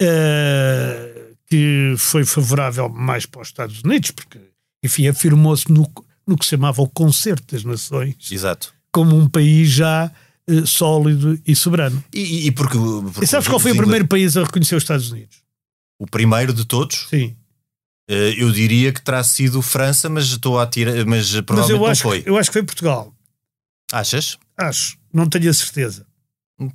uh, 0.00 1.09
que 1.50 1.94
foi 1.98 2.24
favorável 2.24 2.88
mais 2.88 3.26
para 3.26 3.42
os 3.42 3.48
Estados 3.48 3.82
Unidos, 3.82 4.12
porque, 4.12 4.38
enfim, 4.84 5.08
afirmou-se 5.08 5.70
no, 5.70 5.90
no 6.26 6.38
que 6.38 6.44
se 6.44 6.50
chamava 6.50 6.80
o 6.80 6.88
Concerto 6.88 7.52
das 7.54 7.64
Nações. 7.64 8.14
Exato. 8.30 8.72
Como 8.92 9.16
um 9.16 9.28
país 9.28 9.68
já 9.68 10.10
uh, 10.48 10.66
sólido 10.66 11.40
e 11.46 11.56
soberano. 11.56 12.02
E, 12.14 12.46
e 12.46 12.52
porque, 12.52 12.78
porque, 12.78 13.24
E 13.24 13.26
sabes 13.26 13.48
qual 13.48 13.58
foi 13.58 13.72
o 13.72 13.76
primeiro 13.76 14.06
país 14.06 14.36
a 14.36 14.44
reconhecer 14.44 14.76
os 14.76 14.82
Estados 14.84 15.10
Unidos? 15.10 15.38
O 15.98 16.06
primeiro 16.06 16.52
de 16.52 16.64
todos? 16.64 17.06
Sim. 17.10 17.36
Uh, 18.08 18.14
eu 18.38 18.50
diria 18.52 18.92
que 18.92 19.02
terá 19.02 19.22
sido 19.24 19.60
França, 19.60 20.08
mas 20.08 20.26
estou 20.26 20.58
a 20.58 20.66
tirar, 20.66 20.94
mas 21.06 21.32
Mas 21.32 21.40
provavelmente 21.42 21.72
eu 21.72 21.78
não 21.84 21.86
acho, 21.92 22.02
foi. 22.02 22.22
que- 22.22 22.28
eu 22.30 22.36
acho 22.38 22.48
que 22.50 22.54
foi 22.54 22.62
Portugal. 22.62 23.14
Achas? 23.92 24.38
Acho. 24.56 24.96
Não 25.12 25.28
tenho 25.28 25.50
a 25.50 25.54
certeza. 25.54 26.06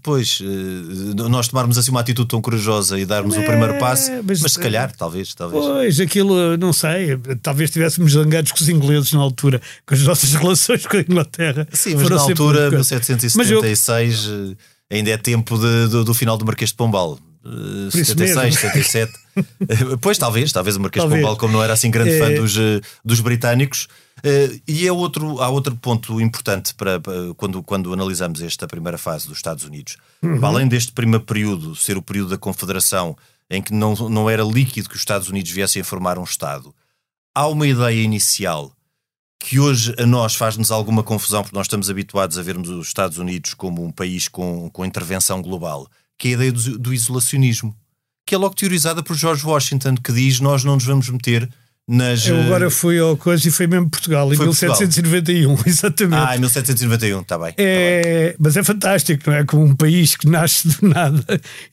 Pois, 0.02 0.40
eh, 0.42 1.30
nós 1.30 1.48
tomarmos 1.48 1.78
assim 1.78 1.92
uma 1.92 2.00
atitude 2.00 2.28
tão 2.28 2.42
corajosa 2.42 3.00
e 3.00 3.06
darmos 3.06 3.38
o 3.38 3.44
primeiro 3.44 3.78
passo, 3.78 4.10
É, 4.12 4.22
mas, 4.24 4.42
mas- 4.42 4.54
se 4.54 4.60
calhar, 4.60 4.92
talvez, 4.96 5.34
talvez. 5.36 5.64
Pois, 5.64 6.00
aquilo, 6.00 6.58
não 6.58 6.74
sei, 6.74 7.16
talvez 7.42 7.70
estivéssemos 7.70 8.14
zangados 8.14 8.52
com 8.52 8.64
os 8.64 8.68
ingleses 8.70 9.12
na 9.14 9.20
altura, 9.20 9.62
com 9.86 9.94
as 9.94 10.02
nossas 10.02 10.34
relações 10.34 10.88
com 10.88 10.98
a 10.98 11.02
Inglaterra. 11.02 11.68
Sim, 11.72 11.96
mas 11.96 12.10
na 12.10 12.16
altura, 12.20 12.62
uma 12.62 12.70
coisa. 12.72 12.96
1776, 12.96 14.28
eh, 14.90 14.96
ainda 14.96 15.12
é 15.12 15.18
tempo 15.18 15.58
de- 15.58 15.88
do, 15.88 16.04
do 16.04 16.14
final 16.16 16.36
do 16.38 16.46
Marquês 16.46 16.72
de 16.72 16.76
Pombal. 16.76 17.20
Eh, 17.46 17.50
Por 17.92 18.00
isso 18.00 18.06
76, 18.16 18.36
mesmo. 18.56 18.60
77. 18.62 19.14
Eh, 19.68 19.98
pois, 20.02 20.18
talvez, 20.18 20.52
talvez 20.52 20.78
o 20.78 20.80
Marquês 20.80 21.02
Talvez. 21.04 21.20
de 21.20 21.24
Pombal, 21.26 21.38
como 21.38 21.54
não 21.54 21.62
era 21.62 21.74
assim 21.74 21.92
grande 21.92 22.18
fã 22.18 22.32
É. 22.32 22.40
dos, 22.40 22.58
eh, 22.58 22.80
dos 23.04 23.20
britânicos. 23.20 23.88
Eh, 24.26 24.60
E 24.68 24.88
é 24.88 24.92
outro, 24.92 25.40
há 25.40 25.50
outro 25.50 25.76
ponto 25.76 26.20
importante 26.20 26.74
para, 26.74 27.00
para 27.00 27.34
quando, 27.36 27.62
quando 27.62 27.94
analisamos 27.94 28.42
esta 28.42 28.68
primeira 28.68 28.98
fase 28.98 29.28
dos 29.28 29.38
Estados 29.38 29.64
Unidos. 29.64 29.98
Uhum. 30.24 30.44
Além 30.44 30.68
deste 30.68 30.92
primeiro 30.92 31.24
período 31.24 31.76
ser 31.76 31.96
o 31.96 32.02
período 32.02 32.30
da 32.32 32.38
Confederação, 32.38 33.16
em 33.50 33.62
que 33.62 33.72
não, 33.72 33.94
não 34.10 34.28
era 34.28 34.44
líquido 34.44 34.90
que 34.90 34.96
os 34.96 35.02
Estados 35.02 35.30
Unidos 35.30 35.52
viessem 35.52 35.84
a 35.84 35.86
formar 35.86 36.18
um 36.18 36.24
Estado, 36.24 36.74
há 37.36 37.48
uma 37.48 37.68
ideia 37.68 38.02
inicial 38.02 38.74
que 39.40 39.60
hoje 39.60 39.94
a 40.00 40.08
nós 40.08 40.34
faz-nos 40.34 40.72
alguma 40.72 41.04
confusão, 41.04 41.44
porque 41.44 41.56
nós 41.56 41.68
estamos 41.68 41.88
habituados 41.88 42.40
a 42.40 42.42
vermos 42.42 42.68
os 42.68 42.88
Estados 42.88 43.20
Unidos 43.20 43.54
como 43.54 43.86
um 43.86 43.92
país 43.92 44.28
com, 44.28 44.72
com 44.72 44.84
intervenção 44.84 45.40
global, 45.40 45.88
que 46.18 46.30
é 46.30 46.32
a 46.32 46.34
ideia 46.34 46.52
do, 46.52 46.80
do 46.80 46.92
isolacionismo, 46.92 47.76
que 48.26 48.34
é 48.34 48.38
logo 48.40 48.56
teorizada 48.56 49.04
por 49.04 49.16
George 49.16 49.46
Washington, 49.46 49.96
que 50.04 50.12
diz 50.12 50.40
nós 50.40 50.64
não 50.64 50.74
nos 50.74 50.86
vamos 50.86 51.08
meter 51.10 51.48
nas... 51.88 52.26
Eu 52.26 52.38
eh, 52.38 52.46
agora 52.46 52.70
fui 52.72 53.00
ao 53.00 53.16
coisa 53.16 53.48
e 53.48 53.52
foi 53.52 53.68
mesmo 53.68 53.90
Portugal, 53.90 54.32
em 54.34 54.36
Foi 54.36 54.48
Portugal. 54.48 54.76
1791, 54.80 55.58
exatamente. 55.66 56.28
Ah, 56.28 56.36
em 56.36 56.40
1791, 56.40 57.22
está 57.22 57.38
bem. 57.38 57.54
É, 57.58 58.36
mas 58.40 58.58
é 58.58 58.64
fantástico, 58.64 59.30
não 59.30 59.38
é? 59.38 59.44
Como 59.44 59.64
um 59.64 59.76
país 59.76 60.16
que 60.16 60.28
nasce 60.28 60.68
do 60.68 60.88
nada 60.90 61.24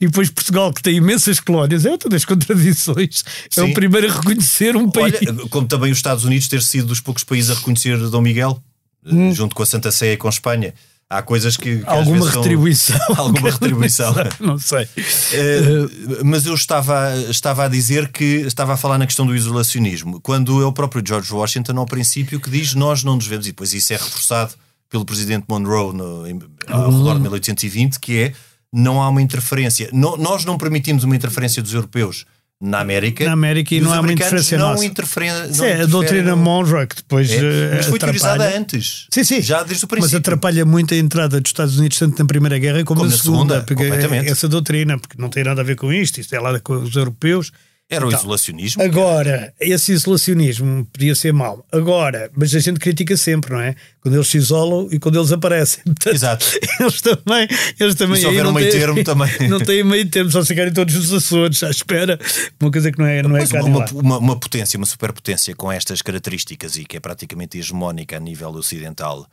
e 0.00 0.06
depois 0.06 0.28
Portugal, 0.30 0.72
que 0.72 0.82
tem 0.82 0.96
imensas 0.96 1.40
colónias, 1.40 1.86
é 1.86 1.90
outra 1.90 2.10
das 2.10 2.24
contradições. 2.24 3.24
É 3.56 3.60
Sim. 3.64 3.70
o 3.70 3.74
primeiro 3.74 4.10
a 4.10 4.14
reconhecer 4.14 4.76
um 4.76 4.90
país. 4.90 5.14
Olha, 5.26 5.48
como 5.48 5.66
também 5.66 5.90
os 5.90 5.98
Estados 5.98 6.24
Unidos 6.24 6.48
ter 6.48 6.62
sido 6.62 6.88
dos 6.88 7.00
poucos 7.00 7.24
países 7.24 7.50
a 7.50 7.54
reconhecer 7.54 7.96
Dom 8.10 8.20
Miguel, 8.20 8.62
eh, 9.06 9.14
Hum. 9.14 9.34
junto 9.34 9.54
com 9.54 9.62
a 9.62 9.66
Santa 9.66 9.90
Sé 9.90 10.12
e 10.12 10.16
com 10.16 10.28
a 10.28 10.30
Espanha. 10.30 10.74
Há 11.12 11.22
coisas 11.22 11.56
que. 11.56 11.78
que 11.78 11.84
alguma 11.86 12.16
vezes 12.18 12.32
são- 12.32 12.42
retribuição. 12.42 12.98
Alguma 13.16 13.50
retribuição. 13.50 14.14
não 14.40 14.58
sei. 14.58 14.88
Eh, 15.32 16.22
mas 16.24 16.46
eu 16.46 16.54
estava, 16.54 17.14
estava 17.30 17.64
a 17.64 17.68
dizer 17.68 18.08
que 18.10 18.24
estava 18.24 18.74
a 18.74 18.76
falar 18.76 18.98
na 18.98 19.06
questão 19.06 19.26
do 19.26 19.34
isolacionismo, 19.36 20.20
quando 20.20 20.60
é 20.62 20.66
o 20.66 20.72
próprio 20.72 21.02
George 21.06 21.32
Washington, 21.32 21.78
ao 21.78 21.86
princípio, 21.86 22.40
que 22.40 22.50
diz 22.50 22.74
nós 22.74 23.04
não 23.04 23.16
nos 23.16 23.26
vemos, 23.26 23.46
e 23.46 23.50
depois 23.50 23.72
isso 23.74 23.92
é 23.92 23.96
reforçado 23.96 24.54
pelo 24.88 25.04
presidente 25.04 25.44
Monroe 25.48 25.94
no, 25.94 26.26
em, 26.26 26.38
ao 26.68 26.90
Uhum. 26.90 26.98
redor 26.98 27.14
de 27.14 27.20
1820, 27.22 27.98
que 28.00 28.18
é 28.18 28.32
não 28.72 29.02
há 29.02 29.08
uma 29.08 29.20
interferência. 29.22 29.88
No- 29.92 30.16
nós 30.16 30.44
não 30.44 30.56
permitimos 30.58 31.04
uma 31.04 31.14
interferência 31.16 31.62
dos 31.62 31.74
europeus 31.74 32.24
na 32.64 32.78
América. 32.78 33.24
Na 33.24 33.32
América 33.32 33.74
e 33.74 33.80
não 33.80 33.92
há 33.92 33.98
uma 34.00 34.12
interferência 34.12 34.56
não 34.56 34.70
nossa. 34.70 34.84
interferem- 34.84 35.32
não 35.32 35.50
Isso 35.50 35.64
é 35.64 35.82
a 35.82 35.86
doutrina 35.86 36.36
Monroe 36.36 36.86
que 36.86 36.94
depois 36.96 37.28
É, 37.28 37.34
eh, 37.38 37.72
mas 37.76 37.86
foi 37.86 37.98
teorizada 37.98 38.34
atrapalha. 38.34 38.58
antes. 38.60 39.06
Sim, 39.10 39.24
sim. 39.24 39.42
Já 39.42 39.64
desde 39.64 39.84
o 39.84 39.88
princípio. 39.88 40.12
Mas 40.16 40.20
atrapalha 40.20 40.64
muito 40.64 40.94
a 40.94 40.96
entrada 40.96 41.40
dos 41.40 41.48
Estados 41.50 41.76
Unidos, 41.76 41.98
tanto 41.98 42.16
na 42.20 42.24
Primeira 42.24 42.56
Guerra 42.58 42.84
como, 42.84 43.00
Como 43.00 43.10
na 43.10 43.16
na 43.16 43.20
Segunda. 43.22 43.38
Segunda, 43.54 43.60
porque 43.66 43.74
completamente. 43.90 44.30
essa 44.30 44.48
doutrina, 44.48 44.96
porque 44.96 45.20
não 45.20 45.28
tem 45.28 45.42
nada 45.42 45.60
a 45.60 45.64
ver 45.64 45.74
com 45.74 45.92
isto, 45.92 46.20
isto 46.20 46.32
é 46.34 46.38
lá 46.40 46.58
com 46.60 46.74
os 46.74 46.94
europeus. 46.94 47.50
Era 47.94 48.04
o 48.06 48.08
Então, 48.08 48.18
isolacionismo. 48.20 48.82
Agora, 48.82 49.52
esse 49.60 49.92
isolacionismo 49.92 50.84
podia 50.92 51.14
ser 51.14 51.32
mau. 51.32 51.64
Agora, 51.70 52.30
mas 52.36 52.54
a 52.54 52.58
gente 52.58 52.80
critica 52.80 53.16
sempre, 53.16 53.52
não 53.52 53.60
é? 53.60 53.74
Quando 54.00 54.14
eles 54.14 54.26
se 54.28 54.38
isolam 54.38 54.88
e 54.90 54.98
quando 54.98 55.18
eles 55.18 55.30
aparecem. 55.30 55.82
Portanto, 55.84 56.14
Exato. 56.14 56.46
Eles 56.80 57.00
também. 57.00 57.48
Eles 57.78 57.94
também 57.94 58.16
E 58.16 58.20
se 58.20 58.26
houver 58.26 58.46
um 58.46 58.52
meio 58.52 58.70
têm- 58.70 58.80
termo 58.80 59.04
também. 59.04 59.48
Não 59.48 59.60
têm 59.60 59.84
meio 59.84 60.08
termo, 60.08 60.30
só 60.30 60.44
ficarem 60.44 60.72
todos 60.72 60.96
os 60.96 61.12
Açores 61.12 61.62
à 61.62 61.70
espera. 61.70 62.18
Uma 62.60 62.70
coisa 62.70 62.90
que 62.90 62.98
não 62.98 63.06
é, 63.06 63.22
não 63.22 63.36
é 63.36 63.40
Mas 63.40 63.52
cá 63.52 63.62
uma, 63.62 63.84
uma, 63.92 64.18
uma- 64.18 64.40
potência, 64.40 64.76
uma 64.76 64.86
superpotência 64.86 65.54
com 65.54 65.70
estas 65.70 66.00
características 66.02 66.76
e 66.76 66.84
que 66.84 66.96
é 66.96 67.00
praticamente 67.00 67.58
hegemónica 67.58 68.16
a 68.16 68.20
nível 68.20 68.50
ocidental, 68.50 69.26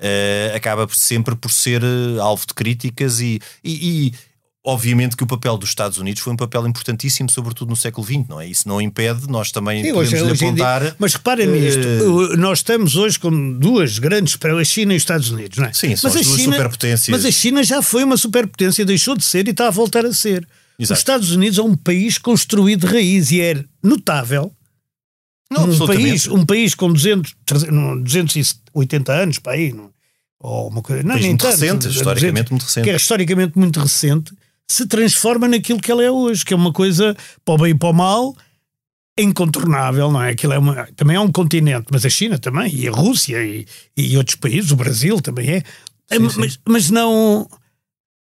eh, 0.00 0.52
acaba 0.54 0.86
sempre 0.90 1.34
por 1.36 1.50
ser 1.50 1.82
eh, 1.82 2.20
alvo 2.20 2.46
de 2.46 2.54
críticas 2.54 3.20
e, 3.20 3.40
e- 3.64 4.08
e, 4.08 4.12
obviamente 4.66 5.16
que 5.16 5.22
o 5.22 5.26
papel 5.26 5.56
dos 5.56 5.68
Estados 5.68 5.96
Unidos 5.96 6.20
foi 6.20 6.32
um 6.32 6.36
papel 6.36 6.66
importantíssimo, 6.66 7.30
sobretudo 7.30 7.70
no 7.70 7.76
século 7.76 8.04
XX, 8.04 8.26
não 8.28 8.40
é? 8.40 8.48
Isso 8.48 8.66
não 8.68 8.80
impede, 8.80 9.28
nós 9.28 9.52
também 9.52 9.84
Sim, 9.84 9.92
podemos 9.94 10.12
hoje- 10.22 10.44
em 10.44 10.54
dia- 10.54 10.64
apontar. 10.66 10.96
mas 10.98 11.14
reparem 11.14 11.46
eh, 11.46 11.50
nisto, 11.52 11.86
uh, 11.86 12.36
nós 12.36 12.58
estamos 12.58 12.96
hoje 12.96 13.18
com 13.18 13.52
duas 13.58 13.98
grandes, 14.00 14.36
a 14.42 14.64
China 14.64 14.92
e 14.92 14.96
os 14.96 15.02
Estados 15.02 15.30
Unidos, 15.30 15.56
não 15.58 15.66
é? 15.66 15.72
Sim, 15.72 15.94
são 15.94 16.10
mas 16.10 16.20
as 16.20 16.26
a 16.26 16.28
duas 16.28 16.40
China, 16.40 16.56
superpotências. 16.56 17.08
Mas 17.08 17.24
a 17.24 17.30
China 17.30 17.62
já 17.62 17.80
foi 17.80 18.02
uma 18.02 18.16
superpotência, 18.16 18.84
deixou 18.84 19.16
de 19.16 19.24
ser 19.24 19.46
e 19.46 19.52
está 19.52 19.68
a 19.68 19.70
voltar 19.70 20.04
a 20.04 20.12
ser. 20.12 20.46
Exato. 20.78 20.92
Os 20.94 20.98
Estados 20.98 21.30
Unidos 21.30 21.58
é 21.58 21.62
um 21.62 21.76
país 21.76 22.18
construído 22.18 22.86
de 22.86 22.92
raiz 22.92 23.30
e 23.30 23.40
é 23.40 23.64
notável. 23.82 24.52
Não, 25.50 25.64
um, 25.70 25.86
país, 25.86 26.26
um 26.26 26.44
país 26.44 26.74
com 26.74 26.92
200, 26.92 27.34
300, 27.46 27.72
não, 27.74 28.02
280 28.02 29.12
anos, 29.12 29.38
para 29.38 29.52
aí, 29.52 29.72
não, 29.72 29.90
ou 30.40 30.68
uma 30.68 30.82
coisa, 30.82 31.04
não, 31.04 31.14
nem 31.14 31.28
muito 31.28 31.40
tanto, 31.42 31.52
recente, 31.52 31.86
200, 31.86 31.96
historicamente 31.96 32.50
muito 32.50 32.62
recente. 32.64 32.84
que 32.84 32.90
é 32.90 32.96
historicamente 32.96 33.58
muito 33.58 33.80
recente, 33.80 34.32
se 34.68 34.86
transforma 34.86 35.48
naquilo 35.48 35.80
que 35.80 35.90
ela 35.90 36.02
é 36.02 36.10
hoje, 36.10 36.44
que 36.44 36.52
é 36.52 36.56
uma 36.56 36.72
coisa 36.72 37.16
para 37.44 37.54
o 37.54 37.58
bem 37.58 37.70
e 37.70 37.74
para 37.74 37.90
o 37.90 37.92
mal, 37.92 38.36
incontornável, 39.18 40.10
não 40.10 40.22
é? 40.22 40.30
Aquilo 40.30 40.52
é 40.52 40.58
uma, 40.58 40.88
também 40.96 41.16
é 41.16 41.20
um 41.20 41.30
continente, 41.30 41.86
mas 41.90 42.04
a 42.04 42.10
China 42.10 42.38
também, 42.38 42.74
e 42.74 42.86
a 42.86 42.90
Rússia 42.90 43.42
e, 43.44 43.66
e 43.96 44.16
outros 44.16 44.36
países, 44.36 44.70
o 44.70 44.76
Brasil 44.76 45.20
também 45.20 45.50
é. 45.50 45.62
É, 46.10 46.18
Sim, 46.18 46.28
sim. 46.28 46.40
Mas, 46.40 46.58
mas 46.66 46.90
não. 46.90 47.48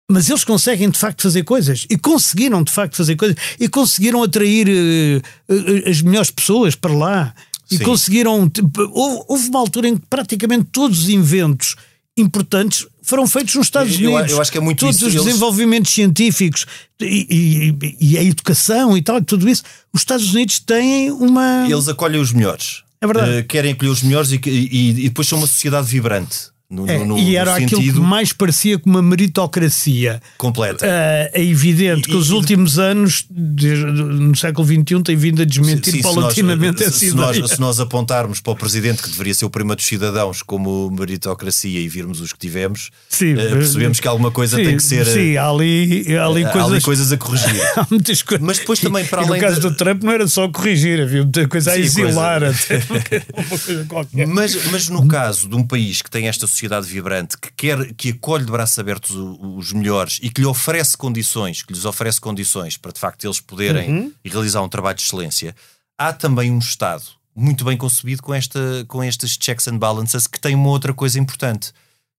Mas 0.09 0.29
eles 0.29 0.43
conseguem 0.43 0.89
de 0.89 0.99
facto 0.99 1.21
fazer 1.23 1.43
coisas 1.43 1.87
e 1.89 1.97
conseguiram 1.97 2.61
de 2.61 2.71
facto 2.71 2.95
fazer 2.95 3.15
coisas 3.15 3.37
e 3.59 3.69
conseguiram 3.69 4.21
atrair 4.21 4.67
eh, 4.69 5.89
as 5.89 6.01
melhores 6.01 6.29
pessoas 6.29 6.75
para 6.75 6.93
lá 6.93 7.33
e 7.71 7.77
Sim. 7.77 7.83
conseguiram. 7.83 8.49
tipo, 8.49 8.69
Houve, 8.91 9.25
houve 9.27 9.49
uma 9.49 9.59
altura 9.59 9.87
em 9.87 9.97
que 9.97 10.05
praticamente 10.09 10.65
todos 10.71 11.03
os 11.03 11.09
inventos 11.09 11.75
importantes 12.17 12.85
foram 13.03 13.27
feitos 13.27 13.53
nos 13.55 13.67
Estados 13.67 13.99
Eu- 13.99 14.11
Unidos. 14.13 14.31
eu 14.31 14.41
acho 14.41 14.51
que 14.51 14.57
é 14.57 14.61
muito 14.61 14.79
Todos 14.79 14.95
isso, 14.95 15.07
os 15.07 15.13
eles- 15.13 15.25
desenvolvimentos 15.25 15.91
científicos 15.93 16.65
e, 17.01 17.75
e- 17.81 17.97
e 18.13 18.17
a 18.17 18.23
educação 18.23 18.97
e 18.97 19.01
tal, 19.01 19.21
tudo 19.23 19.47
isso, 19.49 19.63
os 19.93 20.01
Estados 20.01 20.33
Unidos 20.33 20.59
têm 20.59 21.11
uma. 21.11 21.65
Eles 21.69 21.87
acolhem 21.87 22.19
os 22.21 22.31
melhores. 22.31 22.83
É 23.01 23.05
verdade. 23.05 23.31
Eh, 23.31 23.43
querem 23.43 23.73
acolher 23.73 23.89
os 23.89 24.01
melhores 24.01 24.31
e, 24.31 24.39
e- 24.45 24.89
e 24.89 24.93
depois 25.09 25.27
são 25.27 25.37
uma 25.37 25.47
sociedade 25.47 25.87
vibrante. 25.87 26.52
No, 26.73 26.89
É, 26.89 27.05
no- 27.05 27.17
e 27.19 27.35
era 27.35 27.55
aquilo 27.55 27.81
que 27.81 27.91
mais 27.99 28.33
parecia 28.33 28.79
com 28.79 28.89
uma 28.89 29.01
meritocracia. 29.01 30.19
completa. 30.37 30.85
Ah, 30.85 31.29
é 31.33 31.43
evidente 31.43 32.03
que 32.07 32.11
E- 32.13 32.15
os 32.15 32.29
e- 32.29 32.33
últimos 32.33 32.79
anos, 32.79 33.25
desde- 33.29 33.85
no 33.85 34.35
século 34.35 34.65
XXI, 34.67 35.03
têm 35.03 35.15
vindo 35.15 35.41
a 35.41 35.45
desmentir 35.45 35.91
Sim, 35.91 35.97
se 35.97 36.03
paulatinamente 36.03 36.79
nós, 36.79 36.87
essa 36.87 36.97
se, 36.99 37.05
ideia. 37.09 37.15
nós, 37.41 37.49
se 37.51 37.59
nós 37.61 37.79
apontarmos 37.79 38.39
para 38.41 38.53
o 38.53 38.55
presidente, 38.55 39.03
que 39.03 39.09
deveria 39.09 39.33
ser 39.35 39.45
o 39.45 39.49
primeiro 39.51 39.75
dos 39.77 39.85
cidadãos, 39.85 40.41
como 40.41 40.89
meritocracia, 40.89 41.79
e 41.79 41.87
virmos 41.87 42.19
os 42.21 42.33
que 42.33 42.39
tivemos, 42.39 42.89
Sim, 43.07 43.33
eh, 43.33 43.49
percebemos 43.49 43.99
que 43.99 44.07
alguma 44.07 44.31
coisa 44.31 44.57
sim, 44.57 44.63
tem 44.63 44.75
que 44.77 44.83
ser. 44.83 45.05
Sim, 45.05 45.37
há 45.37 45.47
ali, 45.49 46.17
há 46.17 46.25
ali 46.25 46.41
eh, 46.43 46.47
há 46.47 46.51
coisas. 46.51 46.71
ali 46.71 46.81
coisas 46.81 47.11
a 47.11 47.17
corrigir. 47.17 47.43
Há 47.77 47.85
muitas 47.89 48.21
coisas. 48.23 48.45
Mas 48.45 48.57
depois 48.59 48.79
também, 48.79 49.05
para 49.05 49.21
E 49.21 49.25
além 49.27 49.41
No 49.41 49.47
caso 49.47 49.61
de- 49.61 49.69
do 49.69 49.75
Trump, 49.75 50.03
não 50.03 50.11
era 50.11 50.27
só 50.27 50.47
corrigir, 50.49 51.01
havia 51.01 51.21
muita 51.21 51.47
coisa 51.47 51.71
a 51.71 51.77
exilar, 51.79 52.41
coisa- 52.41 52.57
até 52.97 53.23
uma 53.37 53.59
coisa 53.59 53.85
qualquer. 53.85 54.25
Mas, 54.27 54.57
mas 54.71 54.89
no 54.89 55.07
caso 55.07 55.47
de 55.47 55.55
um 55.55 55.63
país 55.63 56.01
que 56.01 56.09
tem 56.09 56.27
esta 56.27 56.47
sociedade 56.47 56.62
vibrante, 56.83 57.37
que 57.37 57.51
quer, 57.53 57.93
que 57.93 58.09
acolhe 58.09 58.45
de 58.45 58.51
braços 58.51 58.77
abertos 58.79 59.15
o- 59.15 59.55
os 59.57 59.71
melhores 59.73 60.19
e 60.21 60.29
que 60.29 60.41
lhe 60.41 60.47
oferece 60.47 60.97
condições, 60.97 61.61
que 61.61 61.73
lhes 61.73 61.85
oferece 61.85 62.19
condições 62.21 62.77
para 62.77 62.91
de 62.91 62.99
facto 62.99 63.23
eles 63.25 63.39
poderem 63.39 63.89
Uhum. 63.89 64.13
realizar 64.23 64.61
um 64.61 64.69
trabalho 64.69 64.97
de 64.97 65.03
excelência, 65.03 65.55
há 65.97 66.11
também 66.13 66.51
um 66.51 66.59
Estado 66.59 67.03
muito 67.35 67.65
bem 67.65 67.75
concebido 67.77 68.21
com, 68.21 68.33
esta, 68.33 68.85
com 68.87 69.03
estes 69.03 69.37
checks 69.39 69.67
and 69.67 69.77
balances 69.77 70.27
que 70.27 70.39
tem 70.39 70.53
uma 70.55 70.69
outra 70.69 70.93
coisa 70.93 71.19
importante 71.19 71.71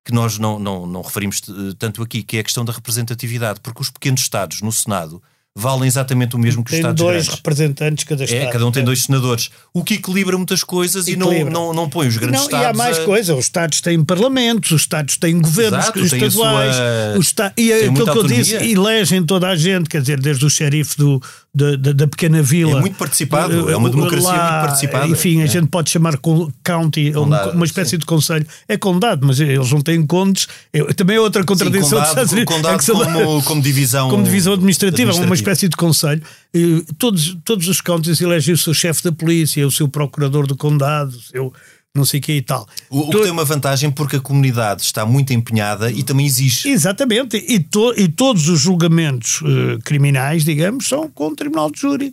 que 0.05 0.13
nós 0.13 0.39
não, 0.39 0.59
não, 0.59 0.87
não 0.87 1.01
referimos 1.03 1.41
eh, 1.49 1.75
tanto 1.79 2.03
aqui, 2.03 2.23
que 2.23 2.37
é 2.37 2.41
a 2.41 2.45
questão 2.45 2.65
da 2.65 2.73
representatividade, 2.73 3.61
porque 3.61 3.81
os 3.81 3.91
pequenos 3.91 4.21
Estados 4.21 4.61
no 4.61 4.71
Senado 4.73 5.23
valem 5.57 5.87
exatamente 5.87 6.35
o 6.35 6.39
mesmo 6.39 6.65
que 6.65 6.73
tem 6.73 6.81
os 6.81 6.83
Estados 6.85 7.01
dois 7.01 7.13
grandes. 7.23 7.35
representantes 7.37 8.05
cada 8.05 8.25
Estado. 8.25 8.41
É, 8.43 8.47
cada 8.47 8.67
um 8.67 8.73
tem 8.73 8.83
dois 8.83 9.03
senadores. 9.05 9.51
O 9.73 9.85
que 9.85 9.95
equilibra 9.95 10.37
muitas 10.37 10.65
coisas 10.65 11.07
e 11.07 11.15
não, 11.15 11.29
Equilibra. 11.29 11.53
não, 11.53 11.73
não 11.73 11.89
põe 11.89 12.09
os 12.09 12.17
grandes 12.17 12.41
Não, 12.41 12.47
Estados. 12.47 12.67
e 12.67 12.71
há 12.71 12.73
mais 12.73 12.99
a- 12.99 13.05
coisa. 13.05 13.35
Os 13.37 13.45
Estados 13.45 13.81
têm 13.81 14.03
parlamentos, 14.05 14.73
os 14.73 14.81
Estados 14.81 15.17
têm 15.17 15.41
governos 15.41 15.79
Exato, 15.85 15.99
a 16.01 16.03
estaduais, 16.03 16.75
sua- 16.75 17.19
os 17.19 17.27
esta- 17.27 17.53
e 17.57 17.71
é 17.71 17.79
têm 17.81 17.89
aquilo 17.91 18.11
que 18.13 18.19
eu 18.19 18.23
disse, 18.27 18.55
elegem 18.57 19.23
toda 19.23 19.47
a 19.49 19.55
gente, 19.55 19.89
quer 19.89 20.01
dizer, 20.01 20.19
desde 20.21 20.45
o 20.45 20.51
xerife 20.51 20.97
do, 20.97 21.23
da, 21.55 21.77
da, 21.77 21.93
da 21.93 22.07
pequena 22.09 22.43
vila. 22.43 22.79
É 22.79 22.81
muito 22.81 22.97
participado, 22.97 23.71
é 23.71 23.77
uma 23.77 23.89
democracia 23.91 24.29
Lá, 24.29 24.51
muito 24.51 24.67
participada. 24.67 25.07
Enfim, 25.07 25.41
a 25.41 25.45
É. 25.45 25.47
gente 25.47 25.69
pode 25.69 25.89
chamar 25.89 26.19
county, 26.65 27.13
ou 27.15 27.23
Condado, 27.25 27.51
uma 27.53 27.65
espécie 27.65 27.97
de 27.97 28.05
conselho. 28.05 28.45
É 28.67 28.77
condado, 28.77 29.25
mas 29.25 29.39
eles 29.39 29.71
não 29.71 29.81
têm 29.81 30.05
condes. 30.05 30.49
É- 30.73 30.83
também 30.95 31.15
é 31.17 31.21
outra 31.21 31.43
Sim, 31.43 31.47
contradição 31.47 31.81
dos 31.83 31.91
condado, 31.91 32.09
Estados 32.09 32.33
Unidos. 32.33 32.55
condado 32.57 32.83
É 32.83 32.87
como, 33.25 33.43
como 33.45 33.63
divisão. 33.63 34.11
como 34.11 34.25
divisão 34.25 34.55
administrativa, 34.55 35.13
uma 35.13 35.19
administrativa. 35.21 35.44
Espécie 35.45 35.69
de 35.69 35.77
conselho. 35.77 36.23
E 36.53 36.85
todos, 36.99 37.37
todos 37.45 37.69
os 37.69 37.81
counties 37.81 38.21
elegem 38.21 38.55
o 38.55 38.59
seu 38.59 38.75
chefe 38.75 39.03
da 39.05 39.13
polícia, 39.13 39.67
o 39.67 39.71
seu 39.71 39.89
procurador 39.89 40.47
do 40.47 40.57
condado, 40.57 41.11
o 41.17 41.21
seu 41.21 41.53
não 41.97 42.05
sei 42.05 42.19
o 42.19 42.23
que 42.25 42.33
e 42.33 42.43
tal. 42.43 42.67
O, 42.91 43.03
o 43.03 43.05
que 43.07 43.13
To- 43.13 43.23
tem 43.23 43.31
uma 43.31 43.45
vantagem 43.45 43.89
porque 43.89 44.17
a 44.17 44.21
comunidade 44.21 44.83
está 44.83 45.07
muito 45.07 45.33
empenhada 45.33 45.93
e 45.93 46.03
também 46.03 46.27
exige. 46.27 46.69
Exatamente, 46.69 47.37
e, 47.37 47.61
to- 47.61 47.95
e 47.97 48.09
todos 48.09 48.49
os 48.49 48.59
julgamentos 48.61 49.41
eh, 49.45 49.79
criminais, 49.85 50.45
digamos, 50.45 50.89
são 50.89 51.09
com 51.09 51.29
o 51.29 51.37
tribunal 51.37 51.71
de 51.71 51.81
júri. 51.81 52.13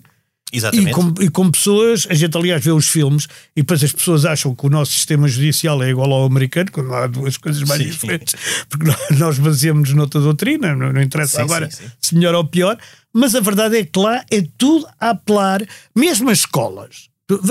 E 0.53 0.57
Exatamente. 0.57 0.91
com, 0.91 1.13
e 1.21 1.29
com 1.29 1.49
pessoas, 1.49 2.05
a 2.09 2.13
gente 2.13 2.37
aliás 2.37 2.61
vê 2.63 2.71
os 2.71 2.87
filmes 2.89 3.25
e 3.55 3.61
depois 3.61 3.81
as 3.83 3.91
pessoas 3.93 4.25
acham 4.25 4.53
que 4.53 4.65
o 4.67 4.69
nosso 4.69 4.91
sistema 4.91 5.25
judicial 5.27 5.81
é 5.81 5.89
igual 5.89 6.11
ao 6.11 6.25
americano, 6.25 6.69
quando 6.71 6.93
há 6.93 7.07
duas 7.07 7.37
coisas 7.37 7.63
mais 7.63 7.81
Sim. 7.81 7.89
diferentes, 7.89 8.35
porque 8.69 8.85
nós, 8.85 9.17
nós 9.17 9.39
baseamos 9.39 9.93
noutra 9.93 10.19
doutrina, 10.21 10.75
não, 10.75 10.91
não 10.93 11.01
interessa 11.01 11.37
Sim, 11.37 11.43
agora 11.43 11.71
sim, 11.71 11.83
sim. 11.85 11.91
se 12.01 12.13
melhor 12.15 12.35
ou 12.35 12.45
pior, 12.45 12.77
mas 13.13 13.35
a 13.35 13.39
verdade 13.39 13.77
é 13.77 13.85
que 13.85 13.99
lá 13.99 14.23
é 14.29 14.43
tudo 14.57 14.87
a 14.99 15.09
apelar, 15.11 15.61
mesmo 15.95 16.29
as 16.29 16.39
escolas. 16.39 17.09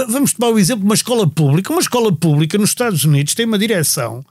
Vamos 0.09 0.35
tomar 0.35 0.53
o 0.53 0.59
exemplo 0.59 0.81
de 0.81 0.87
uma 0.87 0.95
escola 0.95 1.29
pública. 1.29 1.73
Uma 1.73 1.81
escola 1.81 2.15
pública 2.15 2.59
nos 2.59 2.71
Estados 2.71 3.05
Unidos 3.05 3.35
tem 3.35 3.47
uma 3.47 3.59
direção 3.59 4.25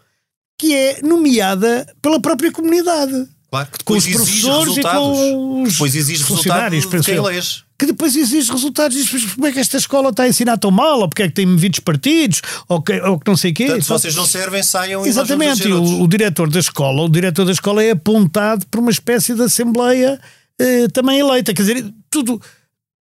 que 0.59 0.75
é 0.75 1.01
nomeada 1.01 1.87
pela 2.01 2.19
própria 2.19 2.51
comunidade. 2.51 3.27
Claro 3.49 3.67
que 3.71 3.83
Com 3.83 3.95
depois 3.95 4.03
os 4.03 4.09
exige 4.09 4.41
professores 4.41 4.77
e 4.77 4.81
com 4.81 5.63
os 5.63 5.71
depois 5.71 5.95
exige 5.95 6.23
funcionários, 6.23 6.85
resultados 6.85 7.31
elege. 7.31 7.63
que 7.79 7.85
depois 7.87 8.15
exige 8.15 8.51
resultados 8.51 8.95
e 8.95 9.01
diz, 9.01 9.11
"Mas 9.11 9.33
como 9.33 9.47
é 9.47 9.51
que 9.51 9.59
esta 9.59 9.77
escola 9.77 10.09
está 10.09 10.23
a 10.23 10.27
ensinar 10.27 10.57
tão 10.57 10.69
mal, 10.69 10.99
ou 10.99 11.09
porque 11.09 11.23
é 11.23 11.27
que 11.29 11.33
tem 11.33 11.47
movidos 11.47 11.79
partidos, 11.79 12.41
ou 12.67 12.79
que, 12.79 12.93
ou 13.01 13.17
que 13.19 13.27
não 13.27 13.35
sei 13.35 13.49
o 13.49 13.53
quê. 13.55 13.65
Portanto, 13.65 13.83
se 13.83 13.89
vocês 13.89 14.15
não 14.15 14.27
servem, 14.27 14.61
saiam 14.61 15.03
Exatamente, 15.03 15.67
e 15.67 15.71
o, 15.71 16.03
o 16.03 16.07
diretor 16.07 16.47
da 16.47 16.59
escola, 16.59 17.01
o 17.01 17.09
diretor 17.09 17.43
da 17.43 17.51
escola 17.51 17.83
é 17.83 17.89
apontado 17.91 18.67
por 18.67 18.81
uma 18.81 18.91
espécie 18.91 19.33
de 19.33 19.41
assembleia 19.41 20.19
eh, 20.59 20.87
também 20.89 21.19
eleita, 21.19 21.53
quer 21.53 21.61
dizer, 21.63 21.85
tudo, 22.09 22.41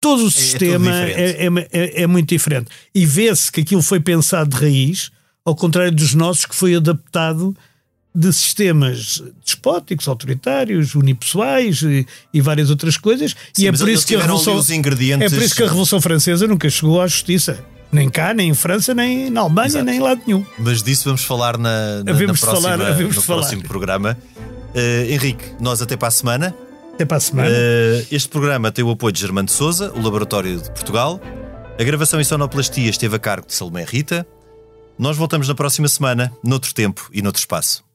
todo 0.01 0.25
o 0.27 0.31
sistema 0.31 0.91
diferente. 0.91 1.19
é, 1.19 1.47
é- 1.47 1.69
é- 1.99 2.03
é 2.03 2.07
muito 2.07 2.29
diferente. 2.29 2.69
E 2.95 3.05
vê-se 3.07 3.51
que 3.51 3.61
aquilo 3.63 3.83
foi 3.83 3.99
pensado 4.01 4.51
de 4.51 4.57
raiz, 4.63 5.11
ao 5.45 5.55
contrário 5.55 5.93
dos 5.93 6.15
nossos, 6.15 6.45
que 6.45 6.55
foi 6.55 6.75
adaptado 6.75 7.57
de 8.15 8.33
sistemas 8.33 9.23
despóticos, 9.45 10.09
autoritários, 10.09 10.95
unipessoais 10.95 11.83
e, 11.83 12.07
e 12.33 12.41
várias 12.41 12.71
outras 12.71 12.97
coisas. 12.97 13.37
Sim, 13.53 13.65
e 13.65 13.67
é 13.69 13.73
por 13.73 13.89
isso 13.89 14.07
que 14.07 14.15
a 14.17 14.21
Revolução 14.23 14.57
os 14.57 14.71
ingredientes- 14.71 15.31
é 15.33 15.37
por 15.37 15.45
isso 15.45 15.55
que 15.55 15.63
a 15.63 15.67
Revolução 15.67 16.01
Francesa 16.01 16.47
nunca 16.47 16.69
chegou 16.71 17.01
à 17.01 17.07
justiça. 17.07 17.63
Nem 17.93 18.09
cá, 18.09 18.33
nem 18.35 18.49
em 18.51 18.55
França, 18.55 18.95
nem 18.95 19.31
na 19.31 19.43
Alemanha, 19.43 19.67
Exato. 19.69 19.85
nem 19.85 19.97
em 19.97 20.01
lado 20.01 20.21
nenhum. 20.27 20.45
Mas 20.59 20.83
disso 20.83 21.05
vamos 21.05 21.23
falar 21.25 21.57
na, 21.59 22.03
na, 22.03 22.13
na 22.13 22.35
falar, 22.35 22.61
próxima, 22.61 22.89
havemos 22.89 23.17
no 23.17 23.23
falar. 23.23 23.41
próximo 23.43 23.63
programa. 23.63 24.19
Eh, 24.75 25.07
Henrique, 25.11 25.45
nós 25.61 25.81
até 25.81 25.97
para 25.97 26.09
a 26.09 26.11
semana. 26.11 26.55
Até 26.97 27.05
para 27.05 27.19
a 27.19 27.21
semana. 27.21 27.51
Eh, 27.53 28.07
este 28.11 28.27
programa 28.31 28.73
tem 28.73 28.83
o 28.83 28.91
apoio 28.91 29.13
de 29.13 29.21
Germano 29.21 29.45
de 29.45 29.53
Souza, 29.53 29.93
o 29.95 30.01
Laboratório 30.01 30.59
de 30.59 30.71
Portugal. 30.71 31.21
A 31.79 31.85
gravação 31.85 32.19
e 32.19 32.25
sonoplastia 32.25 32.89
esteve 32.89 33.17
a 33.17 33.19
cargo 33.19 33.47
de 33.47 33.53
Salomé 33.53 33.85
Rita. 33.85 34.27
Nós 34.99 35.15
voltamos 35.15 35.47
na 35.47 35.55
próxima 35.55 35.89
semana, 35.89 36.33
noutro 36.43 36.73
tempo 36.73 37.07
e 37.13 37.21
noutro 37.21 37.39
espaço. 37.39 37.86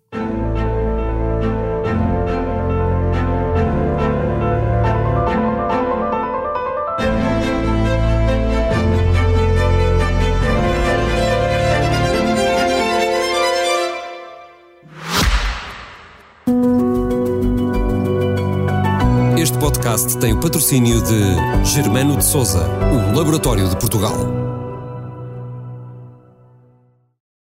Podcast 19.61 20.17
tem 20.17 20.33
o 20.33 20.39
patrocínio 20.39 20.99
de 21.03 21.69
Germano 21.71 22.17
de 22.17 22.25
Souza, 22.25 22.67
o 22.91 23.15
Laboratório 23.15 23.69
de 23.69 23.77
Portugal. 23.77 24.40